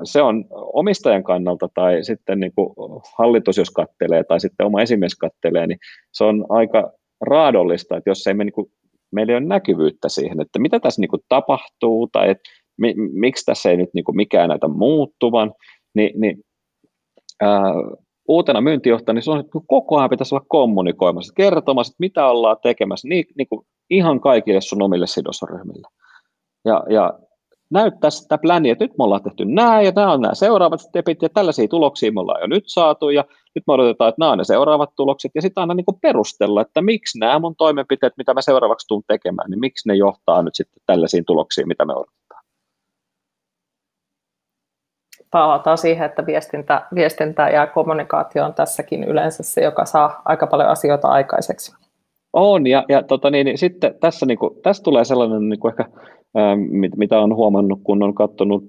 Se 0.04 0.22
on 0.22 0.44
omistajan 0.50 1.24
kannalta 1.24 1.68
tai 1.74 2.04
sitten 2.04 2.40
niin 2.40 2.52
kuin 2.54 2.74
hallitus, 3.18 3.56
jos 3.56 3.70
kattelee, 3.70 4.24
tai 4.24 4.40
sitten 4.40 4.66
oma 4.66 4.82
esimies 4.82 5.14
kattelee, 5.14 5.66
niin 5.66 5.78
se 6.12 6.24
on 6.24 6.46
aika 6.48 6.92
raadollista, 7.20 7.96
että 7.96 8.10
jos 8.10 8.26
ei 8.26 8.34
me, 8.34 8.44
niin 8.44 8.52
kuin, 8.52 8.66
meillä 9.12 9.32
ei 9.32 9.36
ole 9.36 9.46
näkyvyyttä 9.46 10.08
siihen, 10.08 10.40
että 10.40 10.58
mitä 10.58 10.80
tässä 10.80 11.00
niin 11.00 11.08
kuin 11.10 11.22
tapahtuu, 11.28 12.08
tai 12.12 12.30
että 12.30 12.50
mi, 12.78 12.94
miksi 12.96 13.44
tässä 13.44 13.70
ei 13.70 13.76
nyt 13.76 13.90
niin 13.94 14.04
kuin 14.04 14.16
mikään 14.16 14.48
näitä 14.48 14.68
muuttuvan, 14.68 15.52
niin, 15.94 16.20
niin 16.20 16.44
ää, 17.42 17.62
uutena 18.28 18.60
myyntijohtajana 18.60 19.16
niin 19.16 19.22
se 19.22 19.30
on, 19.30 19.40
että 19.40 19.58
koko 19.66 19.98
ajan 19.98 20.10
pitäisi 20.10 20.34
olla 20.34 20.46
kommunikoimassa, 20.48 21.32
kertomassa, 21.36 21.90
että 21.90 22.00
mitä 22.00 22.26
ollaan 22.26 22.56
tekemässä 22.62 23.08
niin, 23.08 23.24
niin 23.38 23.48
kuin 23.48 23.66
ihan 23.90 24.20
kaikille 24.20 24.60
sun 24.60 24.82
omille 24.82 25.06
sidosryhmille. 25.06 25.88
Ja, 26.64 26.84
ja 26.90 27.18
näyttää 27.74 28.10
sitä 28.10 28.38
pläniä, 28.38 28.72
että 28.72 28.84
nyt 28.84 28.98
me 28.98 29.04
ollaan 29.04 29.22
tehty 29.22 29.44
nämä 29.44 29.82
ja 29.82 29.92
nämä 29.96 30.12
on 30.12 30.20
nämä 30.20 30.34
seuraavat 30.34 30.80
stepit 30.80 31.22
ja 31.22 31.28
tällaisia 31.28 31.68
tuloksia 31.68 32.12
me 32.12 32.20
ollaan 32.20 32.40
jo 32.40 32.46
nyt 32.46 32.64
saatu 32.66 33.10
ja 33.10 33.24
nyt 33.54 33.64
me 33.66 33.72
odotetaan, 33.72 34.08
että 34.08 34.20
nämä 34.20 34.32
on 34.32 34.38
ne 34.38 34.44
seuraavat 34.44 34.90
tulokset 34.96 35.30
ja 35.34 35.42
sitten 35.42 35.60
aina 35.60 35.74
niin 35.74 35.84
kuin 35.84 35.98
perustella, 36.02 36.60
että 36.60 36.82
miksi 36.82 37.18
nämä 37.18 37.38
mun 37.38 37.56
toimenpiteet, 37.56 38.12
mitä 38.16 38.34
mä 38.34 38.42
seuraavaksi 38.42 38.88
tuun 38.88 39.02
tekemään, 39.06 39.50
niin 39.50 39.60
miksi 39.60 39.88
ne 39.88 39.94
johtaa 39.94 40.42
nyt 40.42 40.54
sitten 40.54 40.82
tällaisiin 40.86 41.24
tuloksiin, 41.24 41.68
mitä 41.68 41.84
me 41.84 41.92
odotetaan. 41.92 42.44
Palataan 45.30 45.78
siihen, 45.78 46.06
että 46.06 46.26
viestintä, 46.26 46.86
viestintä 46.94 47.48
ja 47.48 47.66
kommunikaatio 47.66 48.44
on 48.44 48.54
tässäkin 48.54 49.04
yleensä 49.04 49.42
se, 49.42 49.60
joka 49.60 49.84
saa 49.84 50.22
aika 50.24 50.46
paljon 50.46 50.68
asioita 50.68 51.08
aikaiseksi. 51.08 51.83
On, 52.34 52.66
ja, 52.66 52.84
ja 52.88 53.02
tota, 53.02 53.30
niin, 53.30 53.44
niin, 53.44 53.58
sitten 53.58 53.94
tässä, 54.00 54.26
niin 54.26 54.38
kuin, 54.38 54.62
tässä 54.62 54.82
tulee 54.82 55.04
sellainen 55.04 55.48
niin 55.48 55.60
kuin 55.60 55.72
ehkä 55.72 55.90
mitä 56.96 57.20
on 57.20 57.36
huomannut, 57.36 57.80
kun 57.84 58.02
on 58.02 58.14
katsonut 58.14 58.64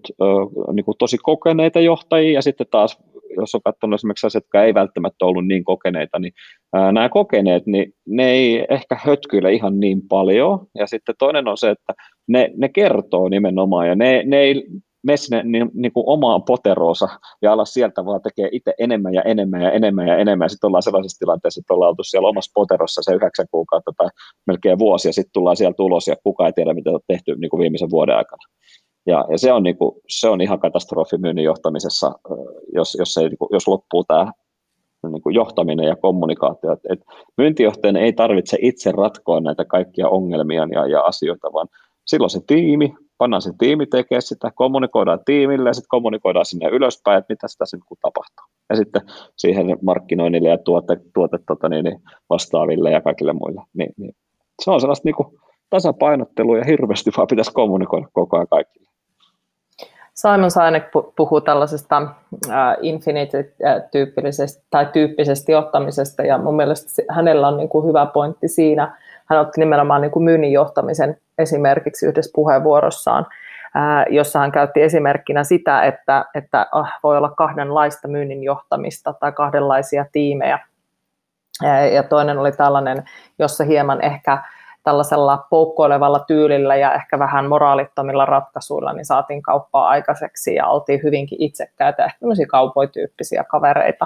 niin 0.73 0.85
kuin 0.85 0.97
tosi 0.99 1.17
kokeneita 1.23 1.79
johtajia 1.79 2.33
ja 2.33 2.41
sitten 2.41 2.67
taas, 2.71 2.97
jos 3.37 3.55
on 3.55 3.61
katsonut 3.63 3.97
esimerkiksi 3.97 4.27
asiat, 4.27 4.43
jotka 4.43 4.63
ei 4.63 4.73
välttämättä 4.73 5.25
ollut 5.25 5.47
niin 5.47 5.63
kokeneita, 5.63 6.19
niin 6.19 6.33
nämä 6.73 7.09
kokeneet, 7.09 7.65
niin 7.65 7.93
ne 8.07 8.31
ei 8.31 8.65
ehkä 8.69 8.97
hötkyile 8.99 9.53
ihan 9.53 9.79
niin 9.79 10.01
paljon. 10.07 10.59
Ja 10.75 10.87
sitten 10.87 11.15
toinen 11.19 11.47
on 11.47 11.57
se, 11.57 11.69
että 11.69 11.93
ne, 12.27 12.51
ne 12.57 12.69
kertoo 12.69 13.29
nimenomaan 13.29 13.87
ja 13.87 13.95
ne, 13.95 14.23
ne 14.25 14.39
ei 14.39 14.67
mene 15.05 15.17
sinne 15.17 15.43
niin, 15.43 15.71
niin 15.73 15.93
kuin 15.93 16.03
omaan 16.07 16.43
poteroonsa 16.43 17.07
ja 17.41 17.53
ala 17.53 17.65
sieltä 17.65 18.05
vaan 18.05 18.21
tekee 18.21 18.49
itse 18.51 18.73
enemmän 18.79 19.13
ja 19.13 19.21
enemmän 19.21 19.61
ja 19.61 19.71
enemmän 19.71 20.07
ja 20.07 20.17
enemmän. 20.17 20.49
Sitten 20.49 20.67
ollaan 20.67 20.83
sellaisessa 20.83 21.19
tilanteessa, 21.19 21.59
että 21.59 21.73
ollaan 21.73 21.89
oltu 21.89 22.03
siellä 22.03 22.27
omassa 22.27 22.51
poterossa 22.55 23.01
se 23.01 23.15
yhdeksän 23.15 23.45
kuukautta 23.51 23.91
tai 23.97 24.07
melkein 24.47 24.79
vuosi 24.79 25.09
ja 25.09 25.13
sitten 25.13 25.33
tullaan 25.33 25.57
sieltä 25.57 25.83
ulos 25.83 26.07
ja 26.07 26.15
kukaan 26.23 26.47
ei 26.47 26.53
tiedä, 26.53 26.73
mitä 26.73 26.89
on 26.89 26.99
tehty 27.07 27.35
niin 27.35 27.49
kuin 27.49 27.59
viimeisen 27.59 27.89
vuoden 27.89 28.17
aikana. 28.17 28.43
Ja, 29.05 29.25
ja 29.31 29.37
se, 29.37 29.53
on 29.53 29.63
niin 29.63 29.77
kuin, 29.77 29.95
se 30.09 30.29
on 30.29 30.41
ihan 30.41 30.59
katastrofi 30.59 31.17
myynnin 31.17 31.45
johtamisessa, 31.45 32.11
jos, 32.73 32.95
jos, 32.99 33.17
ei, 33.17 33.29
niin 33.29 33.37
kuin, 33.37 33.49
jos 33.51 33.67
loppuu 33.67 34.03
tämä 34.03 34.31
niin 35.11 35.21
kuin 35.21 35.35
johtaminen 35.35 35.87
ja 35.87 35.95
kommunikaatio. 35.95 36.71
Et, 36.71 36.79
et 36.89 36.99
myyntijohtajan 37.37 37.95
ei 37.95 38.13
tarvitse 38.13 38.57
itse 38.61 38.91
ratkoa 38.91 39.39
näitä 39.39 39.65
kaikkia 39.65 40.09
ongelmia 40.09 40.67
ja, 40.71 40.87
ja 40.87 41.01
asioita, 41.01 41.53
vaan 41.53 41.67
silloin 42.05 42.29
se 42.29 42.39
tiimi, 42.47 42.93
pannaan 43.17 43.41
se 43.41 43.51
tiimi 43.57 43.85
tekemään 43.85 44.21
sitä, 44.21 44.51
kommunikoidaan 44.55 45.19
tiimille 45.25 45.69
ja 45.69 45.73
sitten 45.73 45.89
kommunikoidaan 45.89 46.45
sinne 46.45 46.69
ylöspäin, 46.69 47.17
että 47.17 47.33
mitä 47.33 47.47
sitä 47.47 47.65
sitten 47.65 47.97
tapahtuu. 48.01 48.45
Ja 48.69 48.75
sitten 48.75 49.01
siihen 49.35 49.77
markkinoinnille 49.81 50.49
ja 50.49 50.57
tuote, 50.57 50.97
tuote 51.13 51.37
tota 51.47 51.69
niin, 51.69 51.83
niin 51.83 52.01
vastaaville 52.29 52.91
ja 52.91 53.01
kaikille 53.01 53.33
muille. 53.33 53.61
Niin, 53.73 53.93
niin. 53.97 54.15
Se 54.63 54.71
on 54.71 54.81
sellaista 54.81 55.07
niin 55.07 55.39
tasapainottelua 55.69 56.57
ja 56.57 56.63
hirveästi 56.63 57.11
vaan 57.17 57.27
pitäisi 57.27 57.53
kommunikoida 57.53 58.07
koko 58.13 58.37
ajan 58.37 58.47
kaikille. 58.47 58.85
Simon 60.13 60.51
Sinek 60.51 60.83
puhuu 61.15 61.41
tällaisesta 61.41 62.01
uh, 62.01 62.51
infinite-tyyppisestä 62.81 64.63
tai 64.69 64.85
tyyppisestä 64.93 65.51
johtamisesta 65.51 66.23
ja 66.23 66.37
mun 66.37 66.55
mielestä 66.55 67.03
hänellä 67.09 67.47
on 67.47 67.57
niin 67.57 67.69
kuin 67.69 67.87
hyvä 67.87 68.05
pointti 68.05 68.47
siinä. 68.47 68.97
Hän 69.25 69.39
otti 69.39 69.59
nimenomaan 69.59 70.01
niin 70.01 70.11
kuin 70.11 70.23
myynnin 70.23 70.51
johtamisen 70.51 71.17
esimerkiksi 71.37 72.05
yhdessä 72.05 72.31
puheenvuorossaan, 72.35 73.25
uh, 73.25 74.13
jossa 74.13 74.39
hän 74.39 74.51
käytti 74.51 74.81
esimerkkinä 74.81 75.43
sitä, 75.43 75.83
että, 75.83 76.25
että 76.35 76.67
uh, 76.75 76.87
voi 77.03 77.17
olla 77.17 77.29
kahdenlaista 77.29 78.07
myynnin 78.07 78.43
johtamista 78.43 79.13
tai 79.13 79.31
kahdenlaisia 79.31 80.05
tiimejä. 80.11 80.59
Ja 81.93 82.03
toinen 82.03 82.37
oli 82.37 82.51
tällainen, 82.51 83.03
jossa 83.39 83.63
hieman 83.63 84.01
ehkä 84.01 84.37
tällaisella 84.83 85.45
poukkoilevalla 85.49 86.19
tyylillä 86.19 86.75
ja 86.75 86.93
ehkä 86.93 87.19
vähän 87.19 87.49
moraalittomilla 87.49 88.25
ratkaisuilla 88.25 88.93
niin 88.93 89.05
saatiin 89.05 89.41
kauppaa 89.41 89.87
aikaiseksi 89.87 90.55
ja 90.55 90.67
oltiin 90.67 91.03
hyvinkin 91.03 91.41
itsekkäitä, 91.41 92.05
ehkä 92.05 92.19
tämmöisiä 92.19 92.45
kaupoityyppisiä 92.49 93.43
kavereita. 93.43 94.05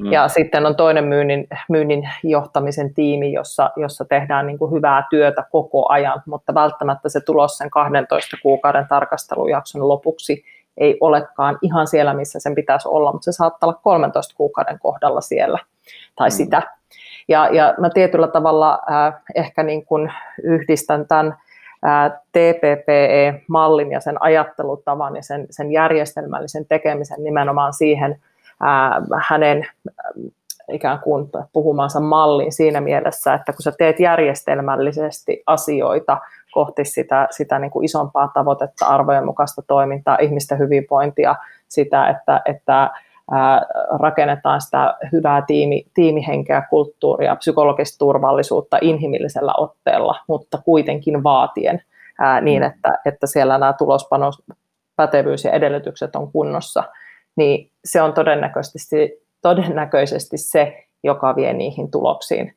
Mm. 0.00 0.12
Ja 0.12 0.28
sitten 0.28 0.66
on 0.66 0.76
toinen 0.76 1.04
myynnin, 1.04 1.46
myynnin 1.68 2.08
johtamisen 2.22 2.94
tiimi, 2.94 3.32
jossa, 3.32 3.70
jossa 3.76 4.04
tehdään 4.04 4.46
niin 4.46 4.58
kuin 4.58 4.72
hyvää 4.72 5.06
työtä 5.10 5.44
koko 5.50 5.88
ajan, 5.88 6.22
mutta 6.26 6.54
välttämättä 6.54 7.08
se 7.08 7.20
tulos 7.20 7.58
sen 7.58 7.70
12 7.70 8.36
kuukauden 8.42 8.88
tarkastelujakson 8.88 9.88
lopuksi 9.88 10.44
ei 10.76 10.96
olekaan 11.00 11.58
ihan 11.62 11.86
siellä, 11.86 12.14
missä 12.14 12.40
sen 12.40 12.54
pitäisi 12.54 12.88
olla, 12.88 13.12
mutta 13.12 13.24
se 13.24 13.32
saattaa 13.32 13.68
olla 13.68 13.80
13 13.82 14.34
kuukauden 14.36 14.78
kohdalla 14.78 15.20
siellä 15.20 15.58
tai 16.16 16.28
mm. 16.28 16.32
sitä. 16.32 16.62
Ja, 17.28 17.48
ja 17.52 17.74
mä 17.78 17.90
tietyllä 17.90 18.28
tavalla 18.28 18.78
äh, 18.90 19.14
ehkä 19.34 19.62
niin 19.62 19.86
kuin 19.86 20.12
yhdistän 20.42 21.06
tämän 21.06 21.36
äh, 21.86 22.12
TPPE-mallin 22.32 23.92
ja 23.92 24.00
sen 24.00 24.22
ajattelutavan 24.22 25.16
ja 25.16 25.22
sen, 25.22 25.46
sen 25.50 25.72
järjestelmällisen 25.72 26.66
tekemisen 26.66 27.24
nimenomaan 27.24 27.72
siihen 27.72 28.20
äh, 28.62 29.20
hänen 29.28 29.66
ikään 30.72 30.98
kuin 30.98 31.28
puhumansa 31.52 32.00
malliin 32.00 32.52
siinä 32.52 32.80
mielessä, 32.80 33.34
että 33.34 33.52
kun 33.52 33.62
sä 33.62 33.72
teet 33.78 34.00
järjestelmällisesti 34.00 35.42
asioita 35.46 36.18
kohti 36.52 36.84
sitä, 36.84 37.28
sitä 37.30 37.58
niin 37.58 37.70
kuin 37.70 37.84
isompaa 37.84 38.30
tavoitetta, 38.34 38.86
arvojen 38.86 39.24
mukaista 39.26 39.62
toimintaa, 39.62 40.18
ihmisten 40.20 40.58
hyvinvointia, 40.58 41.36
sitä, 41.68 42.08
että, 42.08 42.40
että 42.44 42.90
rakennetaan 44.00 44.60
sitä 44.60 44.96
hyvää 45.12 45.42
tiimi, 45.46 45.86
tiimihenkeä, 45.94 46.62
kulttuuria, 46.70 47.36
psykologista 47.36 47.98
turvallisuutta 47.98 48.78
inhimillisellä 48.80 49.52
otteella, 49.58 50.20
mutta 50.28 50.58
kuitenkin 50.64 51.22
vaatien 51.22 51.82
ää, 52.18 52.40
niin, 52.40 52.62
mm. 52.62 52.66
että, 52.66 52.98
että 53.04 53.26
siellä 53.26 53.58
nämä 53.58 53.72
tulospanos, 53.72 54.42
pätevyys 54.96 55.44
ja 55.44 55.52
edellytykset 55.52 56.16
on 56.16 56.32
kunnossa, 56.32 56.84
niin 57.36 57.70
se 57.84 58.02
on 58.02 58.12
todennäköisesti, 58.12 59.12
todennäköisesti 59.42 60.38
se, 60.38 60.86
joka 61.04 61.36
vie 61.36 61.52
niihin 61.52 61.90
tuloksiin 61.90 62.54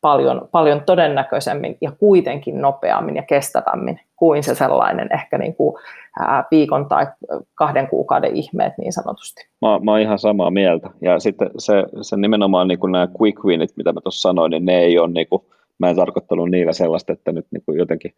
paljon, 0.00 0.48
paljon 0.52 0.82
todennäköisemmin 0.86 1.78
ja 1.80 1.92
kuitenkin 1.92 2.60
nopeammin 2.60 3.16
ja 3.16 3.22
kestävämmin 3.22 4.00
kuin 4.16 4.42
se 4.42 4.54
sellainen 4.54 5.08
ehkä 5.14 5.38
niin 5.38 5.54
kuin, 5.54 5.76
ää, 6.20 6.44
viikon 6.50 6.88
tai 6.88 7.06
kahden 7.54 7.88
kuukauden 7.88 8.36
ihmeet 8.36 8.72
niin 8.78 8.92
sanotusti. 8.92 9.48
Mä, 9.62 9.78
mä 9.78 9.90
oon 9.90 10.00
ihan 10.00 10.18
samaa 10.18 10.50
mieltä. 10.50 10.90
Ja 11.00 11.18
sitten 11.18 11.50
se, 11.58 11.84
se 12.02 12.16
nimenomaan 12.16 12.68
niin 12.68 12.78
kuin 12.78 12.92
nämä 12.92 13.08
quick 13.20 13.44
winit, 13.44 13.76
mitä 13.76 13.92
mä 13.92 14.00
tuossa 14.00 14.28
sanoin, 14.28 14.50
niin 14.50 14.64
ne 14.64 14.78
ei 14.78 14.98
ole 14.98 15.12
niin 15.12 15.28
kuin, 15.28 15.42
mä 15.78 15.90
en 15.90 15.96
tarkoittanut 15.96 16.50
niillä 16.50 16.72
sellaista, 16.72 17.12
että 17.12 17.32
nyt 17.32 17.46
niin 17.50 17.62
kuin 17.66 17.78
jotenkin 17.78 18.14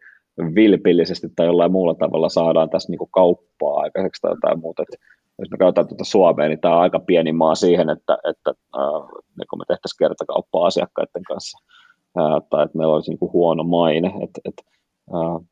vilpillisesti 0.55 1.27
tai 1.35 1.45
jollain 1.45 1.71
muulla 1.71 1.95
tavalla 1.95 2.29
saadaan 2.29 2.69
tässä 2.69 2.91
niin 2.91 2.99
kuin 2.99 3.11
kauppaa 3.11 3.79
aikaiseksi 3.79 4.21
tai 4.21 4.31
jotain 4.31 4.59
muuta. 4.59 4.81
Että 4.81 5.05
jos 5.39 5.51
me 5.51 5.57
käytetään 5.57 5.87
tuota 5.87 6.03
Suomea, 6.03 6.47
niin 6.47 6.59
tämä 6.59 6.75
on 6.75 6.81
aika 6.81 6.99
pieni 6.99 7.31
maa 7.31 7.55
siihen, 7.55 7.89
että, 7.89 8.17
että 8.29 8.49
äh, 8.49 9.45
kun 9.49 9.59
me 9.59 9.63
tehtäisiin 9.67 9.97
kertakauppaa 9.99 10.65
asiakkaiden 10.65 11.23
kanssa, 11.27 11.57
äh, 12.19 12.41
tai 12.49 12.65
että 12.65 12.77
meillä 12.77 12.93
olisi 12.93 13.11
niin 13.11 13.19
kuin 13.19 13.33
huono 13.33 13.63
maine. 13.63 14.07
Että, 14.07 14.41
että, 14.45 14.61
äh, 15.15 15.45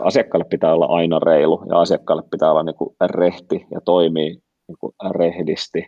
asiakkaalle 0.00 0.46
pitää 0.50 0.74
olla 0.74 0.86
aina 0.86 1.18
reilu, 1.18 1.62
ja 1.68 1.80
asiakkaalle 1.80 2.22
pitää 2.30 2.50
olla 2.50 2.62
niin 2.62 2.76
kuin 2.76 2.96
rehti 3.04 3.66
ja 3.70 3.80
toimii 3.80 4.38
niin 4.68 4.78
kuin 4.80 4.92
rehdisti. 5.10 5.86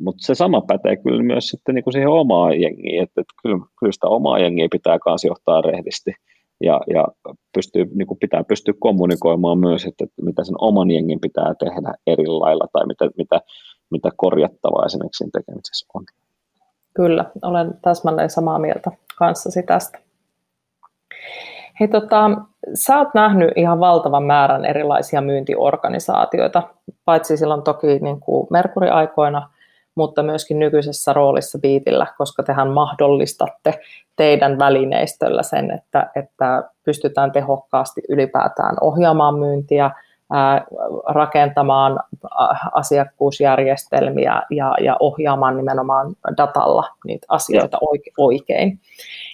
Mutta 0.00 0.26
se 0.26 0.34
sama 0.34 0.60
pätee 0.60 0.96
kyllä 0.96 1.22
myös 1.22 1.48
sitten 1.48 1.74
niin 1.74 1.84
kuin 1.84 1.92
siihen 1.92 2.08
omaan 2.08 2.60
jengiin, 2.60 3.02
että, 3.02 3.20
että 3.20 3.34
kyllä, 3.42 3.58
kyllä 3.78 3.92
sitä 3.92 4.06
omaa 4.06 4.38
jengiä 4.38 4.68
pitää 4.70 4.98
myös 5.06 5.24
johtaa 5.24 5.60
rehdisti 5.60 6.12
ja, 6.62 6.80
ja 6.94 7.06
pystyy, 7.54 7.90
niin 7.94 8.06
kuin 8.06 8.18
pitää 8.18 8.44
pystyä 8.44 8.74
kommunikoimaan 8.78 9.58
myös, 9.58 9.86
että, 9.86 10.04
mitä 10.22 10.44
sen 10.44 10.54
oman 10.58 10.90
jengin 10.90 11.20
pitää 11.20 11.54
tehdä 11.58 11.94
eri 12.06 12.26
lailla 12.26 12.66
tai 12.72 12.86
mitä, 12.86 13.10
mitä, 13.16 13.40
mitä 13.90 14.10
korjattavaa 14.16 14.86
esimerkiksi 14.86 15.18
siinä 15.18 15.30
tekemisessä 15.40 15.86
on. 15.94 16.04
Kyllä, 16.94 17.24
olen 17.42 17.74
täsmälleen 17.82 18.30
samaa 18.30 18.58
mieltä 18.58 18.90
kanssasi 19.18 19.62
tästä. 19.62 19.98
Hei, 21.80 21.88
tota, 21.88 22.30
sä 22.74 22.98
oot 22.98 23.08
nähnyt 23.14 23.50
ihan 23.56 23.80
valtavan 23.80 24.22
määrän 24.22 24.64
erilaisia 24.64 25.20
myyntiorganisaatioita, 25.20 26.62
paitsi 27.04 27.36
silloin 27.36 27.62
toki 27.62 27.98
niin 27.98 28.20
kuin 28.20 28.46
Merkuri-aikoina, 28.50 29.50
mutta 29.94 30.22
myöskin 30.22 30.58
nykyisessä 30.58 31.12
roolissa 31.12 31.58
Biitillä, 31.58 32.06
koska 32.18 32.42
tehän 32.42 32.70
mahdollistatte 32.70 33.80
teidän 34.16 34.58
välineistöllä 34.58 35.42
sen, 35.42 35.70
että, 35.70 36.10
että 36.16 36.62
pystytään 36.84 37.32
tehokkaasti 37.32 38.00
ylipäätään 38.08 38.76
ohjaamaan 38.80 39.38
myyntiä, 39.38 39.90
rakentamaan 41.08 42.00
asiakkuusjärjestelmiä 42.72 44.42
ja, 44.50 44.74
ja 44.80 44.96
ohjaamaan 45.00 45.56
nimenomaan 45.56 46.14
datalla 46.36 46.84
niitä 47.06 47.26
asioita 47.28 47.78
oikein. 48.18 48.80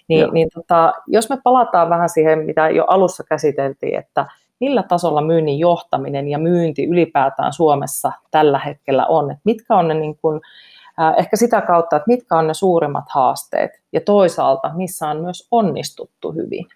Niin, 0.08 0.28
niin 0.32 0.48
tota, 0.54 0.92
jos 1.06 1.30
me 1.30 1.38
palataan 1.44 1.90
vähän 1.90 2.08
siihen, 2.08 2.38
mitä 2.38 2.68
jo 2.68 2.84
alussa 2.84 3.24
käsiteltiin, 3.24 3.98
että 3.98 4.26
millä 4.60 4.82
tasolla 4.82 5.20
myynnin 5.20 5.58
johtaminen 5.58 6.28
ja 6.28 6.38
myynti 6.38 6.84
ylipäätään 6.84 7.52
Suomessa 7.52 8.12
tällä 8.30 8.58
hetkellä 8.58 9.06
on, 9.06 9.30
että 9.30 9.42
mitkä 9.44 9.76
on 9.76 9.88
ne 9.88 9.94
niin 9.94 10.18
kuin, 10.22 10.40
ehkä 11.18 11.36
sitä 11.36 11.60
kautta, 11.60 11.96
että 11.96 12.08
mitkä 12.08 12.38
on 12.38 12.46
ne 12.46 12.54
suurimmat 12.54 13.04
haasteet 13.08 13.70
ja 13.92 14.00
toisaalta 14.00 14.70
missä 14.74 15.08
on 15.08 15.20
myös 15.20 15.48
onnistuttu 15.50 16.32
hyvin. 16.32 16.66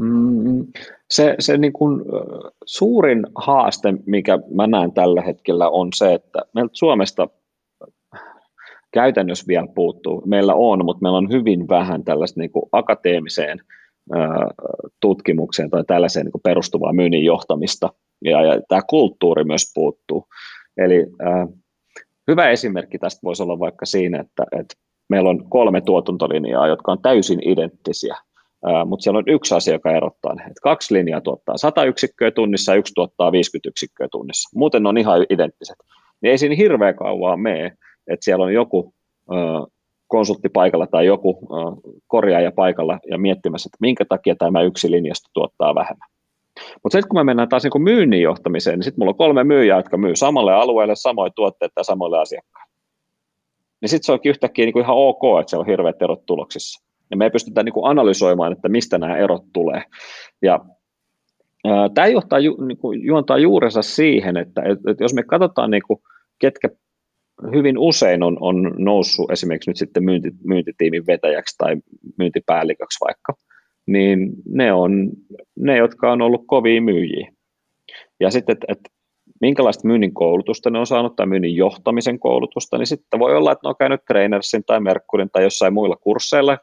Mm, 0.00 0.66
se 1.10 1.34
se 1.38 1.58
niin 1.58 1.72
kuin, 1.72 2.04
suurin 2.64 3.26
haaste, 3.34 3.94
mikä 4.06 4.38
mä 4.54 4.66
näen 4.66 4.92
tällä 4.92 5.22
hetkellä, 5.22 5.68
on 5.68 5.88
se, 5.94 6.14
että 6.14 6.38
meiltä 6.54 6.70
Suomesta 6.72 7.28
käytännössä 8.90 9.44
vielä 9.48 9.66
puuttuu. 9.74 10.22
Meillä 10.26 10.54
on, 10.54 10.84
mutta 10.84 11.02
meillä 11.02 11.18
on 11.18 11.32
hyvin 11.32 11.68
vähän 11.68 12.04
tällaista 12.04 12.40
niin 12.40 12.50
kuin 12.50 12.68
akateemiseen 12.72 13.60
tutkimukseen 15.00 15.70
tai 15.70 15.84
tällaiseen 15.86 16.26
niin 16.26 16.42
perustuvaa 16.42 16.92
myynnin 16.92 17.24
johtamista, 17.24 17.92
ja, 18.24 18.42
ja 18.42 18.60
tämä 18.68 18.80
kulttuuri 18.90 19.44
myös 19.44 19.72
puuttuu. 19.74 20.24
Eli 20.76 21.06
äh, 21.26 21.48
hyvä 22.28 22.50
esimerkki 22.50 22.98
tästä 22.98 23.20
voisi 23.24 23.42
olla 23.42 23.58
vaikka 23.58 23.86
siinä, 23.86 24.20
että, 24.20 24.44
että 24.60 24.74
meillä 25.08 25.30
on 25.30 25.50
kolme 25.50 25.80
tuotantolinjaa, 25.80 26.68
jotka 26.68 26.92
on 26.92 27.02
täysin 27.02 27.48
identtisiä, 27.48 28.16
mutta 28.86 29.02
siellä 29.02 29.18
on 29.18 29.28
yksi 29.28 29.54
asia, 29.54 29.74
joka 29.74 29.96
erottaa 29.96 30.34
ne. 30.34 30.42
Että 30.42 30.60
kaksi 30.62 30.94
linjaa 30.94 31.20
tuottaa 31.20 31.56
100 31.56 31.84
yksikköä 31.84 32.30
tunnissa 32.30 32.72
ja 32.72 32.78
yksi 32.78 32.94
tuottaa 32.94 33.32
50 33.32 33.68
yksikköä 33.68 34.08
tunnissa. 34.12 34.58
Muuten 34.58 34.82
ne 34.82 34.88
on 34.88 34.98
ihan 34.98 35.26
identtiset. 35.30 35.76
Niin 36.22 36.30
ei 36.30 36.38
siinä 36.38 36.54
hirveän 36.54 36.96
kauaa 36.96 37.36
mene, 37.36 37.66
että 38.06 38.24
siellä 38.24 38.44
on 38.44 38.54
joku 38.54 38.94
konsultti 40.08 40.48
paikalla 40.48 40.86
tai 40.86 41.06
joku 41.06 41.38
korjaaja 42.06 42.52
paikalla 42.52 42.98
ja 43.10 43.18
miettimässä, 43.18 43.68
että 43.68 43.78
minkä 43.80 44.04
takia 44.04 44.34
tämä 44.36 44.62
yksi 44.62 44.90
linjasta 44.90 45.30
tuottaa 45.32 45.74
vähemmän. 45.74 46.08
Mutta 46.82 46.96
sitten 46.96 47.08
kun 47.08 47.20
me 47.20 47.24
mennään 47.24 47.48
taas 47.48 47.64
niin 47.64 47.82
myynnin 47.82 48.22
johtamiseen, 48.22 48.78
niin 48.78 48.84
sitten 48.84 49.00
mulla 49.00 49.10
on 49.10 49.16
kolme 49.16 49.44
myyjää, 49.44 49.78
jotka 49.78 49.96
myy 49.96 50.16
samalle 50.16 50.54
alueelle 50.54 50.96
samoin 50.96 51.32
tuotteet 51.36 51.72
ja 51.76 51.84
samalle 51.84 52.18
asiakkaille. 52.18 52.72
Niin 53.80 53.88
sitten 53.88 54.06
se 54.06 54.12
onkin 54.12 54.30
yhtäkkiä 54.30 54.64
niin 54.64 54.72
kuin 54.72 54.82
ihan 54.82 54.96
ok, 54.96 55.22
että 55.40 55.50
siellä 55.50 55.62
on 55.62 55.66
hirveät 55.66 56.02
erot 56.02 56.26
tuloksissa. 56.26 56.84
Ja 57.10 57.16
me 57.16 57.24
ei 57.24 57.30
pystytä 57.30 57.62
niin 57.62 57.72
kuin 57.72 57.90
analysoimaan, 57.90 58.52
että 58.52 58.68
mistä 58.68 58.98
nämä 58.98 59.16
erot 59.16 59.42
tulee. 59.52 59.82
Ja 60.42 60.60
Tämä 61.94 62.06
johtaa, 62.06 62.38
niin 62.38 62.78
kuin, 62.78 63.04
juontaa 63.04 63.38
juurensa 63.38 63.82
siihen, 63.82 64.36
että, 64.36 64.62
että 64.62 65.04
jos 65.04 65.14
me 65.14 65.22
katsotaan, 65.22 65.70
niin 65.70 65.82
kuin, 65.86 66.00
ketkä 66.38 66.68
hyvin 67.54 67.78
usein 67.78 68.22
on, 68.22 68.36
on 68.40 68.74
noussut 68.78 69.30
esimerkiksi 69.30 69.70
nyt 69.70 69.76
sitten 69.76 70.04
myynti, 70.04 70.30
myyntitiimin 70.44 71.06
vetäjäksi 71.06 71.54
tai 71.58 71.76
myyntipäälliköksi 72.18 73.04
vaikka, 73.04 73.34
niin 73.86 74.30
ne 74.48 74.72
on 74.72 75.10
ne, 75.58 75.76
jotka 75.76 76.12
on 76.12 76.22
ollut 76.22 76.44
kovia 76.46 76.82
myyjiä. 76.82 77.32
Ja 78.20 78.30
sitten, 78.30 78.52
että 78.52 78.66
et, 78.68 78.78
minkälaista 79.40 79.88
myynnin 79.88 80.14
koulutusta 80.14 80.70
ne 80.70 80.78
on 80.78 80.86
saanut 80.86 81.16
tai 81.16 81.26
myynnin 81.26 81.56
johtamisen 81.56 82.18
koulutusta, 82.18 82.78
niin 82.78 82.86
sitten 82.86 83.20
voi 83.20 83.36
olla, 83.36 83.52
että 83.52 83.60
ne 83.64 83.68
on 83.68 83.74
käynyt 83.78 84.04
Trainersin 84.04 84.64
tai 84.66 84.80
Merkurin 84.80 85.30
tai 85.32 85.42
jossain 85.42 85.74
muilla 85.74 85.96
kursseilla, 85.96 86.58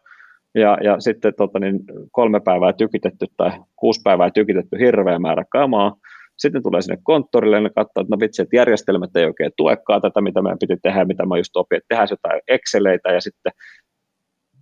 ja, 0.55 0.77
ja 0.83 0.99
sitten 0.99 1.33
tota, 1.37 1.59
niin 1.59 1.79
kolme 2.11 2.39
päivää 2.39 2.73
tykitetty 2.73 3.25
tai 3.37 3.51
kuusi 3.75 4.01
päivää 4.03 4.31
tykitetty 4.31 4.79
hirveä 4.79 5.19
määrä 5.19 5.45
kamaa, 5.49 5.95
sitten 6.37 6.63
tulee 6.63 6.81
sinne 6.81 6.97
konttorille 7.03 7.55
ja 7.55 7.61
ne 7.61 7.69
katsoo, 7.69 8.01
että 8.01 8.15
no 8.15 8.19
vitsi, 8.19 8.41
että 8.41 8.55
järjestelmät 8.55 9.15
ei 9.15 9.25
oikein 9.25 9.51
tuekaan 9.57 10.01
tätä, 10.01 10.21
mitä 10.21 10.41
meidän 10.41 10.59
piti 10.59 10.77
tehdä, 10.83 11.05
mitä 11.05 11.25
mä 11.25 11.37
just 11.37 11.55
opin, 11.55 11.77
että 11.77 11.87
tehdään 11.89 12.07
jotain 12.11 12.41
Exceleitä 12.47 13.11
ja 13.11 13.21
sitten 13.21 13.51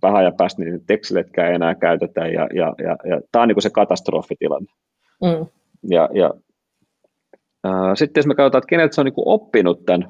vähän 0.02 0.24
ja 0.24 0.32
päästä 0.38 0.62
niin 0.62 0.80
Exceletkään 0.88 1.48
ei 1.48 1.54
enää 1.54 1.74
käytetä 1.74 2.26
ja, 2.26 2.48
ja, 2.54 2.74
ja, 2.78 2.96
ja 3.10 3.20
tämä 3.32 3.42
on 3.42 3.48
niin 3.48 3.54
kuin 3.54 3.62
se 3.62 3.70
katastrofitilanne. 3.70 4.72
Mm. 5.22 5.46
Ja, 5.90 6.08
ja 6.14 6.34
sitten 7.94 8.20
jos 8.20 8.26
me 8.26 8.34
katsotaan, 8.34 8.58
että 8.58 8.68
keneltä 8.68 8.94
se 8.94 9.00
on 9.00 9.04
niin 9.04 9.14
oppinut 9.16 9.84
tämän 9.84 10.08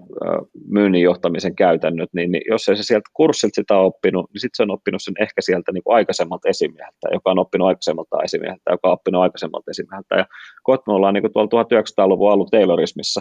myynnin 0.69 1.03
johtamisen 1.03 1.57
käytännöt, 1.57 2.09
niin, 2.13 2.33
niin 2.33 2.43
jos 2.51 2.69
ei 2.69 2.77
se 2.77 2.83
sieltä 2.83 3.11
kurssilta 3.13 3.55
sitä 3.55 3.79
oppinut, 3.79 4.31
niin 4.33 4.41
sitten 4.41 4.57
se 4.57 4.63
on 4.63 4.71
oppinut 4.71 5.03
sen 5.03 5.15
ehkä 5.21 5.41
sieltä 5.41 5.73
niin 5.73 5.83
aikaisemmalta 5.89 6.49
esimieheltä, 6.49 7.09
joka 7.13 7.31
on 7.31 7.39
oppinut 7.39 7.69
aikaisemmalta 7.69 8.23
esimieheltä, 8.25 8.71
joka 8.71 8.89
on 8.89 8.93
oppinut 8.93 9.23
aikaisemmalta 9.23 9.71
esimieheltä. 9.71 10.15
Ja 10.17 10.27
kohta 10.63 10.83
me 10.87 10.95
ollaan 10.95 11.15
niin 11.15 11.33
tuolla 11.33 11.65
1900-luvun 11.65 12.33
alun 12.33 12.51
Taylorismissa, 12.51 13.21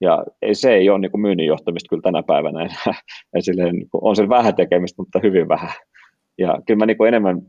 ja 0.00 0.24
ei, 0.42 0.54
se 0.54 0.74
ei 0.74 0.90
ole 0.90 0.98
niin 0.98 1.20
myynnin 1.20 1.46
johtamista 1.46 1.88
kyllä 1.88 2.02
tänä 2.02 2.22
päivänä 2.22 2.60
enää. 2.60 3.00
Silleen, 3.40 3.74
niin 3.74 3.90
kuin, 3.90 4.04
on 4.04 4.16
se 4.16 4.28
vähän 4.28 4.54
tekemistä, 4.54 5.02
mutta 5.02 5.20
hyvin 5.22 5.48
vähän. 5.48 5.72
Ja 6.38 6.58
kyllä 6.66 6.78
mä 6.78 6.86
niin 6.86 6.96
kuin 6.96 7.08
enemmän 7.08 7.42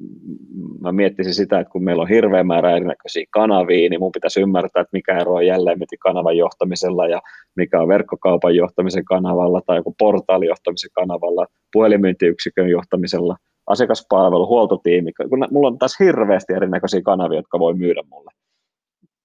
mä 0.82 0.92
miettisin 0.92 1.34
sitä, 1.34 1.60
että 1.60 1.72
kun 1.72 1.84
meillä 1.84 2.02
on 2.02 2.10
hirveä 2.10 2.44
määrä 2.44 2.76
erinäköisiä 2.76 3.26
kanavia, 3.30 3.90
niin 3.90 4.00
mun 4.00 4.12
pitäisi 4.12 4.42
ymmärtää, 4.42 4.82
että 4.82 4.98
mikä 4.98 5.18
ero 5.18 5.34
on 5.34 5.46
jälleen 5.46 5.80
kanavan 6.00 6.38
johtamisella 6.38 7.08
ja 7.08 7.22
mikä 7.56 7.82
on 7.82 7.88
verkkokaupan 7.88 8.56
johtamisen 8.56 9.06
kanavalla 9.06 9.62
tai 9.66 9.78
joku 9.78 9.96
portaalin 10.00 10.48
johtamisen 10.48 10.90
kanavalla, 10.94 11.46
puhelimyyntiyksikön 11.74 12.70
johtamisella, 12.70 13.36
asiakaspalvelu, 13.68 14.48
huoltotiimi. 14.48 15.12
Kun 15.30 15.48
mulla 15.52 15.68
on 15.68 15.78
taas 15.78 16.00
hirveästi 16.00 16.54
erinäköisiä 16.54 17.02
kanavia, 17.02 17.40
jotka 17.40 17.60
voi 17.60 17.74
myydä 17.74 18.04
mulle. 18.10 18.32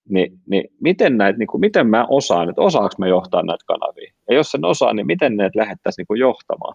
Niin, 0.09 0.39
niin 0.47 0.65
miten, 0.81 1.17
näitä, 1.17 1.39
niin 1.39 1.47
kuin, 1.47 1.61
miten 1.61 1.87
mä 1.87 2.07
osaan, 2.11 2.49
että 2.49 2.63
osaanko 2.63 2.95
mä 2.99 3.09
johtaa 3.09 3.43
näitä 3.43 3.65
kanavia? 3.67 4.13
Ja 4.29 4.35
jos 4.35 4.51
sen 4.51 4.65
osaa, 4.65 4.95
niin 4.95 5.07
miten 5.07 5.37
ne 5.37 5.51
lähettäisiin 5.55 6.07
niin 6.11 6.21
johtamaan? 6.21 6.75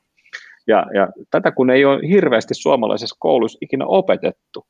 Ja, 0.70 0.86
ja 0.94 1.08
tätä 1.32 1.52
kun 1.52 1.70
ei 1.70 1.86
ole 1.86 2.10
hirveästi 2.10 2.54
suomalaisessa 2.54 3.16
koulussa 3.20 3.58
ikinä 3.62 3.86
opetettu. 3.86 4.66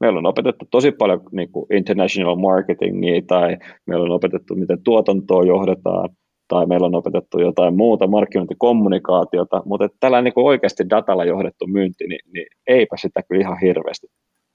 Meillä 0.00 0.18
on 0.18 0.26
opetettu 0.26 0.64
tosi 0.70 0.92
paljon 0.92 1.20
niin 1.32 1.52
kuin 1.52 1.66
international 1.76 2.36
marketingia 2.36 3.22
tai 3.26 3.56
meillä 3.86 4.04
on 4.04 4.10
opetettu, 4.10 4.54
miten 4.54 4.82
tuotantoa 4.84 5.44
johdetaan 5.44 6.08
tai 6.48 6.66
meillä 6.66 6.86
on 6.86 6.94
opetettu 6.94 7.40
jotain 7.40 7.76
muuta 7.76 8.06
markkinointikommunikaatiota, 8.06 9.62
mutta 9.64 9.88
tällä 10.00 10.22
niin 10.22 10.32
oikeasti 10.36 10.90
datalla 10.90 11.24
johdettu 11.24 11.66
myynti, 11.66 12.06
niin, 12.06 12.20
niin 12.32 12.46
eipä 12.66 12.96
sitä 12.96 13.22
kyllä 13.22 13.40
ihan 13.40 13.60
hirveästi 13.60 14.06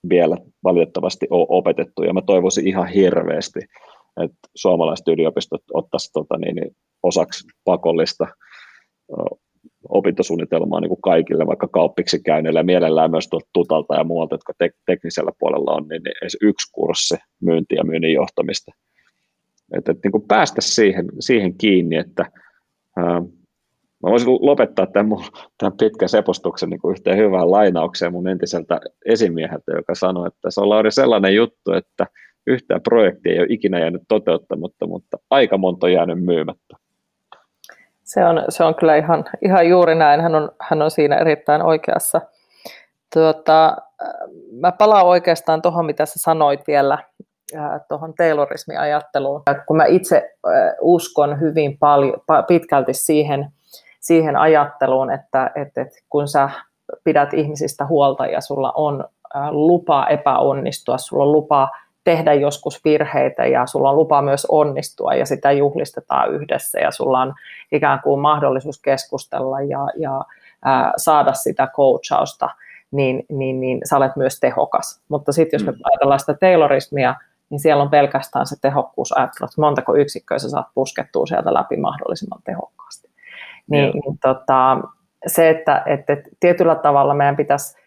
vielä 0.09 0.37
valitettavasti 0.63 1.27
ole 1.29 1.47
opetettu, 1.49 2.03
ja 2.03 2.13
mä 2.13 2.21
toivoisin 2.21 2.67
ihan 2.67 2.87
hirveästi, 2.87 3.59
että 4.23 4.37
suomalaiset 4.55 5.07
yliopistot 5.07 5.61
ottaisivat 5.73 6.13
tota, 6.13 6.37
niin, 6.37 6.55
niin, 6.55 6.75
osaksi 7.03 7.47
pakollista 7.65 8.27
opintosuunnitelmaa 9.89 10.81
niin 10.81 10.89
kuin 10.89 11.01
kaikille, 11.01 11.47
vaikka 11.47 11.67
kauppiksi 11.67 12.19
käyneille 12.23 12.59
ja 12.59 12.63
mielellään 12.63 13.11
myös 13.11 13.27
tuolta 13.29 13.49
tutalta 13.53 13.95
ja 13.95 14.03
muualta, 14.03 14.35
jotka 14.35 14.53
tek- 14.63 14.81
teknisellä 14.85 15.31
puolella 15.39 15.71
on, 15.71 15.87
niin, 15.87 16.01
niin 16.03 16.13
yksi 16.41 16.71
kurssi 16.71 17.15
myyntiä 17.41 17.77
ja 17.77 17.83
myynnin 17.83 18.13
johtamista. 18.13 18.71
Että, 19.77 19.91
että 19.91 20.01
niin 20.03 20.11
kuin 20.11 20.27
päästä 20.27 20.61
siihen, 20.61 21.05
siihen 21.19 21.57
kiinni, 21.57 21.95
että 21.95 22.25
ää, 22.97 23.21
mä 24.03 24.09
voisin 24.09 24.29
lopettaa 24.29 24.85
tämän, 24.85 25.17
tämän 25.57 25.77
pitkän 25.79 26.09
sepostuksen 26.09 26.69
niin 26.69 26.79
kuin 26.79 26.91
yhteen 26.91 27.17
hyvään 27.17 27.51
lainaukseen 27.51 28.11
mun 28.11 28.27
entiseltä 28.27 28.81
esimieheltä, 29.05 29.71
joka 29.71 29.95
sanoi, 29.95 30.27
että 30.27 30.51
se 30.51 30.61
on 30.61 30.69
Lauri 30.69 30.91
sellainen 30.91 31.35
juttu, 31.35 31.71
että 31.71 32.07
yhtään 32.47 32.81
projektia 32.81 33.31
ei 33.31 33.39
ole 33.39 33.47
ikinä 33.49 33.79
jäänyt 33.79 34.01
toteuttamatta, 34.07 34.87
mutta 34.87 35.17
aika 35.29 35.57
monta 35.57 35.85
on 35.85 35.93
jäänyt 35.93 36.23
myymättä. 36.23 36.82
Se 38.03 38.25
on, 38.25 38.43
se 38.49 38.63
on 38.63 38.75
kyllä 38.75 38.95
ihan, 38.95 39.25
ihan 39.41 39.69
juuri 39.69 39.95
näin. 39.95 40.21
Hän 40.21 40.35
on, 40.35 40.51
hän 40.61 40.81
on 40.81 40.91
siinä 40.91 41.17
erittäin 41.17 41.61
oikeassa. 41.61 42.21
Tuota, 43.13 43.77
mä 44.51 44.71
palaan 44.71 45.05
oikeastaan 45.05 45.61
tuohon, 45.61 45.85
mitä 45.85 46.05
sä 46.05 46.13
sanoit 46.19 46.67
vielä, 46.67 46.97
tuohon 47.87 48.13
Taylorismi-ajatteluun. 48.13 49.41
Kun 49.67 49.77
mä 49.77 49.85
itse 49.85 50.31
uskon 50.81 51.39
hyvin 51.39 51.77
paljon, 51.77 52.13
pitkälti 52.47 52.93
siihen, 52.93 53.49
siihen 53.99 54.37
ajatteluun, 54.37 55.11
että, 55.11 55.51
että, 55.55 55.81
että 55.81 55.95
kun 56.09 56.27
sä 56.27 56.49
pidät 57.03 57.33
ihmisistä 57.33 57.85
huolta 57.85 58.25
ja 58.25 58.41
sulla 58.41 58.71
on 58.71 59.05
lupa 59.51 60.07
epäonnistua, 60.07 60.97
sulla 60.97 61.23
on 61.23 61.31
lupa 61.31 61.69
tehdä 62.03 62.33
joskus 62.33 62.85
virheitä 62.85 63.45
ja 63.45 63.65
sulla 63.65 63.89
on 63.89 63.95
lupa 63.95 64.21
myös 64.21 64.45
onnistua 64.49 65.13
ja 65.13 65.25
sitä 65.25 65.51
juhlistetaan 65.51 66.33
yhdessä 66.33 66.79
ja 66.79 66.91
sulla 66.91 67.21
on 67.21 67.33
ikään 67.71 67.99
kuin 68.03 68.21
mahdollisuus 68.21 68.81
keskustella 68.81 69.61
ja, 69.61 69.79
ja 69.97 70.25
ää, 70.65 70.93
saada 70.97 71.33
sitä 71.33 71.67
coachausta, 71.75 72.49
niin, 72.91 73.25
niin, 73.29 73.59
niin 73.59 73.81
sä 73.89 73.97
olet 73.97 74.15
myös 74.15 74.39
tehokas. 74.39 75.01
Mutta 75.09 75.31
sitten 75.31 75.57
jos 75.57 75.65
me 75.65 75.71
mm. 75.71 75.77
ajatellaan 75.83 76.19
sitä 76.19 76.33
Taylorismia, 76.33 77.15
niin 77.49 77.59
siellä 77.59 77.83
on 77.83 77.89
pelkästään 77.89 78.45
se 78.45 78.55
tehokkuus 78.61 79.11
että 79.11 79.61
montako 79.61 79.95
yksikköä 79.95 80.39
sä 80.39 80.49
saat 80.49 80.67
puskettua 80.75 81.25
sieltä 81.25 81.53
läpi 81.53 81.77
mahdollisimman 81.77 82.41
tehokkaasti. 82.43 83.09
Niin, 83.67 83.91
niin 83.93 84.17
tota, 84.21 84.77
se, 85.27 85.49
että, 85.49 85.83
että 85.85 86.17
tietyllä 86.39 86.75
tavalla 86.75 87.13
meidän 87.13 87.37
pitäisi 87.37 87.77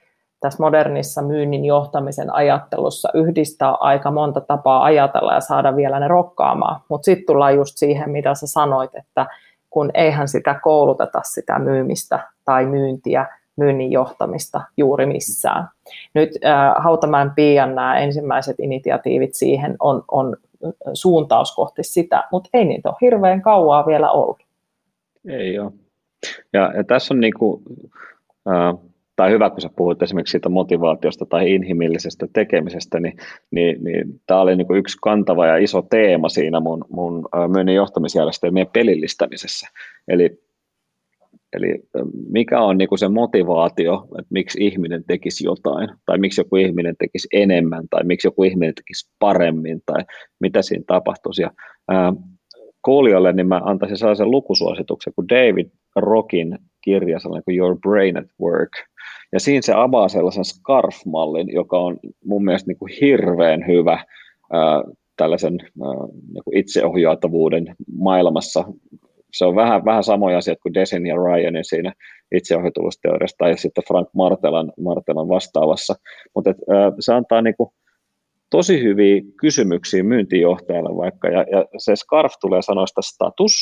tässä 0.41 0.63
modernissa 0.63 1.23
myynnin 1.23 1.65
johtamisen 1.65 2.35
ajattelussa 2.35 3.09
yhdistää 3.15 3.75
aika 3.75 4.11
monta 4.11 4.41
tapaa 4.41 4.85
ajatella 4.85 5.35
ja 5.35 5.41
saada 5.41 5.77
vielä 5.77 6.01
ne 6.01 6.09
rokkaamaan. 6.09 6.81
Mutta 6.89 7.05
sitten 7.05 7.27
tullaan 7.27 7.55
just 7.55 7.77
siihen, 7.77 8.11
mitä 8.11 8.35
sä 8.35 8.47
sanoit, 8.47 8.91
että 8.95 9.27
kun 9.71 9.91
eihän 9.95 10.29
sitä 10.29 10.61
kouluteta 10.63 11.21
sitä 11.25 11.59
myymistä 11.59 12.21
tai 12.45 12.67
myyntiä, 12.67 13.27
myynnin 13.57 13.93
johtamista 13.93 14.61
juuri 14.77 15.07
missään. 15.07 15.69
Nyt 16.15 16.31
äh, 16.45 16.75
Hautamäen 16.79 17.31
Pian 17.31 17.75
nämä 17.75 17.99
ensimmäiset 17.99 18.57
initiatiivit 18.59 19.35
siihen 19.35 19.77
on, 19.81 20.05
on 20.09 20.37
suuntaus 20.95 21.55
kohti 21.55 21.83
sitä, 21.83 22.25
mutta 22.33 22.51
ei 22.53 22.65
niitä 22.65 22.89
ole 22.89 22.97
hirveän 23.01 23.43
kauaa 23.43 23.87
vielä 23.87 24.11
ollut. 24.11 24.39
Ei 25.29 25.59
ole. 25.59 25.73
Ja, 26.53 26.73
ja 26.77 26.85
tässä 26.85 27.15
on 27.15 27.21
niinku, 27.21 27.63
äh, 28.49 28.75
tai 29.17 29.31
hyvä, 29.31 29.51
kun 29.51 29.61
sä 29.61 29.71
puhuit 29.77 30.03
esimerkiksi 30.03 30.31
siitä 30.31 30.49
motivaatiosta 30.49 31.27
tai 31.27 31.55
inhimillisestä 31.55 32.27
tekemisestä, 32.33 33.01
niin, 33.01 33.17
niin, 33.51 33.85
niin 33.85 34.21
tämä 34.27 34.41
oli 34.41 34.57
niin 34.57 34.67
kuin 34.67 34.79
yksi 34.79 34.99
kantava 35.03 35.47
ja 35.47 35.57
iso 35.57 35.83
teema 35.83 36.29
siinä 36.29 36.61
mun, 36.61 36.85
mun 36.91 37.29
myynnin 37.53 37.75
johtamisjärjestelmien 37.75 38.67
pelillistämisessä. 38.73 39.69
Eli, 40.09 40.43
eli 41.53 41.83
mikä 42.31 42.61
on 42.61 42.79
niin 42.79 42.89
kuin 42.89 42.99
se 42.99 43.09
motivaatio, 43.09 44.09
että 44.19 44.33
miksi 44.33 44.67
ihminen 44.67 45.05
tekisi 45.05 45.45
jotain, 45.45 45.89
tai 46.07 46.19
miksi 46.19 46.41
joku 46.41 46.57
ihminen 46.57 46.95
tekisi 46.99 47.29
enemmän, 47.33 47.85
tai 47.91 48.05
miksi 48.05 48.27
joku 48.27 48.43
ihminen 48.43 48.75
tekisi 48.75 49.11
paremmin, 49.19 49.81
tai 49.87 50.05
mitä 50.41 50.63
siinä 50.63 50.85
tapahtuisi. 50.87 51.43
Ja, 51.43 51.51
ää, 51.89 52.13
kuulijoille 52.83 53.33
niin 53.33 53.49
mä 53.49 53.61
antaisin 53.65 53.97
sellaisen 53.97 54.31
lukusuosituksen 54.31 55.13
kuin 55.17 55.29
David 55.29 55.67
Rockin 55.97 56.59
kirja, 56.85 57.19
sellainen 57.19 57.45
kuin 57.45 57.57
Your 57.57 57.79
Brain 57.81 58.19
at 58.19 58.27
Work– 58.41 58.71
ja 59.33 59.41
siinä 59.41 59.63
se 59.63 59.73
avaa 59.77 60.09
sellaisen 60.09 60.45
SCARF-mallin, 60.45 61.53
joka 61.53 61.79
on 61.79 61.99
mun 62.25 62.45
mielestä 62.45 62.69
niin 62.69 62.79
kuin 62.79 62.93
hirveän 63.01 63.67
hyvä 63.67 64.05
ää, 64.53 64.83
tällaisen 65.17 65.59
ää, 65.61 66.07
niin 66.33 66.45
kuin 66.45 66.57
itseohjaatavuuden 66.57 67.75
maailmassa. 67.99 68.65
Se 69.33 69.45
on 69.45 69.55
vähän, 69.55 69.85
vähän 69.85 70.05
samoja 70.05 70.39
asioita 70.39 70.63
kuin 70.63 70.75
Desin 70.75 71.07
ja 71.07 71.17
Ryanin 71.17 71.65
siinä 71.65 71.93
itseohjautuvuusteoriassa 72.35 73.37
tai 73.39 73.59
sitten 73.59 73.85
Frank 73.89 74.09
Martelan, 74.15 74.73
Martelan 74.81 75.29
vastaavassa. 75.29 75.95
Mutta 76.35 76.55
se 77.01 77.15
antaa 77.15 77.43
niin 77.43 77.57
kuin, 77.57 77.71
tosi 78.51 78.83
hyviä 78.83 79.23
kysymyksiä 79.41 80.03
myyntijohtajalle 80.03 80.97
vaikka, 80.97 81.29
ja, 81.29 81.45
ja 81.51 81.65
se 81.79 81.97
SCARF 81.97 82.33
tulee 82.41 82.63
sanoista 82.63 83.03
status, 83.03 83.53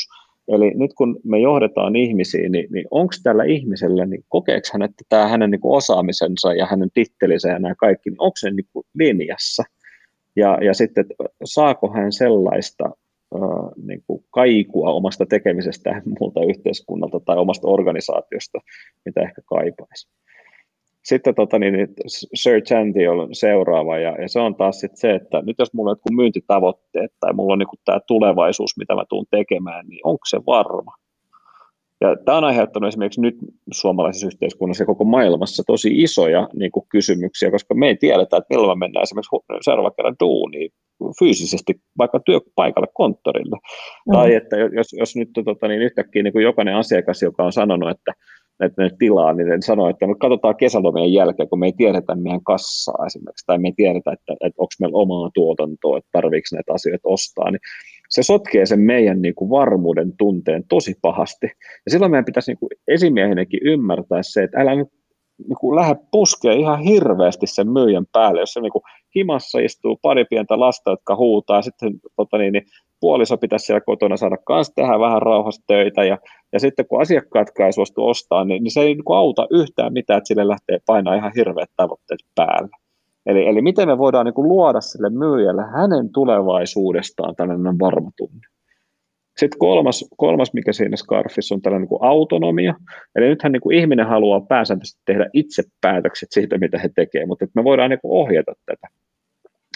Eli 0.49 0.73
nyt 0.75 0.95
kun 0.95 1.21
me 1.25 1.39
johdetaan 1.39 1.97
ihmisiä, 1.97 2.49
niin, 2.49 2.67
niin 2.71 2.87
onko 2.91 3.13
tällä 3.23 3.45
ihmisellä, 3.45 4.07
niin 4.07 4.25
kokeeko 4.29 4.69
hän, 4.73 4.83
että 4.83 5.05
tämä 5.09 5.29
hänen 5.29 5.51
niin 5.51 5.61
kuin 5.61 5.77
osaamisensa 5.77 6.55
ja 6.55 6.67
hänen 6.67 6.91
tittelinsä 6.95 7.49
ja 7.49 7.59
nämä 7.59 7.75
kaikki, 7.75 8.11
niin 8.11 8.21
onko 8.21 8.37
se 8.37 8.51
niin 8.51 8.67
kuin 8.73 8.87
linjassa? 8.95 9.63
Ja, 10.37 10.59
ja 10.65 10.75
sitten, 10.75 11.03
että 11.03 11.15
saako 11.45 11.93
hän 11.93 12.13
sellaista 12.13 12.85
äh, 13.35 13.41
niin 13.87 14.03
kuin 14.07 14.25
kaikua 14.31 14.91
omasta 14.91 15.27
tekemisestä 15.27 16.03
muulta 16.21 16.41
yhteiskunnalta 16.45 17.21
tai 17.21 17.37
omasta 17.37 17.69
organisaatiosta, 17.69 18.59
mitä 19.05 19.21
ehkä 19.23 19.43
kaipaisi 19.47 20.09
sitten 21.05 21.35
tota, 21.35 21.59
niin, 21.59 21.73
niin 21.73 21.89
Sir 22.35 22.61
Chanti 22.61 23.09
on 23.09 23.29
seuraava, 23.33 23.99
ja, 23.99 24.23
ja 24.23 24.29
se 24.29 24.41
on 24.41 24.55
taas 24.55 24.81
sit 24.81 24.97
se, 24.97 25.15
että 25.15 25.43
nyt 25.43 25.57
jos 25.59 25.75
mulla 25.75 25.91
on 25.91 25.93
jotkut 25.93 26.17
myyntitavoitteet 26.17 27.13
tai 27.21 27.33
mulla 27.33 27.53
on 27.53 27.59
niin 27.59 27.69
tämä 27.85 28.01
tulevaisuus, 28.07 28.77
mitä 28.79 28.95
mä 28.95 29.05
tuun 29.09 29.27
tekemään, 29.31 29.87
niin 29.89 30.01
onko 30.05 30.23
se 30.29 30.39
varma? 30.47 30.95
Ja 32.01 32.17
tämä 32.25 32.39
on 32.39 32.45
aiheuttanut 32.45 32.89
esimerkiksi 32.89 33.21
nyt 33.21 33.37
suomalaisessa 33.73 34.27
yhteiskunnassa 34.27 34.83
ja 34.83 34.87
koko 34.87 35.05
maailmassa 35.05 35.63
tosi 35.67 36.03
isoja 36.03 36.49
niin 36.55 36.73
kuin 36.73 36.87
kysymyksiä, 36.89 37.51
koska 37.51 37.75
me 37.75 37.87
ei 37.89 37.97
tiedetä, 37.97 38.37
että 38.37 38.47
milloin 38.51 38.79
me 38.79 38.85
mennään 38.85 39.03
esimerkiksi 39.03 39.37
seuraavan 39.61 39.93
kerran 39.97 40.17
duuniin 40.21 40.71
fyysisesti 41.19 41.75
vaikka 41.99 42.21
työpaikalle, 42.21 42.89
konttorille. 42.95 43.57
Mm. 44.07 44.13
Tai 44.13 44.35
että 44.35 44.57
jos, 44.57 44.93
jos 44.93 45.17
nyt 45.17 45.29
tota, 45.45 45.69
niin 45.69 45.83
yhtäkkiä 45.83 46.23
niin 46.23 46.33
kuin 46.33 46.43
jokainen 46.43 46.77
asiakas, 46.77 47.23
joka 47.23 47.45
on 47.45 47.53
sanonut, 47.53 47.91
että 47.91 48.13
että 48.61 48.83
ne 48.83 48.91
tilaa, 48.99 49.33
niin 49.33 49.49
ne 49.49 49.57
sanoo, 49.61 49.89
että 49.89 50.07
me 50.07 50.15
katsotaan 50.15 50.57
kesälomien 50.57 51.13
jälkeen, 51.13 51.49
kun 51.49 51.59
me 51.59 51.67
ei 51.67 51.73
tiedetä 51.73 52.15
meidän 52.15 52.45
kassaa 52.45 53.07
esimerkiksi, 53.07 53.47
tai 53.47 53.59
me 53.59 53.69
ei 53.69 53.75
tiedetä, 53.77 54.13
että, 54.13 54.33
että 54.33 54.63
onko 54.63 54.73
meillä 54.81 54.99
omaa 54.99 55.31
tuotantoa, 55.35 55.99
että 55.99 56.09
tarviiko 56.13 56.47
näitä 56.53 56.73
asioita 56.73 57.09
ostaa, 57.09 57.51
niin 57.51 57.61
se 58.09 58.23
sotkee 58.23 58.67
sen 58.67 58.81
meidän 58.81 59.23
niin 59.23 59.35
kuin 59.35 59.51
varmuuden 59.51 60.17
tunteen 60.19 60.65
tosi 60.69 60.95
pahasti. 61.03 61.47
Ja 61.87 61.91
silloin 61.91 62.11
meidän 62.11 62.25
pitäisi 62.25 62.51
niin 62.51 62.59
kuin 62.59 63.61
ymmärtää 63.63 64.23
se, 64.23 64.43
että 64.43 64.61
älä 64.61 64.75
nyt 64.75 64.89
niin 65.39 65.57
kuin 65.61 65.77
lähde 65.77 65.97
puskea 66.11 66.53
ihan 66.53 66.81
hirveästi 66.81 67.47
sen 67.47 67.71
myyjän 67.71 68.07
päälle, 68.13 68.41
jos 68.41 68.53
se 68.53 68.61
niin 68.61 68.73
kuin 68.73 68.83
himassa 69.17 69.59
istuu 69.59 69.99
pari 70.03 70.25
pientä 70.25 70.61
lasta, 70.61 70.91
jotka 70.91 71.17
huutaa, 71.17 71.63
sitten 71.63 71.93
tota 72.17 72.39
niin, 72.39 72.53
niin 72.53 72.65
puoliso 73.05 73.37
pitäisi 73.37 73.67
siellä 73.67 73.81
kotona 73.81 74.17
saada 74.17 74.37
kanssa 74.37 74.73
tehdä 74.77 75.01
vähän 75.01 75.23
rauhassa 75.23 75.63
töitä, 75.67 76.05
ja, 76.05 76.19
ja 76.53 76.61
sitten 76.61 76.87
kun 76.87 77.01
asiakkaatkaan 77.01 77.67
ei 77.67 77.73
suostu 77.73 78.07
ostaa, 78.09 78.45
niin, 78.45 78.63
niin 78.63 78.71
se 78.73 78.81
ei 78.81 78.95
niin 78.95 79.05
kuin 79.05 79.17
auta 79.17 79.47
yhtään 79.51 79.93
mitään, 79.93 80.19
että 80.19 80.29
sille 80.29 80.49
lähtee 80.49 80.79
painaa 80.87 81.15
ihan 81.15 81.33
hirveät 81.37 81.71
tavoitteet 81.77 82.21
päälle. 82.35 82.69
Eli, 83.27 83.47
eli 83.47 83.63
miten 83.63 83.89
me 83.89 83.99
voidaan 83.99 84.27
niin 84.27 84.35
kuin 84.35 84.49
luoda 84.49 84.81
sille 84.81 85.11
myyjälle 85.11 85.63
hänen 85.63 86.13
tulevaisuudestaan 86.13 87.37
tällainen 87.37 87.79
varma 87.79 88.11
tunne. 88.17 88.47
Sitten 89.37 89.59
kolmas, 89.59 90.05
kolmas, 90.17 90.53
mikä 90.53 90.73
siinä 90.73 90.97
Scarfissa 90.97 91.55
on 91.55 91.63
tällainen 91.63 91.89
niin 91.91 91.99
autonomia. 92.03 92.75
Eli 93.17 93.27
nythän 93.27 93.53
niin 93.53 93.61
kuin 93.61 93.79
ihminen 93.79 94.07
haluaa 94.07 94.41
pääsääntöisesti 94.41 95.03
tehdä 95.05 95.27
itse 95.33 95.63
päätökset 95.81 96.29
siitä, 96.33 96.59
mitä 96.59 96.79
he 96.79 96.91
tekevät, 96.95 97.29
mutta 97.29 97.47
me 97.55 97.65
voidaan 97.65 97.91
niin 97.91 98.01
kuin 98.03 98.21
ohjata 98.21 98.53
tätä. 98.67 98.87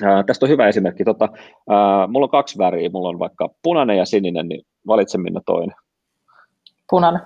Ää, 0.05 0.23
tästä 0.23 0.47
on 0.47 0.51
hyvä 0.51 0.69
esimerkki. 0.69 1.05
Tota, 1.05 1.29
ää, 1.71 2.07
mulla 2.07 2.25
on 2.25 2.31
kaksi 2.31 2.59
väriä. 2.59 2.91
Mulla 2.93 3.09
on 3.09 3.19
vaikka 3.19 3.49
punainen 3.63 3.99
ja 3.99 4.07
sininen, 4.07 4.49
niin 4.49 4.67
valitse 4.87 5.19
minä 5.19 5.41
toinen. 5.47 5.77
Punainen. 6.91 7.21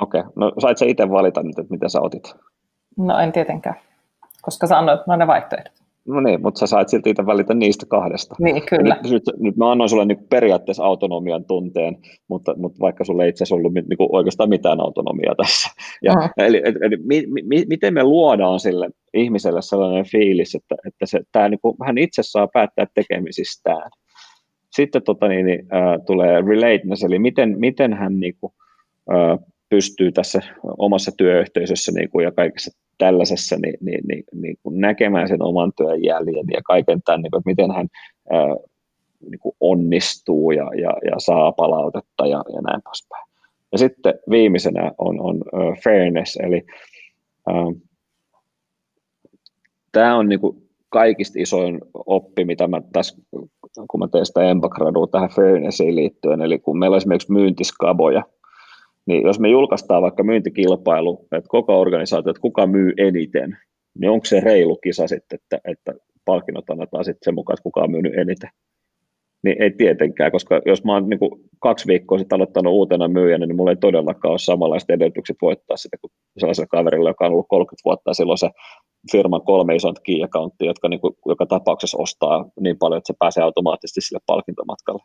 Okei, 0.00 0.20
okay. 0.20 0.32
no 0.36 0.52
sait 0.58 0.78
sä 0.78 0.84
itse 0.84 1.10
valita 1.10 1.42
nyt, 1.42 1.58
että 1.58 1.72
mitä 1.72 1.88
sä 1.88 2.00
otit? 2.00 2.34
No 2.98 3.18
en 3.18 3.32
tietenkään, 3.32 3.76
koska 4.42 4.66
sä 4.66 4.78
annoit 4.78 5.00
ne 5.18 5.26
vaihtoehdot. 5.26 5.83
No 6.08 6.20
niin, 6.20 6.42
mutta 6.42 6.58
sä 6.58 6.66
sait 6.66 6.88
silti 6.88 7.10
itse 7.10 7.26
valita 7.26 7.54
niistä 7.54 7.86
kahdesta. 7.88 8.34
Niin, 8.38 8.62
kyllä. 8.66 8.96
nyt, 9.02 9.12
nyt, 9.12 9.22
nyt 9.38 9.56
mä 9.56 9.70
annoin 9.70 9.90
sulle 9.90 10.04
niin 10.04 10.26
periaatteessa 10.30 10.84
autonomian 10.84 11.44
tunteen, 11.44 11.96
mutta, 12.28 12.54
mutta 12.56 12.80
vaikka 12.80 13.04
sulle 13.04 13.22
ei 13.24 13.28
itse 13.28 13.44
asiassa 13.44 13.54
ollut 13.54 13.74
niin 13.74 13.96
kuin 13.96 14.08
oikeastaan 14.12 14.48
mitään 14.48 14.80
autonomiaa 14.80 15.34
tässä. 15.34 15.70
Ja, 16.02 16.12
uh-huh. 16.12 16.30
Eli, 16.38 16.62
eli, 16.64 16.78
eli 16.80 16.96
mi, 16.96 17.42
mi, 17.44 17.64
miten 17.68 17.94
me 17.94 18.04
luodaan 18.04 18.60
sille 18.60 18.90
ihmiselle 19.14 19.62
sellainen 19.62 20.04
fiilis, 20.04 20.54
että, 20.54 20.74
että 20.86 21.06
se, 21.06 21.20
tämä, 21.32 21.48
niin 21.48 21.60
kuin, 21.60 21.76
hän 21.86 21.98
itse 21.98 22.22
saa 22.22 22.48
päättää 22.52 22.86
tekemisistään. 22.94 23.90
Sitten 24.76 25.02
tota, 25.02 25.28
niin, 25.28 25.46
niin, 25.46 25.60
äh, 25.74 26.00
tulee 26.06 26.40
relateness, 26.40 27.04
eli 27.04 27.18
miten, 27.18 27.58
miten 27.58 27.92
hän 27.92 28.20
niin 28.20 28.34
kuin, 28.40 28.52
äh, 29.12 29.38
pystyy 29.74 30.12
tässä 30.12 30.40
omassa 30.78 31.12
työyhteisössä 31.16 31.92
niin 31.92 32.10
kuin, 32.10 32.24
ja 32.24 32.32
kaikessa 32.32 32.70
tällaisessa 32.98 33.56
niin, 33.56 33.76
niin, 33.80 34.00
niin, 34.08 34.24
niin 34.32 34.56
kuin 34.62 34.80
näkemään 34.80 35.28
sen 35.28 35.42
oman 35.42 35.72
työn 35.76 36.04
jäljen 36.04 36.46
ja 36.52 36.62
kaiken 36.64 37.02
tämän, 37.02 37.22
niin 37.22 37.30
kuin, 37.30 37.40
että 37.40 37.50
miten 37.50 37.70
hän 37.70 37.88
ää, 38.30 38.56
niin 39.30 39.38
kuin 39.38 39.56
onnistuu 39.60 40.50
ja, 40.50 40.64
ja, 40.64 40.90
ja 41.10 41.14
saa 41.18 41.52
palautetta 41.52 42.26
ja, 42.26 42.44
ja 42.54 42.60
näin 42.60 42.82
poispäin. 42.84 43.24
Ja 43.72 43.78
sitten 43.78 44.14
viimeisenä 44.30 44.92
on, 44.98 45.20
on 45.20 45.36
uh, 45.36 45.82
fairness, 45.84 46.36
eli 46.36 46.62
uh, 47.50 47.76
tämä 49.92 50.16
on 50.16 50.28
niin 50.28 50.40
kuin 50.40 50.56
kaikista 50.88 51.34
isoin 51.38 51.80
oppi, 52.06 52.44
mitä 52.44 52.68
mä 52.68 52.82
tässä, 52.92 53.16
kun 53.90 54.00
mä 54.00 54.08
teen 54.08 54.26
sitä 54.26 54.50
Embagradua 54.50 55.06
tähän 55.06 55.30
fairnessiin 55.30 55.96
liittyen, 55.96 56.42
eli 56.42 56.58
kun 56.58 56.78
meillä 56.78 56.94
on 56.94 56.98
esimerkiksi 56.98 57.32
myyntiskaboja, 57.32 58.22
niin 59.06 59.22
jos 59.26 59.40
me 59.40 59.48
julkaistaan 59.48 60.02
vaikka 60.02 60.22
myyntikilpailu, 60.22 61.26
että 61.32 61.48
koko 61.48 61.80
organisaatio, 61.80 62.30
että 62.30 62.40
kuka 62.40 62.66
myy 62.66 62.92
eniten, 62.96 63.58
niin 63.98 64.10
onko 64.10 64.24
se 64.24 64.40
reilu 64.40 64.76
kisa 64.76 65.06
sitten, 65.08 65.38
että, 65.38 65.70
että 65.70 65.94
palkinnot 66.24 66.70
annetaan 66.70 67.04
sitten 67.04 67.24
sen 67.24 67.34
mukaan, 67.34 67.54
että 67.54 67.62
kuka 67.62 67.80
on 67.80 67.90
myynyt 67.90 68.18
eniten? 68.18 68.50
Niin 69.44 69.62
ei 69.62 69.70
tietenkään, 69.70 70.32
koska 70.32 70.60
jos 70.66 70.84
mä 70.84 70.92
oon 70.92 71.08
niin 71.08 71.18
kaksi 71.58 71.86
viikkoa 71.86 72.18
sitten 72.18 72.36
aloittanut 72.36 72.72
uutena 72.72 73.08
myyjänä, 73.08 73.46
niin 73.46 73.56
mulla 73.56 73.70
ei 73.70 73.76
todellakaan 73.76 74.30
ole 74.30 74.38
samanlaiset 74.38 74.90
edellytykset 74.90 75.36
voittaa 75.42 75.76
sitä 75.76 75.96
kuin 76.00 76.10
sellaisella 76.38 76.66
kaverilla, 76.66 77.10
joka 77.10 77.26
on 77.26 77.32
ollut 77.32 77.48
30 77.48 77.82
vuotta 77.84 78.10
ja 78.10 78.14
silloin 78.14 78.38
se 78.38 78.50
firman 79.12 79.42
kolme 79.42 79.74
isointa 79.74 80.00
key 80.00 80.16
jotka 80.60 80.88
niin 80.88 81.00
kuin, 81.00 81.14
joka 81.26 81.46
tapauksessa 81.46 81.98
ostaa 81.98 82.44
niin 82.60 82.78
paljon, 82.78 82.98
että 82.98 83.12
se 83.12 83.16
pääsee 83.18 83.42
automaattisesti 83.42 84.00
sille 84.00 84.20
palkintomatkalle. 84.26 85.02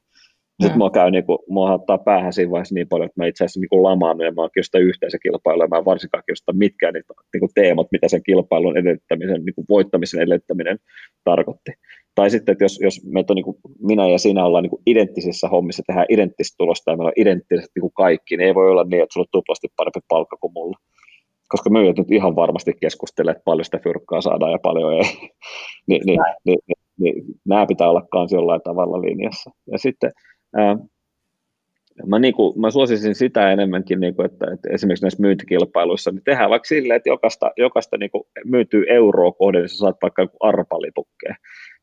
Sitten 0.62 0.78
mua 0.78 0.90
käy, 0.90 1.12
niin 1.12 1.26
kuin, 1.26 1.40
mua 1.50 1.74
ottaa 1.74 1.98
päähän 1.98 2.34
siinä 2.34 2.52
vaiheessa 2.52 2.76
niin 2.76 2.88
paljon, 2.88 3.06
että 3.06 3.22
mä 3.22 3.28
itse 3.28 3.44
asiassa 3.44 3.60
niin 3.60 3.84
lamaan 3.84 4.20
ja 4.20 4.32
mä 4.32 4.42
oon 4.42 4.50
kiinnostaa 4.54 4.82
yhteisökilpailua, 4.82 5.64
ja 5.64 5.68
mä 5.68 5.78
en 5.78 5.86
varsinkaan 5.86 6.24
kiinnostaa 6.26 6.56
mitkään 6.56 6.94
niitä 6.94 7.14
niin 7.34 7.40
kuin 7.40 7.52
teemat, 7.56 7.88
mitä 7.92 8.08
sen 8.08 8.24
kilpailun 8.24 8.78
edellyttämisen, 8.78 9.46
niin 9.46 9.56
kuin 9.56 9.66
voittamisen 9.70 10.20
edellyttäminen 10.20 10.80
tarkoitti. 11.24 11.72
Tai 12.16 12.30
sitten, 12.30 12.52
että 12.52 12.64
jos, 12.64 12.80
jos 12.82 13.02
on, 13.30 13.36
niin 13.36 13.46
kuin, 13.46 13.58
minä 13.82 14.08
ja 14.08 14.18
sinä 14.18 14.46
ollaan 14.46 14.64
niin 14.64 14.70
kuin 14.70 14.82
identtisissä 14.86 15.48
hommissa, 15.48 15.84
tehdään 15.88 16.06
identtistä 16.10 16.56
tulosta 16.58 16.92
ja 16.92 16.98
meillä 16.98 17.08
on 17.08 17.22
identtiset 17.22 17.72
niin 17.76 17.82
kuin 17.82 17.94
kaikki, 17.94 18.38
niin 18.38 18.48
ei 18.48 18.56
voi 18.56 18.70
olla 18.70 18.84
niin, 18.84 19.04
että 19.04 19.14
sulla 19.14 19.26
on 19.26 19.32
tuplasti 19.32 19.68
parempi 19.76 20.00
palkka 20.08 20.38
kuin 20.38 20.54
mulla. 20.54 20.78
Koska 21.48 21.70
myyjät 21.70 21.98
nyt 21.98 22.12
ihan 22.12 22.36
varmasti 22.36 22.74
keskustelee, 22.82 23.32
että 23.32 23.44
paljon 23.46 23.66
sitä 23.66 23.80
fyrkkaa 23.84 24.22
saadaan 24.22 24.52
ja 24.52 24.60
paljon 24.60 24.94
ei. 24.94 25.02
Ni, 25.88 26.00
niin, 26.06 26.20
niin, 26.46 26.60
niin, 26.68 26.80
niin, 27.00 27.24
nämä 27.46 27.66
pitää 27.66 27.90
olla 27.90 28.08
myös 28.16 28.32
jollain 28.32 28.62
tavalla 28.62 29.02
linjassa. 29.02 29.52
Ja 29.72 29.78
sitten 29.78 30.12
Mä, 32.08 32.20
niin 32.20 32.34
kuin, 32.34 32.62
mä 32.62 32.72
suosisin 32.72 33.16
sitä 33.16 33.52
enemmänkin, 33.52 34.00
niin 34.00 34.16
kuin, 34.16 34.26
että, 34.26 34.46
että 34.54 34.70
esimerkiksi 34.70 35.04
näissä 35.06 35.22
myyntikilpailuissa 35.22 36.12
niin 36.12 36.24
tehdään 36.24 36.50
vaikka 36.50 36.68
silleen, 36.68 36.98
että 36.98 37.10
jokaista, 37.10 37.52
jokaista 37.58 37.98
niin 37.98 38.12
kuin 38.12 38.24
myytyy 38.46 38.86
euroa 38.88 39.32
kohden, 39.32 39.62
niin 39.62 39.70
sä 39.70 39.78
saat 39.78 39.98
vaikka 40.02 40.22
joku. 40.22 41.36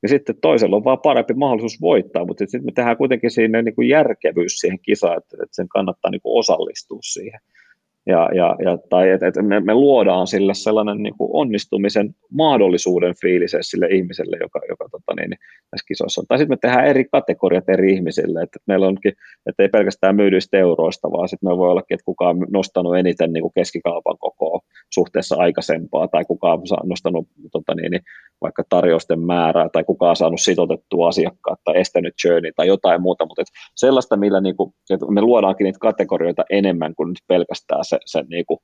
Ja 0.03 0.09
sitten 0.09 0.41
toisella 0.41 0.77
on 0.77 0.85
vaan 0.85 0.99
parempi 0.99 1.35
mahdollisuus 1.35 1.81
voittaa, 1.81 2.25
mutta 2.25 2.45
sitten 2.47 2.65
me 2.65 2.73
tehdään 2.73 2.97
kuitenkin 2.97 3.31
siinä 3.31 3.63
niin 3.63 3.75
kuin 3.75 3.89
järkevyys 3.89 4.61
siihen 4.61 4.79
kisaan, 4.83 5.19
että, 5.19 5.37
että 5.43 5.57
sen 5.57 5.69
kannattaa 5.69 6.11
niin 6.11 6.21
kuin 6.21 6.39
osallistua 6.39 6.99
siihen. 7.03 7.41
Ja, 8.07 8.29
ja, 8.35 8.57
ja, 8.65 8.79
tai 8.91 9.11
että 9.11 9.27
et 9.27 9.35
me, 9.43 9.61
me 9.61 9.75
luodaan 9.75 10.27
sille 10.27 10.55
sellainen 10.55 11.03
niin 11.03 11.15
kuin 11.19 11.31
onnistumisen 11.33 12.15
mahdollisuuden 12.31 13.15
fiilis 13.21 13.57
sille 13.61 13.87
ihmiselle, 13.87 14.37
joka, 14.41 14.61
joka 14.69 14.89
tota 14.91 15.15
niin, 15.21 15.31
tässä 15.71 15.87
kisossa 15.89 16.21
on. 16.21 16.27
Tai 16.27 16.39
sitten 16.39 16.53
me 16.53 16.59
tehdään 16.61 16.87
eri 16.87 17.05
kategoriat 17.13 17.69
eri 17.69 17.93
ihmisille, 17.93 18.43
että 18.43 18.59
meillä 18.67 18.87
onkin, 18.87 19.13
että 19.47 19.63
ei 19.63 19.69
pelkästään 19.69 20.17
myydyistä 20.17 20.59
euroista, 20.59 21.13
vaan 21.13 21.29
sitten 21.29 21.49
me 21.49 21.57
voi 21.57 21.71
ollakin, 21.71 21.95
että 21.95 22.05
kuka 22.05 22.29
on 22.29 22.47
nostanut 22.51 22.97
eniten 22.97 23.33
niin 23.33 23.43
kuin 23.43 23.53
keskikaupan 23.55 24.19
kokoa 24.19 24.61
suhteessa 24.95 25.37
aikaisempaa, 25.37 26.09
tai 26.09 26.25
kuka 26.25 26.53
on 26.53 26.63
nostanut 26.85 27.29
tota 27.53 27.75
niin, 27.75 28.01
vaikka 28.41 28.63
tarjousten 28.69 29.21
määrää, 29.21 29.69
tai 29.69 29.85
kuka 29.85 30.11
on 30.11 30.17
saanut 30.17 30.41
sitoutettua 30.41 31.09
asiakkaat, 31.09 31.61
tai 31.65 31.81
estänyt 31.81 32.15
journey, 32.25 32.53
tai 32.57 32.67
jotain 32.67 33.03
muuta, 33.03 33.27
mutta 33.27 33.43
sellaista, 33.75 34.17
millä 34.17 34.41
niin 34.41 34.57
kuin, 34.57 34.75
että 34.91 35.07
me 35.11 35.21
luodaankin 35.21 35.65
niitä 35.65 35.79
kategorioita 35.79 36.45
enemmän 36.51 36.95
kuin 36.95 37.09
nyt 37.09 37.19
pelkästään 37.29 37.85
se, 37.85 37.96
se 38.05 38.23
niin 38.29 38.47
kuin, 38.47 38.59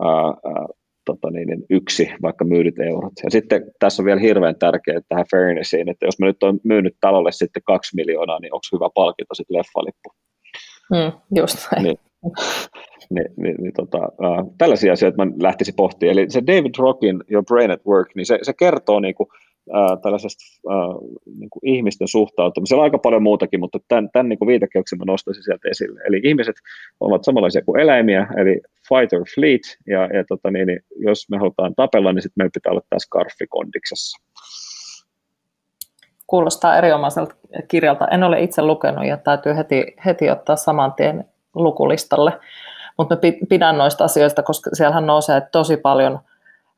ää, 0.00 0.26
ää, 0.26 0.66
tota 1.04 1.30
niin, 1.30 1.48
niin 1.48 1.64
yksi 1.70 2.10
vaikka 2.22 2.44
myydyt 2.44 2.78
eurot. 2.78 3.12
Ja 3.24 3.30
sitten 3.30 3.72
tässä 3.78 4.02
on 4.02 4.06
vielä 4.06 4.20
hirveän 4.20 4.58
tärkeää 4.58 5.00
tähän 5.08 5.26
fairnessiin, 5.30 5.88
että 5.88 6.06
jos 6.06 6.18
mä 6.18 6.26
nyt 6.26 6.42
olen 6.42 6.60
myynyt 6.64 6.96
talolle 7.00 7.32
sitten 7.32 7.62
kaksi 7.66 7.96
miljoonaa, 7.96 8.40
niin 8.40 8.54
onko 8.54 8.64
hyvä 8.72 8.88
palkinto 8.94 9.34
sitten 9.34 9.56
leffalippu? 9.56 10.10
Mm, 10.90 11.12
just 11.40 11.58
näin. 11.72 11.84
Niin, 11.84 11.98
niin, 13.10 13.26
niin, 13.36 13.56
niin 13.58 13.72
tota, 13.72 13.98
äh, 13.98 14.46
tällaisia 14.58 14.92
asioita 14.92 15.24
mä 15.24 15.32
lähtisin 15.42 15.74
pohtimaan. 15.74 16.18
Eli 16.18 16.30
se 16.30 16.42
David 16.46 16.74
Rockin 16.78 17.24
Your 17.30 17.44
Brain 17.44 17.70
at 17.70 17.86
Work, 17.86 18.08
niin 18.14 18.26
se, 18.26 18.38
se 18.42 18.52
kertoo 18.52 19.00
niin 19.00 19.14
kuin, 19.14 19.28
tällaisesta 20.02 20.44
niin 21.38 21.50
kuin 21.50 21.68
ihmisten 21.68 22.08
suhtautumisesta. 22.08 22.76
on 22.76 22.82
aika 22.82 22.98
paljon 22.98 23.22
muutakin, 23.22 23.60
mutta 23.60 23.78
tämän, 23.88 24.10
tämän 24.12 24.28
niin 24.28 24.38
viitekehyksen 24.46 24.98
mä 24.98 25.04
nostaisin 25.06 25.44
sieltä 25.44 25.68
esille. 25.70 26.00
Eli 26.08 26.20
ihmiset 26.24 26.56
ovat 27.00 27.24
samanlaisia 27.24 27.64
kuin 27.64 27.80
eläimiä, 27.80 28.26
eli 28.36 28.60
fight 28.88 29.12
or 29.12 29.24
fleet, 29.34 29.60
ja, 29.86 30.00
ja 30.16 30.24
tota, 30.28 30.50
niin, 30.50 30.66
niin, 30.66 30.80
jos 30.96 31.30
me 31.30 31.38
halutaan 31.38 31.74
tapella, 31.74 32.12
niin 32.12 32.22
sitten 32.22 32.40
meidän 32.40 32.52
pitää 32.54 32.70
olla 32.70 32.82
tässä 32.90 33.06
skarfikondiksessa. 33.06 34.18
Kuulostaa 36.26 36.78
eriomaiselta 36.78 37.34
kirjalta. 37.68 38.08
En 38.08 38.22
ole 38.22 38.42
itse 38.42 38.62
lukenut 38.62 39.06
ja 39.06 39.16
täytyy 39.16 39.56
heti, 39.56 39.94
heti 40.06 40.30
ottaa 40.30 40.56
saman 40.56 40.92
tien 40.92 41.24
lukulistalle. 41.54 42.32
Mutta 42.98 43.16
pidän 43.48 43.78
noista 43.78 44.04
asioista, 44.04 44.42
koska 44.42 44.70
siellähän 44.72 45.06
nousee 45.06 45.42
tosi 45.52 45.76
paljon– 45.76 46.18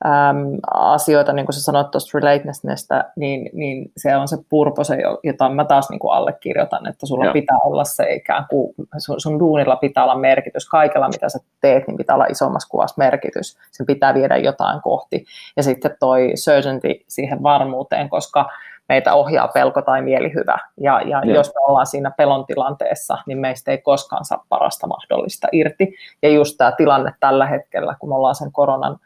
äm, 0.06 0.58
asioita, 0.74 1.32
niin 1.32 1.46
kuin 1.46 1.54
sä 1.54 1.62
sanoit 1.62 1.90
tuosta 1.90 2.18
relatednessnestä, 2.18 3.12
niin, 3.16 3.50
niin 3.52 3.92
se 3.96 4.16
on 4.16 4.28
se 4.28 4.36
purpose, 4.48 4.98
jota 5.22 5.48
mä 5.48 5.64
taas 5.64 5.90
niin 5.90 5.98
kuin 5.98 6.12
allekirjoitan, 6.12 6.86
että 6.86 7.06
sulla 7.06 7.24
ja. 7.24 7.32
pitää 7.32 7.58
olla 7.64 7.84
se 7.84 8.14
ikään 8.14 8.46
kuin, 8.50 8.74
sun, 8.98 9.20
sun 9.20 9.38
duunilla 9.38 9.76
pitää 9.76 10.04
olla 10.04 10.18
merkitys, 10.18 10.68
kaikella 10.68 11.08
mitä 11.08 11.28
sä 11.28 11.38
teet, 11.60 11.86
niin 11.86 11.96
pitää 11.96 12.14
olla 12.14 12.26
isommassa 12.26 12.68
kuvassa 12.68 12.94
merkitys, 12.98 13.58
sen 13.70 13.86
pitää 13.86 14.14
viedä 14.14 14.36
jotain 14.36 14.82
kohti. 14.82 15.24
Ja 15.56 15.62
sitten 15.62 15.96
toi 16.00 16.32
certainty 16.36 16.88
siihen 17.08 17.42
varmuuteen, 17.42 18.08
koska 18.08 18.50
meitä 18.88 19.14
ohjaa 19.14 19.48
pelko 19.48 19.82
tai 19.82 20.02
mielihyvä. 20.02 20.58
Ja, 20.80 21.00
ja, 21.00 21.22
ja 21.24 21.34
jos 21.34 21.48
me 21.48 21.60
ollaan 21.68 21.86
siinä 21.86 22.10
pelon 22.10 22.46
tilanteessa, 22.46 23.18
niin 23.26 23.38
meistä 23.38 23.70
ei 23.70 23.78
koskaan 23.78 24.24
saa 24.24 24.44
parasta 24.48 24.86
mahdollista 24.86 25.48
irti. 25.52 25.94
Ja 26.22 26.28
just 26.28 26.54
tämä 26.58 26.72
tilanne 26.72 27.12
tällä 27.20 27.46
hetkellä, 27.46 27.96
kun 27.98 28.08
me 28.08 28.14
ollaan 28.14 28.34
sen 28.34 28.52
koronan 28.52 28.98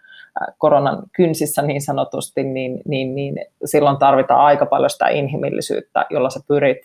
koronan 0.58 1.02
kynsissä 1.12 1.62
niin 1.62 1.80
sanotusti, 1.80 2.42
niin, 2.42 2.80
niin, 2.84 3.14
niin 3.14 3.34
silloin 3.64 3.96
tarvitaan 3.98 4.40
aika 4.40 4.66
paljon 4.66 4.90
sitä 4.90 5.08
inhimillisyyttä, 5.08 6.06
jolla 6.10 6.30
sä 6.30 6.40
pyrit 6.48 6.78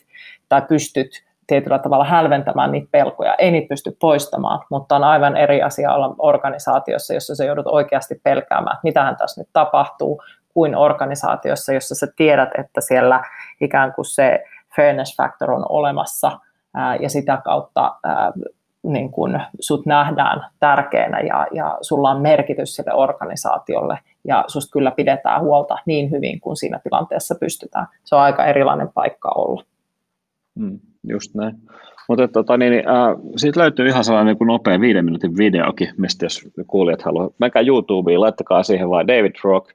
tai 0.49 0.61
pystyt 0.61 1.23
tietyllä 1.47 1.79
tavalla 1.79 2.05
hälventämään 2.05 2.71
niitä 2.71 2.87
pelkoja. 2.91 3.35
Ei 3.35 3.51
niitä 3.51 3.67
pysty 3.69 3.97
poistamaan, 3.99 4.59
mutta 4.69 4.95
on 4.95 5.03
aivan 5.03 5.37
eri 5.37 5.61
asia 5.61 5.93
olla 5.93 6.15
organisaatiossa, 6.19 7.13
jossa 7.13 7.35
sä 7.35 7.45
joudut 7.45 7.67
oikeasti 7.67 8.15
pelkäämään, 8.23 8.73
että 8.73 8.83
mitähän 8.83 9.15
tässä 9.15 9.41
nyt 9.41 9.49
tapahtuu, 9.53 10.21
kuin 10.53 10.75
organisaatiossa, 10.75 11.73
jossa 11.73 11.95
sä 11.95 12.07
tiedät, 12.15 12.49
että 12.57 12.81
siellä 12.81 13.23
ikään 13.61 13.93
kuin 13.93 14.05
se 14.05 14.43
fairness 14.75 15.17
factor 15.17 15.51
on 15.51 15.65
olemassa 15.69 16.31
ja 16.99 17.09
sitä 17.09 17.41
kautta 17.45 17.95
niin 18.83 19.11
kun 19.11 19.39
sut 19.59 19.85
nähdään 19.85 20.45
tärkeänä 20.59 21.19
ja, 21.19 21.47
ja 21.51 21.77
sulla 21.81 22.09
on 22.09 22.21
merkitys 22.21 22.75
sille 22.75 22.93
organisaatiolle 22.93 23.99
ja 24.27 24.43
susta 24.47 24.73
kyllä 24.73 24.91
pidetään 24.91 25.41
huolta 25.41 25.77
niin 25.85 26.11
hyvin 26.11 26.39
kuin 26.39 26.55
siinä 26.55 26.79
tilanteessa 26.83 27.35
pystytään. 27.39 27.87
Se 28.03 28.15
on 28.15 28.21
aika 28.21 28.45
erilainen 28.45 28.89
paikka 28.93 29.31
olla. 29.35 29.63
Mm, 30.55 30.79
just 31.03 31.35
näin. 31.35 31.55
Mutta 32.09 32.27
tota, 32.27 32.57
niin, 32.57 32.73
äh, 32.73 33.15
siitä 33.35 33.59
löytyy 33.59 33.87
ihan 33.87 34.03
sellainen 34.03 34.35
niin 34.39 34.47
nopea 34.47 34.79
viiden 34.79 35.05
minuutin 35.05 35.37
videokin, 35.37 35.89
mistä 35.97 36.25
jos 36.25 36.49
kuulijat 36.67 37.01
haluaa. 37.01 37.29
Menkää 37.39 37.61
YouTubeen, 37.61 38.21
laittakaa 38.21 38.63
siihen 38.63 38.89
vain 38.89 39.07
David 39.07 39.35
Rock, 39.43 39.69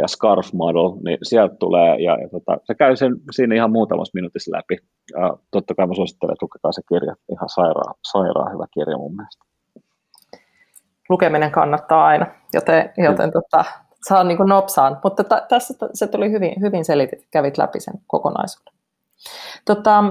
ja 0.00 0.08
Scarf 0.08 0.52
Model, 0.52 0.90
niin 1.04 1.18
sieltä 1.22 1.54
tulee, 1.56 2.00
ja, 2.00 2.18
ja 2.22 2.28
tota, 2.28 2.56
se 2.64 2.74
käy 2.74 2.96
sen 2.96 3.16
siinä 3.30 3.54
ihan 3.54 3.72
muutamassa 3.72 4.14
minuutissa 4.14 4.56
läpi. 4.56 4.76
Ja 5.12 5.36
totta 5.50 5.74
kai 5.74 5.86
mä 5.86 5.94
suosittelen, 5.94 6.32
että 6.32 6.44
lukekaa 6.44 6.72
se 6.72 6.82
kirja, 6.88 7.14
ihan 7.32 7.48
sairaan, 7.48 7.94
sairaan 8.12 8.52
hyvä 8.52 8.66
kirja 8.74 8.98
mun 8.98 9.16
mielestä. 9.16 9.44
Lukeminen 11.08 11.50
kannattaa 11.50 12.06
aina, 12.06 12.26
joten, 12.52 12.90
joten 12.96 13.32
tota, 13.32 13.64
saa 14.08 14.24
niin 14.24 14.38
nopsaan, 14.46 15.00
mutta 15.04 15.24
t- 15.24 15.48
tässä 15.48 15.74
se 15.94 16.06
tuli 16.06 16.30
hyvin, 16.30 16.60
hyvin 16.60 16.84
selitit, 16.84 17.26
kävit 17.30 17.58
läpi 17.58 17.80
sen 17.80 17.94
kokonaisuuden. 18.06 18.74
Tota, 19.64 20.04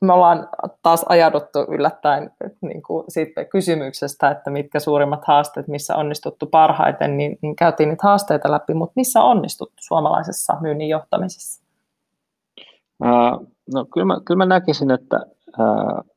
me 0.00 0.12
ollaan 0.12 0.48
taas 0.82 1.04
ajauduttu 1.08 1.58
yllättäen 1.68 2.30
niin 2.60 2.82
kuin 2.82 3.04
siitä 3.08 3.44
kysymyksestä, 3.44 4.30
että 4.30 4.50
mitkä 4.50 4.80
suurimmat 4.80 5.24
haasteet, 5.24 5.68
missä 5.68 5.96
onnistuttu 5.96 6.46
parhaiten, 6.46 7.16
niin, 7.16 7.38
niin 7.42 7.56
käytiin 7.56 7.88
niitä 7.88 8.06
haasteita 8.06 8.50
läpi, 8.50 8.74
mutta 8.74 8.92
missä 8.96 9.22
on 9.22 9.30
onnistuttu 9.30 9.76
suomalaisessa 9.80 10.56
myynnin 10.60 10.88
johtamisessa? 10.88 11.62
No 13.74 13.84
kyllä 13.94 14.04
mä, 14.04 14.20
kyllä 14.24 14.38
mä 14.38 14.46
näkisin, 14.46 14.90
että 14.90 15.20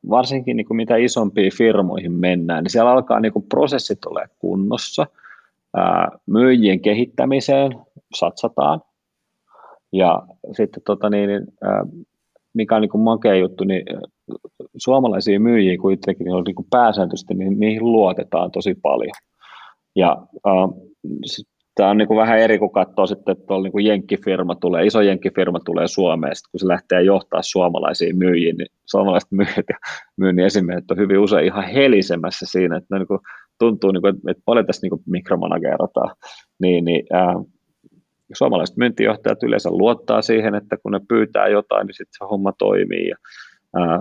varsinkin 0.10 0.58
niin 0.58 0.68
kuin 0.68 0.78
mitä 0.78 0.96
isompiin 0.96 1.54
firmoihin 1.58 2.12
mennään, 2.12 2.64
niin 2.64 2.72
siellä 2.72 2.92
alkaa 2.92 3.20
niin 3.20 3.34
kuin 3.34 3.46
prosessit 3.50 4.06
ole 4.06 4.30
kunnossa, 4.40 5.08
myyjien 6.26 6.80
kehittämiseen 6.80 7.72
satsataan, 8.16 8.82
ja 9.92 10.22
sitten 10.52 10.84
tota 10.86 11.10
niin, 11.10 11.30
uh, 11.42 12.06
mikä 12.54 12.76
on 12.76 12.82
niin 12.82 12.90
kuin 12.90 13.04
makea 13.04 13.36
juttu, 13.36 13.64
niin 13.64 13.84
suomalaisia 14.78 15.40
myyjiä 15.40 15.78
kuitenkin 15.78 16.26
niin 16.26 16.36
on 16.36 16.44
niin 16.44 16.56
kuin 16.56 16.68
pääsääntöisesti, 16.70 17.34
niin 17.34 17.60
niihin 17.60 17.92
luotetaan 17.92 18.52
tosi 18.52 18.76
paljon. 18.82 19.12
Ja 19.96 20.18
äh, 20.48 20.70
tämä 21.76 21.90
on 21.90 21.98
niin 21.98 22.08
kuin 22.08 22.18
vähän 22.18 22.40
eri, 22.40 22.60
kun 22.60 22.72
katsoo 22.72 23.08
sitten, 23.08 23.32
että 23.32 23.46
tuolla 23.48 23.64
niin 23.64 23.72
kuin 23.72 23.86
jenkkifirma 23.86 24.56
tulee, 24.56 24.86
iso 24.86 25.02
jenkkifirma 25.02 25.60
tulee 25.60 25.88
Suomeen, 25.88 26.36
sitten 26.36 26.52
kun 26.52 26.60
se 26.60 26.68
lähtee 26.68 27.02
johtaa 27.02 27.42
suomalaisia 27.42 28.16
myyjiä, 28.16 28.54
niin 28.58 28.68
suomalaiset 28.86 29.32
myyjät 29.42 29.66
ja 29.70 29.78
myynnin 30.18 30.46
esimiehet 30.46 30.92
on 30.92 30.98
hyvin 30.98 31.20
usein 31.20 31.46
ihan 31.46 31.64
helisemässä 31.64 32.46
siinä, 32.50 32.78
että 32.78 32.96
ne 32.96 33.00
niin 33.00 33.08
kuin 33.08 33.20
tuntuu, 33.60 33.92
niin 33.92 34.02
kuin, 34.02 34.16
että 34.30 34.44
paljon 34.46 34.66
tässä 34.66 34.88
niin 34.88 35.04
mikromanagerataan, 35.06 36.16
niin, 36.62 36.86
niin 36.86 37.06
äh, 38.34 38.38
suomalaiset 38.38 38.78
myyntijohtajat 38.78 39.44
yleensä 39.44 39.70
luottaa 39.72 40.22
siihen, 40.22 40.56
että 40.56 40.78
kun 40.78 40.92
ne 40.92 41.00
pyytää 41.10 41.48
jotain, 41.48 41.88
niin 41.88 41.96
sitten 41.96 42.18
se 42.18 42.26
homma 42.26 42.52
toimii. 42.58 43.08
Ja, 43.08 43.16
ää, 43.76 44.00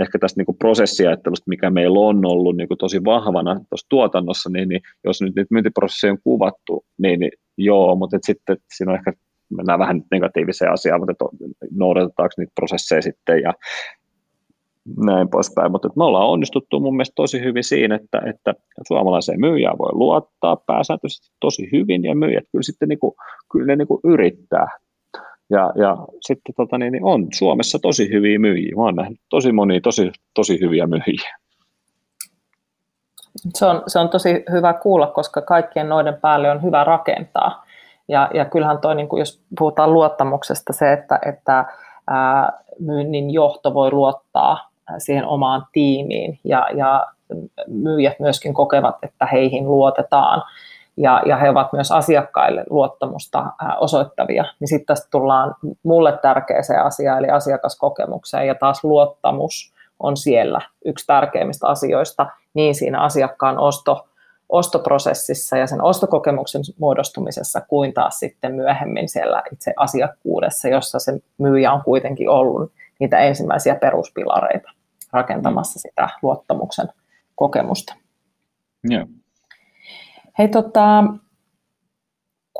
ehkä 0.00 0.18
tästä 0.18 0.42
niin 0.42 0.58
prosessiajattelusta, 0.58 1.48
mikä 1.48 1.70
meillä 1.70 2.00
on 2.00 2.26
ollut 2.26 2.56
niin 2.56 2.68
tosi 2.78 3.04
vahvana 3.04 3.54
tuossa 3.54 3.86
tuotannossa, 3.88 4.50
niin, 4.50 4.68
niin 4.68 4.80
jos 5.04 5.22
nyt 5.22 5.34
niitä 5.34 5.54
myyntiprosesseja 5.54 6.12
on 6.12 6.18
kuvattu, 6.24 6.84
niin, 6.98 7.20
niin 7.20 7.32
joo, 7.58 7.96
mutta 7.96 8.18
sitten 8.22 8.56
siinä 8.76 8.92
on 8.92 8.98
ehkä 8.98 9.12
mennään 9.56 9.78
vähän 9.78 10.02
negatiiviseen 10.10 10.72
asiaan, 10.72 11.00
mutta 11.00 11.24
noudatetaanko 11.70 12.34
niitä 12.38 12.52
prosesseja 12.54 13.02
sitten 13.02 13.42
ja 13.42 13.52
näin 15.04 15.28
poispäin. 15.28 15.72
Mutta 15.72 15.88
me 15.96 16.04
ollaan 16.04 16.28
onnistuttu 16.28 16.80
mun 16.80 16.96
mielestä 16.96 17.14
tosi 17.16 17.40
hyvin 17.40 17.64
siinä, 17.64 17.94
että, 17.94 18.22
että 18.30 18.54
suomalaiseen 18.88 19.40
myyjään 19.40 19.78
voi 19.78 19.90
luottaa 19.92 20.56
pääsääntöisesti 20.56 21.36
tosi 21.40 21.68
hyvin, 21.72 22.04
ja 22.04 22.14
myyjät 22.14 22.44
kyllä 22.52 22.62
sitten 22.62 22.88
niin 22.88 22.98
kuin, 22.98 23.14
kyllä 23.52 23.66
ne 23.66 23.76
niin 23.76 23.88
kuin 23.88 24.00
yrittää. 24.04 24.66
Ja, 25.50 25.72
ja 25.76 25.96
sitten 26.20 26.54
tota, 26.56 26.78
niin, 26.78 26.92
niin 26.92 27.04
on 27.04 27.26
Suomessa 27.34 27.78
tosi 27.78 28.10
hyviä 28.10 28.38
myyjiä. 28.38 28.76
Mä 28.76 28.82
oon 28.82 28.94
nähnyt 28.94 29.20
tosi 29.30 29.52
monia 29.52 29.80
tosi, 29.80 30.12
tosi 30.34 30.60
hyviä 30.60 30.86
myyjiä. 30.86 31.36
Se 33.54 33.66
on, 33.66 33.82
se 33.86 33.98
on 33.98 34.08
tosi 34.08 34.44
hyvä 34.52 34.72
kuulla, 34.72 35.06
koska 35.06 35.42
kaikkien 35.42 35.88
noiden 35.88 36.20
päälle 36.20 36.50
on 36.50 36.62
hyvä 36.62 36.84
rakentaa. 36.84 37.64
Ja, 38.08 38.30
ja 38.34 38.44
kyllähän 38.44 38.78
toi, 38.78 38.94
niin 38.94 39.08
kuin 39.08 39.20
jos 39.20 39.42
puhutaan 39.58 39.92
luottamuksesta, 39.92 40.72
se, 40.72 40.92
että, 40.92 41.18
että 41.26 41.64
ää, 42.10 42.52
myynnin 42.80 43.30
johto 43.30 43.74
voi 43.74 43.92
luottaa 43.92 44.70
siihen 44.98 45.26
omaan 45.26 45.66
tiimiin. 45.72 46.38
Ja, 46.44 46.68
ja 46.74 47.06
myyjät 47.66 48.20
myöskin 48.20 48.54
kokevat, 48.54 48.96
että 49.02 49.26
heihin 49.26 49.64
luotetaan. 49.64 50.42
Ja, 50.96 51.22
ja 51.26 51.36
he 51.36 51.50
ovat 51.50 51.72
myös 51.72 51.92
asiakkaille 51.92 52.64
luottamusta 52.70 53.44
osoittavia, 53.80 54.44
niin 54.60 54.68
sitten 54.68 54.86
tästä 54.86 55.08
tullaan 55.10 55.54
mulle 55.82 56.18
tärkeäseen 56.22 56.82
asiaan, 56.82 57.18
eli 57.18 57.30
asiakaskokemukseen, 57.30 58.46
ja 58.46 58.54
taas 58.54 58.84
luottamus 58.84 59.72
on 59.98 60.16
siellä 60.16 60.60
yksi 60.84 61.06
tärkeimmistä 61.06 61.66
asioista 61.66 62.26
niin 62.54 62.74
siinä 62.74 63.00
asiakkaan 63.00 63.58
osto, 63.58 64.06
ostoprosessissa 64.48 65.56
ja 65.56 65.66
sen 65.66 65.82
ostokokemuksen 65.82 66.62
muodostumisessa 66.78 67.60
kuin 67.60 67.94
taas 67.94 68.18
sitten 68.18 68.54
myöhemmin 68.54 69.08
siellä 69.08 69.42
itse 69.52 69.72
asiakkuudessa, 69.76 70.68
jossa 70.68 70.98
se 70.98 71.12
myyjä 71.38 71.72
on 71.72 71.82
kuitenkin 71.84 72.30
ollut 72.30 72.72
niitä 72.98 73.18
ensimmäisiä 73.18 73.74
peruspilareita 73.74 74.70
rakentamassa 75.16 75.78
sitä 75.78 76.08
luottamuksen 76.22 76.88
kokemusta. 77.34 77.94
Joo. 78.84 79.06
Hei, 80.38 80.48
tota, 80.48 81.04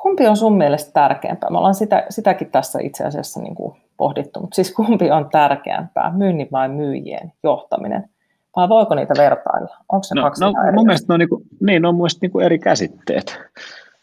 kumpi 0.02 0.26
on 0.26 0.36
sun 0.36 0.56
mielestä 0.56 0.92
tärkeämpää? 0.92 1.50
Me 1.50 1.58
ollaan 1.58 1.74
sitä, 1.74 2.06
sitäkin 2.08 2.50
tässä 2.50 2.78
itse 2.82 3.04
asiassa 3.04 3.40
niin 3.40 3.54
kuin 3.54 3.76
pohdittu, 3.96 4.40
mutta 4.40 4.54
siis 4.54 4.74
kumpi 4.74 5.10
on 5.10 5.28
tärkeämpää, 5.30 6.12
myynnin 6.16 6.48
vai 6.52 6.68
myyjien 6.68 7.32
johtaminen? 7.42 8.08
Vai 8.56 8.68
voiko 8.68 8.94
niitä 8.94 9.14
vertailla? 9.18 9.76
Onko 9.92 10.02
se 10.02 10.14
no, 10.14 10.22
kaksi 10.22 10.40
no, 10.40 10.52
eri? 10.64 10.72
mun 10.72 10.86
mielestä 10.86 11.06
ne 11.08 11.14
on, 11.14 11.20
niin 11.20 11.28
kuin, 11.28 11.42
niin, 11.60 11.82
ne 11.82 11.88
on 11.88 11.94
mun 11.94 12.02
mielestä 12.02 12.18
niin 12.22 12.32
kuin 12.32 12.44
eri 12.44 12.58
käsitteet. 12.58 13.38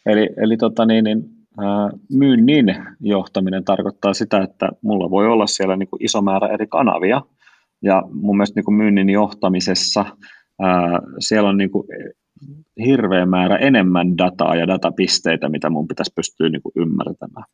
Eli, 0.05 0.29
eli 0.37 0.57
tota 0.57 0.85
niin, 0.85 1.03
niin, 1.03 1.23
myynnin 2.11 2.75
johtaminen 2.99 3.63
tarkoittaa 3.63 4.13
sitä, 4.13 4.41
että 4.41 4.69
mulla 4.81 5.09
voi 5.09 5.27
olla 5.27 5.47
siellä 5.47 5.75
niin 5.75 5.89
kuin 5.89 6.03
iso 6.03 6.21
määrä 6.21 6.47
eri 6.47 6.67
kanavia, 6.67 7.21
ja 7.83 8.03
mun 8.11 8.37
mielestä 8.37 8.57
niin 8.57 8.65
kuin 8.65 8.75
myynnin 8.75 9.09
johtamisessa 9.09 10.05
ää, 10.61 10.99
siellä 11.19 11.49
on 11.49 11.57
niin 11.57 11.71
kuin 11.71 11.87
hirveä 12.85 13.25
määrä 13.25 13.57
enemmän 13.57 14.17
dataa 14.17 14.55
ja 14.55 14.67
datapisteitä, 14.67 15.49
mitä 15.49 15.69
mun 15.69 15.87
pitäisi 15.87 16.13
pystyä 16.15 16.49
niin 16.49 16.61
kuin 16.61 16.73
ymmärtämään. 16.75 17.45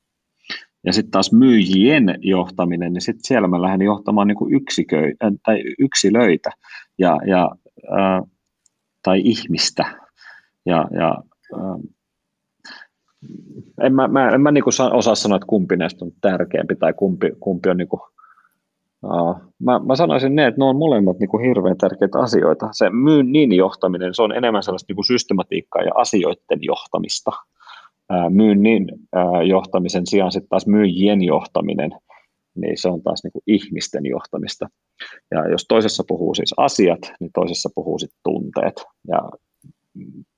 Ja 0.86 0.94
sitten 0.94 1.12
taas 1.12 1.34
myyjien 1.34 2.16
johtaminen, 2.22 2.94
niin 2.94 3.02
sitten 3.02 3.24
siellä 3.24 3.48
mä 3.48 3.62
lähden 3.62 3.86
johtamaan 3.86 4.28
niin 4.28 4.38
kuin 4.38 4.54
yksiköi, 4.54 5.14
äh, 5.24 5.32
tai 5.46 5.64
yksilöitä 5.80 6.50
ja, 6.98 7.18
ja, 7.28 7.52
äh, 8.00 8.22
tai 9.04 9.22
ihmistä. 9.24 9.86
Ja, 10.66 10.88
ja, 10.92 11.24
äh, 11.54 11.80
en 13.84 13.96
mä, 13.96 14.08
mä, 14.08 14.30
en 14.30 14.42
mä 14.42 14.52
niin 14.52 14.64
kuin 14.64 14.74
osaa 14.94 15.16
sanoa, 15.16 15.36
että 15.36 15.46
kumpi 15.46 15.78
näistä 15.78 16.06
on 16.06 16.12
tärkeämpi 16.22 16.76
tai 16.76 16.94
kumpi, 16.94 17.32
kumpi 17.40 17.70
on 17.70 17.78
niin 17.78 17.88
kuin, 17.88 18.02
mä, 19.60 19.80
mä 19.80 19.95
sanoisin 19.95 20.36
ne, 20.36 20.47
että 20.47 20.60
ne 20.60 20.66
on 20.66 20.76
molemmat 20.76 21.20
niin 21.20 21.30
kuin 21.30 21.43
hirveän 21.43 21.78
tärkeitä 21.78 22.20
asioita. 22.20 22.70
Se 22.72 22.89
myynnin 22.89 23.52
johtaminen, 23.52 24.16
se 24.16 24.22
on 24.22 24.32
enemmän 24.32 24.64
sellaista 24.64 24.86
niin 24.89 24.95
kuin 24.95 25.06
systematiikkaa 25.06 25.82
ja 25.82 25.91
asioiden 25.95 26.60
johtamista 26.62 27.32
myynnin 28.30 28.88
johtamisen 29.47 30.08
sijaan 30.08 30.32
sitten 30.32 30.50
taas 30.50 30.68
myyjien 30.68 31.22
johtaminen, 31.22 31.91
niin 32.56 32.78
se 32.78 32.89
on 32.89 33.02
taas 33.02 33.24
niin 33.24 33.32
kuin 33.32 33.43
ihmisten 33.47 34.06
johtamista. 34.06 34.70
Ja 35.32 35.50
jos 35.50 35.66
toisessa 35.68 36.04
puhuu 36.08 36.36
siis 36.36 36.54
asiat, 36.58 37.00
niin 37.20 37.32
toisessa 37.34 37.70
puhuu 37.76 38.00
sitten 38.00 38.20
tunteet. 38.24 38.86
Ja 39.08 39.30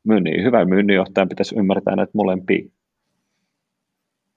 myynnin, 0.04 0.44
hyvä 0.44 0.66
myynninjohtajan 0.66 1.30
pitäisi 1.30 1.56
ymmärtää 1.60 1.96
näitä 1.96 2.12
molempia. 2.14 2.70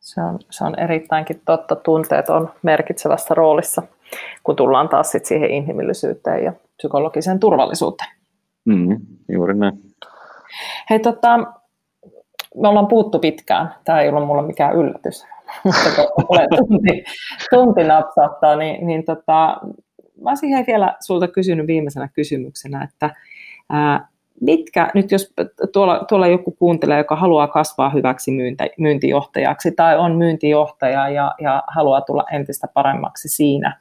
Se 0.05 0.21
on, 0.21 0.39
se 0.51 0.65
on 0.65 0.79
erittäinkin 0.79 1.43
totta. 1.45 1.77
Tunteet 1.77 2.29
on 2.29 2.51
merkitsevässä 2.63 3.35
roolissa, 3.35 3.83
kun 4.43 4.57
tullaan 4.57 4.89
taas 4.89 5.11
sit 5.11 5.25
siihen 5.25 5.51
inhimillisyyteen 5.51 6.45
ja 6.45 6.53
psykologiseen 6.77 7.41
turvallisuuteen. 7.41 8.11
Mm, 8.65 9.01
juuri 9.29 9.55
näin. 9.55 9.79
Hei, 10.91 10.99
tota, 10.99 11.39
me 12.55 12.69
ollaan 12.69 12.87
puuttu 12.87 13.19
pitkään. 13.19 13.75
Tämä 13.85 14.01
ei 14.01 14.09
ollut 14.09 14.27
mulle 14.27 14.43
mikään 14.43 14.77
yllätys, 14.77 15.27
mutta 15.65 15.91
kun 16.15 16.27
tulee 16.27 16.47
tunti, 16.49 17.05
tunti 17.51 17.85
napsahtaa, 17.85 18.57
niin, 18.57 18.87
niin 18.87 19.05
tota, 19.05 19.61
mä 20.23 20.31
olisin 20.31 20.67
vielä 20.67 20.97
sulta 21.01 21.29
kysynyt 21.29 21.67
viimeisenä 21.67 22.09
kysymyksenä, 22.09 22.85
että 22.85 23.11
ää, 23.71 24.09
mitkä, 24.41 24.91
nyt 24.95 25.11
jos 25.11 25.35
tuolla, 25.73 26.05
tuolla 26.09 26.27
joku 26.27 26.51
kuuntelee, 26.51 26.99
joka 26.99 27.17
haluaa 27.17 27.49
kasvaa 27.49 27.91
hyväksi 27.91 28.31
myynti, 28.31 28.65
myyntijohtajaksi 28.79 29.73
tai 29.73 29.99
on 29.99 30.17
myyntijohtaja 30.17 31.09
ja, 31.09 31.35
ja 31.41 31.63
haluaa 31.67 32.01
tulla 32.01 32.25
entistä 32.33 32.69
paremmaksi 32.75 33.29
siinä, 33.29 33.81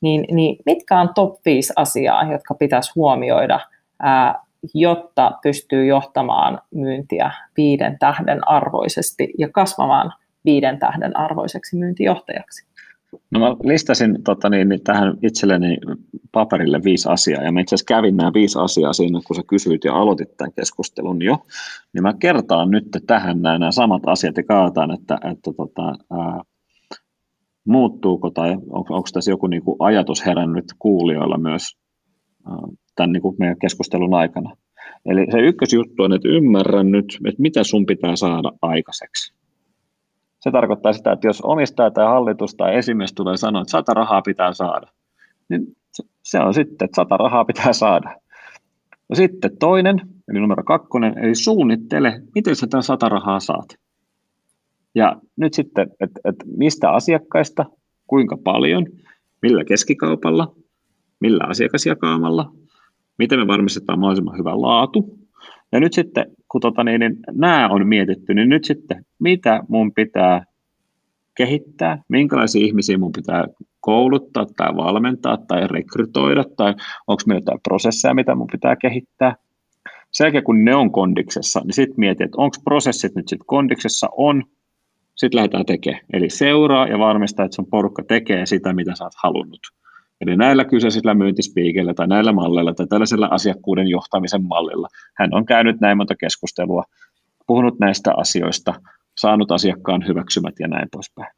niin, 0.00 0.24
niin 0.30 0.56
mitkä 0.66 1.00
on 1.00 1.10
top 1.14 1.34
5 1.44 1.72
asiaa, 1.76 2.32
jotka 2.32 2.54
pitäisi 2.54 2.92
huomioida 2.94 3.60
ää, 4.02 4.44
jotta 4.74 5.32
pystyy 5.42 5.86
johtamaan 5.86 6.60
myyntiä 6.74 7.30
viiden 7.56 7.98
tähden 7.98 8.48
arvoisesti 8.48 9.32
ja 9.38 9.48
kasvamaan 9.48 10.12
viiden 10.44 10.78
tähden 10.78 11.16
arvoiseksi 11.16 11.76
myyntijohtajaksi? 11.76 12.73
No 13.30 13.40
mä 13.40 13.56
listasin 13.64 14.22
tota, 14.24 14.48
niin, 14.48 14.68
niin, 14.68 14.80
tähän 14.84 15.18
itselleni 15.22 15.78
paperille 16.32 16.80
viisi 16.84 17.08
asiaa, 17.08 17.42
ja 17.42 17.52
mä 17.52 17.60
itse 17.60 17.74
asiassa 17.74 17.94
kävin 17.94 18.16
nämä 18.16 18.32
viisi 18.34 18.58
asiaa 18.58 18.92
siinä, 18.92 19.20
kun 19.26 19.36
sä 19.36 19.42
kysyit 19.46 19.84
ja 19.84 19.94
aloitit 19.94 20.36
tämän 20.36 20.52
keskustelun 20.52 21.22
jo, 21.22 21.46
niin 21.92 22.02
mä 22.02 22.14
kertaan 22.18 22.70
nyt 22.70 22.84
tähän 23.06 23.42
nämä, 23.42 23.58
nämä 23.58 23.72
samat 23.72 24.02
asiat 24.06 24.36
ja 24.36 24.42
kaataan, 24.42 24.90
että, 24.90 25.18
että 25.30 25.52
tota, 25.56 25.94
ää, 26.10 26.40
muuttuuko 27.64 28.30
tai 28.30 28.52
on, 28.52 28.62
onko 28.70 29.08
tässä 29.12 29.30
joku 29.30 29.46
niin 29.46 29.62
kuin 29.62 29.76
ajatus 29.78 30.26
herännyt 30.26 30.64
kuulijoilla 30.78 31.38
myös 31.38 31.76
ää, 32.46 32.56
tämän 32.96 33.12
niin 33.12 33.22
kuin 33.22 33.36
meidän 33.38 33.58
keskustelun 33.58 34.14
aikana. 34.14 34.56
Eli 35.06 35.26
se 35.32 35.38
ykkösjuttu 35.38 36.02
on, 36.02 36.12
että 36.12 36.28
ymmärrän 36.28 36.90
nyt, 36.90 37.18
että 37.26 37.42
mitä 37.42 37.64
sun 37.64 37.86
pitää 37.86 38.16
saada 38.16 38.52
aikaiseksi. 38.62 39.43
Se 40.44 40.50
tarkoittaa 40.50 40.92
sitä, 40.92 41.12
että 41.12 41.26
jos 41.26 41.40
omistaja 41.40 41.90
tai 41.90 42.06
hallitus 42.06 42.54
tai 42.54 42.76
esimies 42.76 43.12
tulee 43.12 43.36
sanoa, 43.36 43.62
että 43.62 43.70
sata 43.70 43.94
rahaa 43.94 44.22
pitää 44.22 44.52
saada, 44.52 44.86
niin 45.48 45.76
se 46.22 46.40
on 46.40 46.54
sitten, 46.54 46.84
että 46.84 46.96
sata 46.96 47.16
rahaa 47.16 47.44
pitää 47.44 47.72
saada. 47.72 48.16
Ja 49.08 49.16
sitten 49.16 49.56
toinen, 49.58 50.00
eli 50.28 50.40
numero 50.40 50.62
kakkonen, 50.62 51.18
eli 51.18 51.34
suunnittele, 51.34 52.22
miten 52.34 52.56
sä 52.56 52.66
tämän 52.66 52.82
sata 52.82 53.08
rahaa 53.08 53.40
saat. 53.40 53.78
Ja 54.94 55.16
nyt 55.36 55.54
sitten, 55.54 55.90
että, 56.00 56.20
että 56.24 56.44
mistä 56.56 56.90
asiakkaista, 56.90 57.64
kuinka 58.06 58.36
paljon, 58.36 58.86
millä 59.42 59.64
keskikaupalla, 59.64 60.54
millä 61.20 61.44
asiakasjakaamalla, 61.44 62.52
miten 63.18 63.38
me 63.38 63.46
varmistetaan 63.46 63.98
mahdollisimman 63.98 64.38
hyvä 64.38 64.60
laatu. 64.60 65.18
Ja 65.72 65.80
nyt 65.80 65.92
sitten, 65.92 66.26
kun 66.48 66.60
tota, 66.60 66.84
niin, 66.84 67.00
niin, 67.00 67.16
nämä 67.32 67.68
on 67.68 67.88
mietitty, 67.88 68.34
niin 68.34 68.48
nyt 68.48 68.64
sitten, 68.64 69.06
mitä 69.24 69.62
mun 69.68 69.92
pitää 69.92 70.44
kehittää, 71.36 72.02
minkälaisia 72.08 72.66
ihmisiä 72.66 72.98
mun 72.98 73.12
pitää 73.12 73.44
kouluttaa 73.80 74.46
tai 74.56 74.76
valmentaa 74.76 75.36
tai 75.36 75.66
rekrytoida, 75.68 76.44
tai 76.56 76.74
onko 77.06 77.22
meillä 77.26 77.40
jotain 77.40 77.60
prosesseja, 77.68 78.14
mitä 78.14 78.34
mun 78.34 78.46
pitää 78.52 78.76
kehittää. 78.76 79.36
Sen 80.10 80.24
jälkeen, 80.24 80.44
kun 80.44 80.64
ne 80.64 80.74
on 80.74 80.92
kondiksessa, 80.92 81.60
niin 81.60 81.72
sitten 81.72 81.94
mietit, 81.98 82.20
että 82.20 82.40
onko 82.40 82.56
prosessit 82.64 83.14
nyt 83.14 83.28
sitten 83.28 83.46
kondiksessa, 83.46 84.08
on, 84.16 84.44
sitten 85.16 85.36
lähdetään 85.36 85.66
tekemään. 85.66 86.04
Eli 86.12 86.30
seuraa 86.30 86.86
ja 86.88 86.98
varmistaa, 86.98 87.44
että 87.44 87.54
sun 87.54 87.66
porukka 87.70 88.02
tekee 88.08 88.46
sitä, 88.46 88.72
mitä 88.72 88.94
sä 88.94 89.04
oot 89.04 89.12
halunnut. 89.22 89.60
Eli 90.20 90.36
näillä 90.36 90.64
kyseisillä 90.64 91.14
myyntispiikeillä 91.14 91.94
tai 91.94 92.06
näillä 92.06 92.32
malleilla 92.32 92.74
tai 92.74 92.86
tällaisella 92.86 93.28
asiakkuuden 93.30 93.88
johtamisen 93.88 94.44
mallilla 94.44 94.88
hän 95.18 95.34
on 95.34 95.46
käynyt 95.46 95.80
näin 95.80 95.96
monta 95.96 96.14
keskustelua, 96.16 96.84
puhunut 97.46 97.78
näistä 97.78 98.12
asioista, 98.16 98.74
saanut 99.24 99.50
asiakkaan 99.50 100.06
hyväksymät 100.06 100.54
ja 100.60 100.68
näin 100.68 100.88
poispäin. 100.92 101.34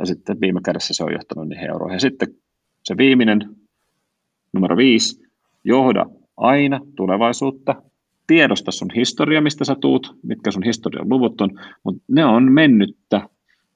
Ja 0.00 0.06
sitten 0.06 0.40
viime 0.40 0.60
kädessä 0.64 0.94
se 0.94 1.04
on 1.04 1.12
johtanut 1.12 1.48
niihin 1.48 1.70
euroihin. 1.70 1.96
Ja 1.96 2.00
sitten 2.00 2.28
se 2.84 2.96
viimeinen, 2.96 3.40
numero 4.52 4.76
viisi, 4.76 5.22
johda 5.64 6.06
aina 6.36 6.80
tulevaisuutta, 6.96 7.82
tiedosta 8.26 8.70
sun 8.70 8.90
historia, 8.96 9.40
mistä 9.40 9.64
sä 9.64 9.74
tuut, 9.80 10.16
mitkä 10.22 10.50
sun 10.50 10.62
historian 10.62 11.08
luvut 11.08 11.40
on, 11.40 11.50
mutta 11.84 12.02
ne 12.08 12.24
on 12.24 12.52
mennyttä 12.52 13.28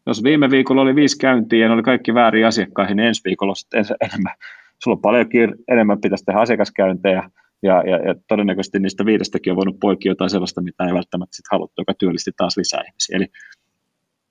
jos 0.07 0.23
viime 0.23 0.51
viikolla 0.51 0.83
oli 0.83 0.95
viisi 0.95 1.19
käyntiä 1.19 1.59
ja 1.59 1.69
ne 1.69 1.75
oli 1.75 1.83
kaikki 1.83 2.15
väärin 2.15 2.47
asiakkaihin, 2.47 2.97
niin 2.97 3.07
ensi 3.07 3.25
viikolla 3.25 3.55
sitten 3.55 3.85
enemmän. 4.01 4.35
Sulla 4.83 4.95
on 4.95 5.01
paljon 5.01 5.27
enemmän 5.69 6.01
pitäisi 6.01 6.25
tehdä 6.25 6.41
asiakaskäyntejä, 6.41 7.31
ja, 7.63 7.83
ja, 7.87 7.97
ja 7.97 8.15
todennäköisesti 8.29 8.79
niistä 8.79 9.07
viidestäkin 9.07 9.51
on 9.51 9.57
voinut 9.57 9.81
poikia 9.81 10.11
jotain 10.11 10.31
sellaista, 10.31 10.63
mitä 10.63 10.85
ei 10.85 10.95
välttämättä 10.95 11.37
sit 11.37 11.45
haluttu, 11.51 11.81
joka 11.81 11.95
työllisti 11.99 12.31
taas 12.37 12.57
lisää 12.57 12.83
ihmisiä. 12.89 13.17
Eli 13.17 13.27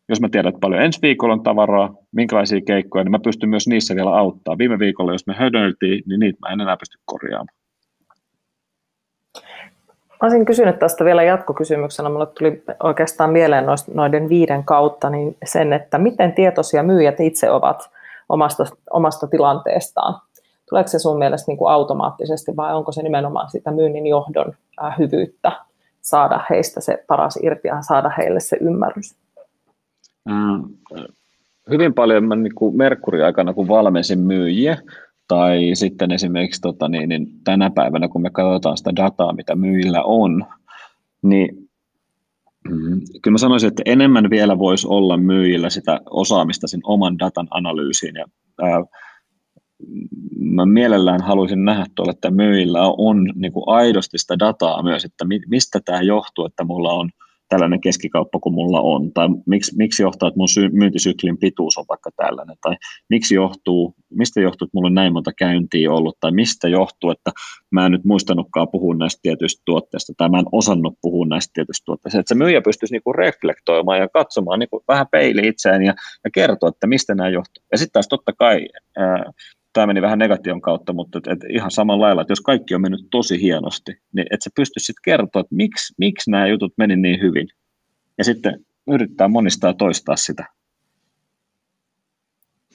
jos 0.09 0.21
mä 0.21 0.29
tiedän, 0.29 0.49
että 0.49 0.59
paljon 0.59 0.81
ensi 0.81 0.99
viikolla 1.01 1.33
on 1.33 1.43
tavaraa, 1.43 1.95
minkälaisia 2.11 2.61
keikkoja, 2.61 3.03
niin 3.03 3.11
mä 3.11 3.19
pystyn 3.19 3.49
myös 3.49 3.67
niissä 3.67 3.95
vielä 3.95 4.17
auttaa. 4.17 4.57
Viime 4.57 4.79
viikolla, 4.79 5.11
jos 5.11 5.27
me 5.27 5.33
hödöniltiin, 5.33 6.03
niin 6.07 6.19
niitä 6.19 6.39
mä 6.41 6.53
en 6.53 6.61
enää 6.61 6.77
pysty 6.77 6.97
korjaamaan. 7.05 7.57
Olisin 10.21 10.45
kysynyt 10.45 10.79
tästä 10.79 11.05
vielä 11.05 11.23
jatkokysymyksenä. 11.23 12.09
Mulle 12.09 12.25
tuli 12.25 12.63
oikeastaan 12.83 13.29
mieleen 13.29 13.65
noiden 13.93 14.29
viiden 14.29 14.63
kautta 14.63 15.09
niin 15.09 15.37
sen, 15.45 15.73
että 15.73 15.97
miten 15.97 16.33
tietoisia 16.33 16.83
myyjät 16.83 17.19
itse 17.19 17.51
ovat 17.51 17.89
omasta, 18.29 18.65
omasta 18.91 19.27
tilanteestaan. 19.27 20.21
Tuleeko 20.69 20.87
se 20.87 20.99
sun 20.99 21.17
mielestä 21.17 21.51
niin 21.51 21.57
kuin 21.57 21.71
automaattisesti 21.71 22.55
vai 22.55 22.75
onko 22.75 22.91
se 22.91 23.03
nimenomaan 23.03 23.49
sitä 23.49 23.71
myynnin 23.71 24.07
johdon 24.07 24.53
hyvyyttä 24.99 25.51
saada 26.01 26.39
heistä 26.49 26.81
se 26.81 27.03
paras 27.07 27.39
irti 27.43 27.67
ja 27.67 27.81
saada 27.81 28.11
heille 28.17 28.39
se 28.39 28.57
ymmärrys? 28.61 29.15
Äh, 30.29 30.61
hyvin 31.69 31.93
paljon 31.93 32.23
mä 32.23 32.35
niin 32.35 32.55
kuin 32.55 32.77
Merkuri-aikana, 32.77 33.53
kun 33.53 33.67
valmensin 33.67 34.19
myyjiä, 34.19 34.77
Tai 35.27 35.71
sitten 35.73 36.11
esimerkiksi 36.11 36.61
tota, 36.61 36.87
niin, 36.87 37.09
niin 37.09 37.27
tänä 37.43 37.69
päivänä, 37.69 38.07
kun 38.07 38.21
me 38.21 38.29
katsotaan 38.29 38.77
sitä 38.77 38.95
dataa, 38.95 39.33
mitä 39.33 39.55
myyjillä 39.55 40.03
on, 40.03 40.45
niin 41.21 41.69
mm, 42.69 43.01
kyllä 43.21 43.33
mä 43.33 43.37
sanoisin, 43.37 43.67
että 43.67 43.83
enemmän 43.85 44.29
vielä 44.29 44.59
voisi 44.59 44.87
olla 44.89 45.17
myyjillä 45.17 45.69
sitä 45.69 45.99
osaamista 46.09 46.67
sen 46.67 46.79
oman 46.83 47.19
datan 47.19 47.47
analyysiin. 47.51 48.15
Ja, 48.15 48.25
ää, 48.61 48.83
mä 50.39 50.65
mielellään 50.65 51.21
haluaisin 51.21 51.65
nähdä 51.65 51.85
tuolla, 51.95 52.11
että 52.11 52.31
myyjillä 52.31 52.81
on 52.97 53.31
niin 53.35 53.53
kuin 53.53 53.63
aidosti 53.67 54.17
sitä 54.17 54.39
dataa 54.39 54.83
myös, 54.83 55.05
että 55.05 55.25
mistä 55.47 55.79
tämä 55.85 56.01
johtuu, 56.01 56.45
että 56.45 56.63
mulla 56.63 56.93
on– 56.93 57.09
tällainen 57.49 57.81
keskikauppa 57.81 58.39
kuin 58.39 58.55
mulla 58.55 58.81
on, 58.81 59.13
tai 59.13 59.27
miksi, 59.45 59.75
miksi 59.77 60.03
johtaa, 60.03 60.27
että 60.27 60.37
mun 60.37 60.49
sy- 60.49 60.69
myyntisyklin 60.69 61.37
pituus 61.37 61.77
on 61.77 61.85
vaikka 61.89 62.09
tällainen, 62.15 62.55
tai 62.61 62.75
miksi 63.09 63.35
johtuu, 63.35 63.95
mistä 64.09 64.41
johtuu, 64.41 64.65
että 64.65 64.77
mulla 64.77 64.87
on 64.87 64.93
näin 64.93 65.13
monta 65.13 65.31
käyntiä 65.37 65.91
ollut, 65.91 66.17
tai 66.19 66.31
mistä 66.31 66.67
johtuu, 66.67 67.11
että 67.11 67.31
mä 67.71 67.85
en 67.85 67.91
nyt 67.91 68.05
muistanutkaan 68.05 68.67
puhua 68.71 68.95
näistä 68.95 69.19
tietyistä 69.21 69.61
tuotteista, 69.65 70.13
tai 70.17 70.29
mä 70.29 70.39
en 70.39 70.45
osannut 70.51 70.93
puhua 71.01 71.25
näistä 71.25 71.51
tietyistä 71.53 71.85
tuotteista, 71.85 72.19
että 72.19 72.35
se 72.35 72.37
myyjä 72.37 72.61
pystyisi 72.61 72.93
niinku 72.93 73.13
reflektoimaan 73.13 73.99
ja 73.99 74.07
katsomaan 74.07 74.59
niinku 74.59 74.83
vähän 74.87 75.07
peili 75.11 75.47
itseään 75.47 75.83
ja, 75.83 75.93
ja 76.23 76.31
kertoa, 76.31 76.69
että 76.69 76.87
mistä 76.87 77.15
nämä 77.15 77.29
johtuu. 77.29 77.63
Ja 77.71 77.77
sitten 77.77 77.93
taas 77.93 78.07
totta 78.07 78.33
kai 78.33 78.67
ää, 78.97 79.31
tämä 79.75 79.87
meni 79.87 80.01
vähän 80.01 80.19
negation 80.19 80.61
kautta, 80.61 80.93
mutta 80.93 81.17
et, 81.17 81.27
et 81.27 81.39
ihan 81.49 81.71
samalla 81.71 82.05
lailla, 82.05 82.21
että 82.21 82.31
jos 82.31 82.41
kaikki 82.41 82.75
on 82.75 82.81
mennyt 82.81 83.07
tosi 83.11 83.41
hienosti, 83.41 83.91
niin 84.13 84.27
että 84.31 84.43
se 84.43 84.49
pystyisi 84.55 84.85
sitten 84.85 85.01
kertoa, 85.05 85.39
että 85.39 85.55
miksi, 85.55 85.93
miksi 85.97 86.31
nämä 86.31 86.47
jutut 86.47 86.73
meni 86.77 86.95
niin 86.95 87.21
hyvin. 87.21 87.47
Ja 88.17 88.23
sitten 88.23 88.59
yrittää 88.87 89.27
monistaa 89.27 89.69
ja 89.69 89.73
toistaa 89.73 90.15
sitä. 90.15 90.45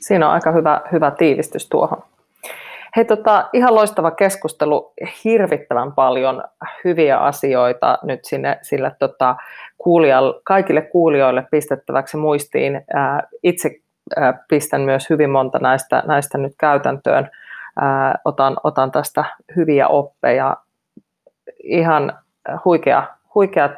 Siinä 0.01 0.27
on 0.27 0.33
aika 0.33 0.53
hyvä, 0.53 0.81
hyvä 0.93 1.11
tiivistys 1.11 1.69
tuohon. 1.69 2.03
Hei, 2.97 3.05
tota, 3.05 3.49
ihan 3.53 3.75
loistava 3.75 4.11
keskustelu, 4.11 4.93
hirvittävän 5.25 5.93
paljon 5.93 6.43
hyviä 6.85 7.19
asioita 7.19 7.99
nyt 8.03 8.21
sinne 8.25 8.59
sille 8.63 8.93
tota, 8.99 9.37
kuulijalle, 9.79 10.41
kaikille 10.45 10.83
kuulijoille 10.83 11.47
pistettäväksi 11.51 12.17
muistiin. 12.17 12.81
Ää, 12.95 13.23
itse 13.43 13.71
pistän 14.49 14.81
myös 14.81 15.11
hyvin 15.11 15.31
monta 15.31 15.59
näistä, 15.59 16.03
näistä 16.07 16.39
nyt 16.39 16.53
käytäntöön. 16.59 17.31
Otan, 18.25 18.57
otan 18.65 18.91
tästä 18.91 19.25
hyviä 19.57 19.89
oppeja. 19.89 20.57
Ihan 21.63 22.19
huikea, 22.65 23.07
huikea 23.35 23.71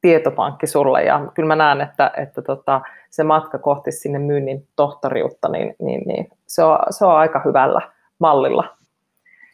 tietopankki 0.00 0.66
sulle 0.66 1.04
ja 1.04 1.26
kyllä 1.34 1.46
mä 1.46 1.56
näen, 1.56 1.80
että, 1.80 2.10
että 2.16 2.42
tota, 2.42 2.80
se 3.10 3.24
matka 3.24 3.58
kohti 3.58 3.92
sinne 3.92 4.18
myynnin 4.18 4.68
tohtoriutta, 4.76 5.48
niin, 5.48 5.74
niin, 5.82 6.02
niin 6.06 6.28
se, 6.46 6.64
on, 6.64 6.78
se 6.90 7.04
on 7.04 7.16
aika 7.16 7.42
hyvällä 7.44 7.80
mallilla. 8.18 8.76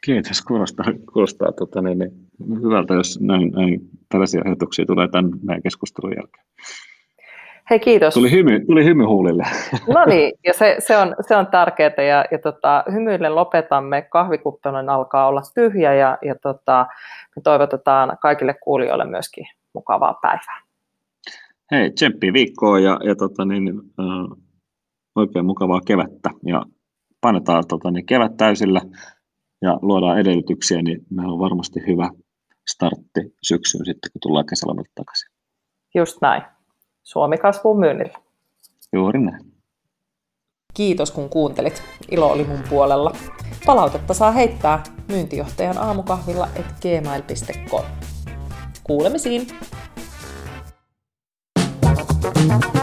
Kiitos, 0.05 0.43
kuulostaa, 0.43 0.87
kuulostaa 1.12 1.53
tota, 1.53 1.83
niin, 1.83 1.99
niin, 1.99 2.12
hyvältä, 2.62 2.95
jos 2.95 3.20
näin, 3.20 3.53
näin 3.53 3.81
tällaisia 4.09 4.43
ajatuksia 4.45 4.87
tulee 4.87 5.09
tämän 5.09 5.31
meidän 5.43 5.62
keskustelun 5.62 6.14
jälkeen. 6.16 6.47
Hei 7.71 7.79
kiitos. 7.79 8.14
Tuli 8.14 8.31
hymy, 8.31 8.67
tuli 8.67 8.85
hymy 8.85 9.05
huulille. 9.05 9.43
No 9.95 10.05
niin, 10.05 10.33
ja 10.47 10.53
se, 10.53 10.77
se, 10.79 10.97
on, 10.97 11.14
se 11.21 11.37
on 11.37 11.47
tärkeää 11.47 12.03
ja, 12.09 12.25
ja 12.31 12.39
tota, 12.39 12.85
hymyille 12.93 13.29
lopetamme. 13.29 14.03
Kahvikupponen 14.03 14.89
alkaa 14.89 15.29
olla 15.29 15.43
tyhjä 15.55 15.95
ja, 15.95 16.19
ja 16.23 16.35
tota, 16.43 16.87
me 17.37 17.43
toivotetaan 17.43 18.19
kaikille 18.23 18.55
kuulijoille 18.62 19.05
myöskin 19.05 19.47
mukavaa 19.75 20.19
päivää. 20.23 20.61
Hei, 21.71 21.91
tsemppi 21.91 22.33
viikkoa 22.33 22.79
ja, 22.79 22.99
ja 23.05 23.17
tota, 23.17 23.45
niin, 23.45 23.69
äh, 24.01 24.39
oikein 25.17 25.47
mukavaa 25.47 25.81
kevättä 25.87 26.31
ja 26.47 26.62
painetaan 27.21 27.64
tota, 27.69 27.91
niin 27.91 28.07
kevät 28.07 28.37
täysillä 28.37 28.81
ja 29.62 29.79
luodaan 29.83 30.19
edellytyksiä, 30.19 30.83
niin 30.83 31.01
meillä 31.11 31.33
on 31.33 31.39
varmasti 31.39 31.81
hyvä 31.87 32.11
startti 32.71 33.21
syksyyn 33.43 33.85
sitten, 33.85 34.12
kun 34.12 34.21
tullaan 34.21 34.47
kesälomalta 34.47 34.91
takaisin. 34.95 35.31
Just 35.95 36.19
näin. 36.23 36.56
Suomi 37.07 37.39
kasvuu 37.39 37.75
myynnillä. 37.75 38.19
Juuri 38.93 39.21
näin. 39.21 39.53
Kiitos 40.75 41.11
kun 41.11 41.29
kuuntelit. 41.29 41.83
Ilo 42.11 42.33
oli 42.33 42.45
mun 42.45 42.63
puolella. 42.71 43.17
Palautetta 43.67 44.15
saa 44.15 44.33
heittää 44.33 44.83
myyntijohtajan 45.09 45.79
aamukahvilla 45.79 46.49
et 46.57 46.67
gmail.com. 46.81 47.85
Kuulemisiin! 48.85 49.47
thank 52.49 52.65
you 52.65 52.76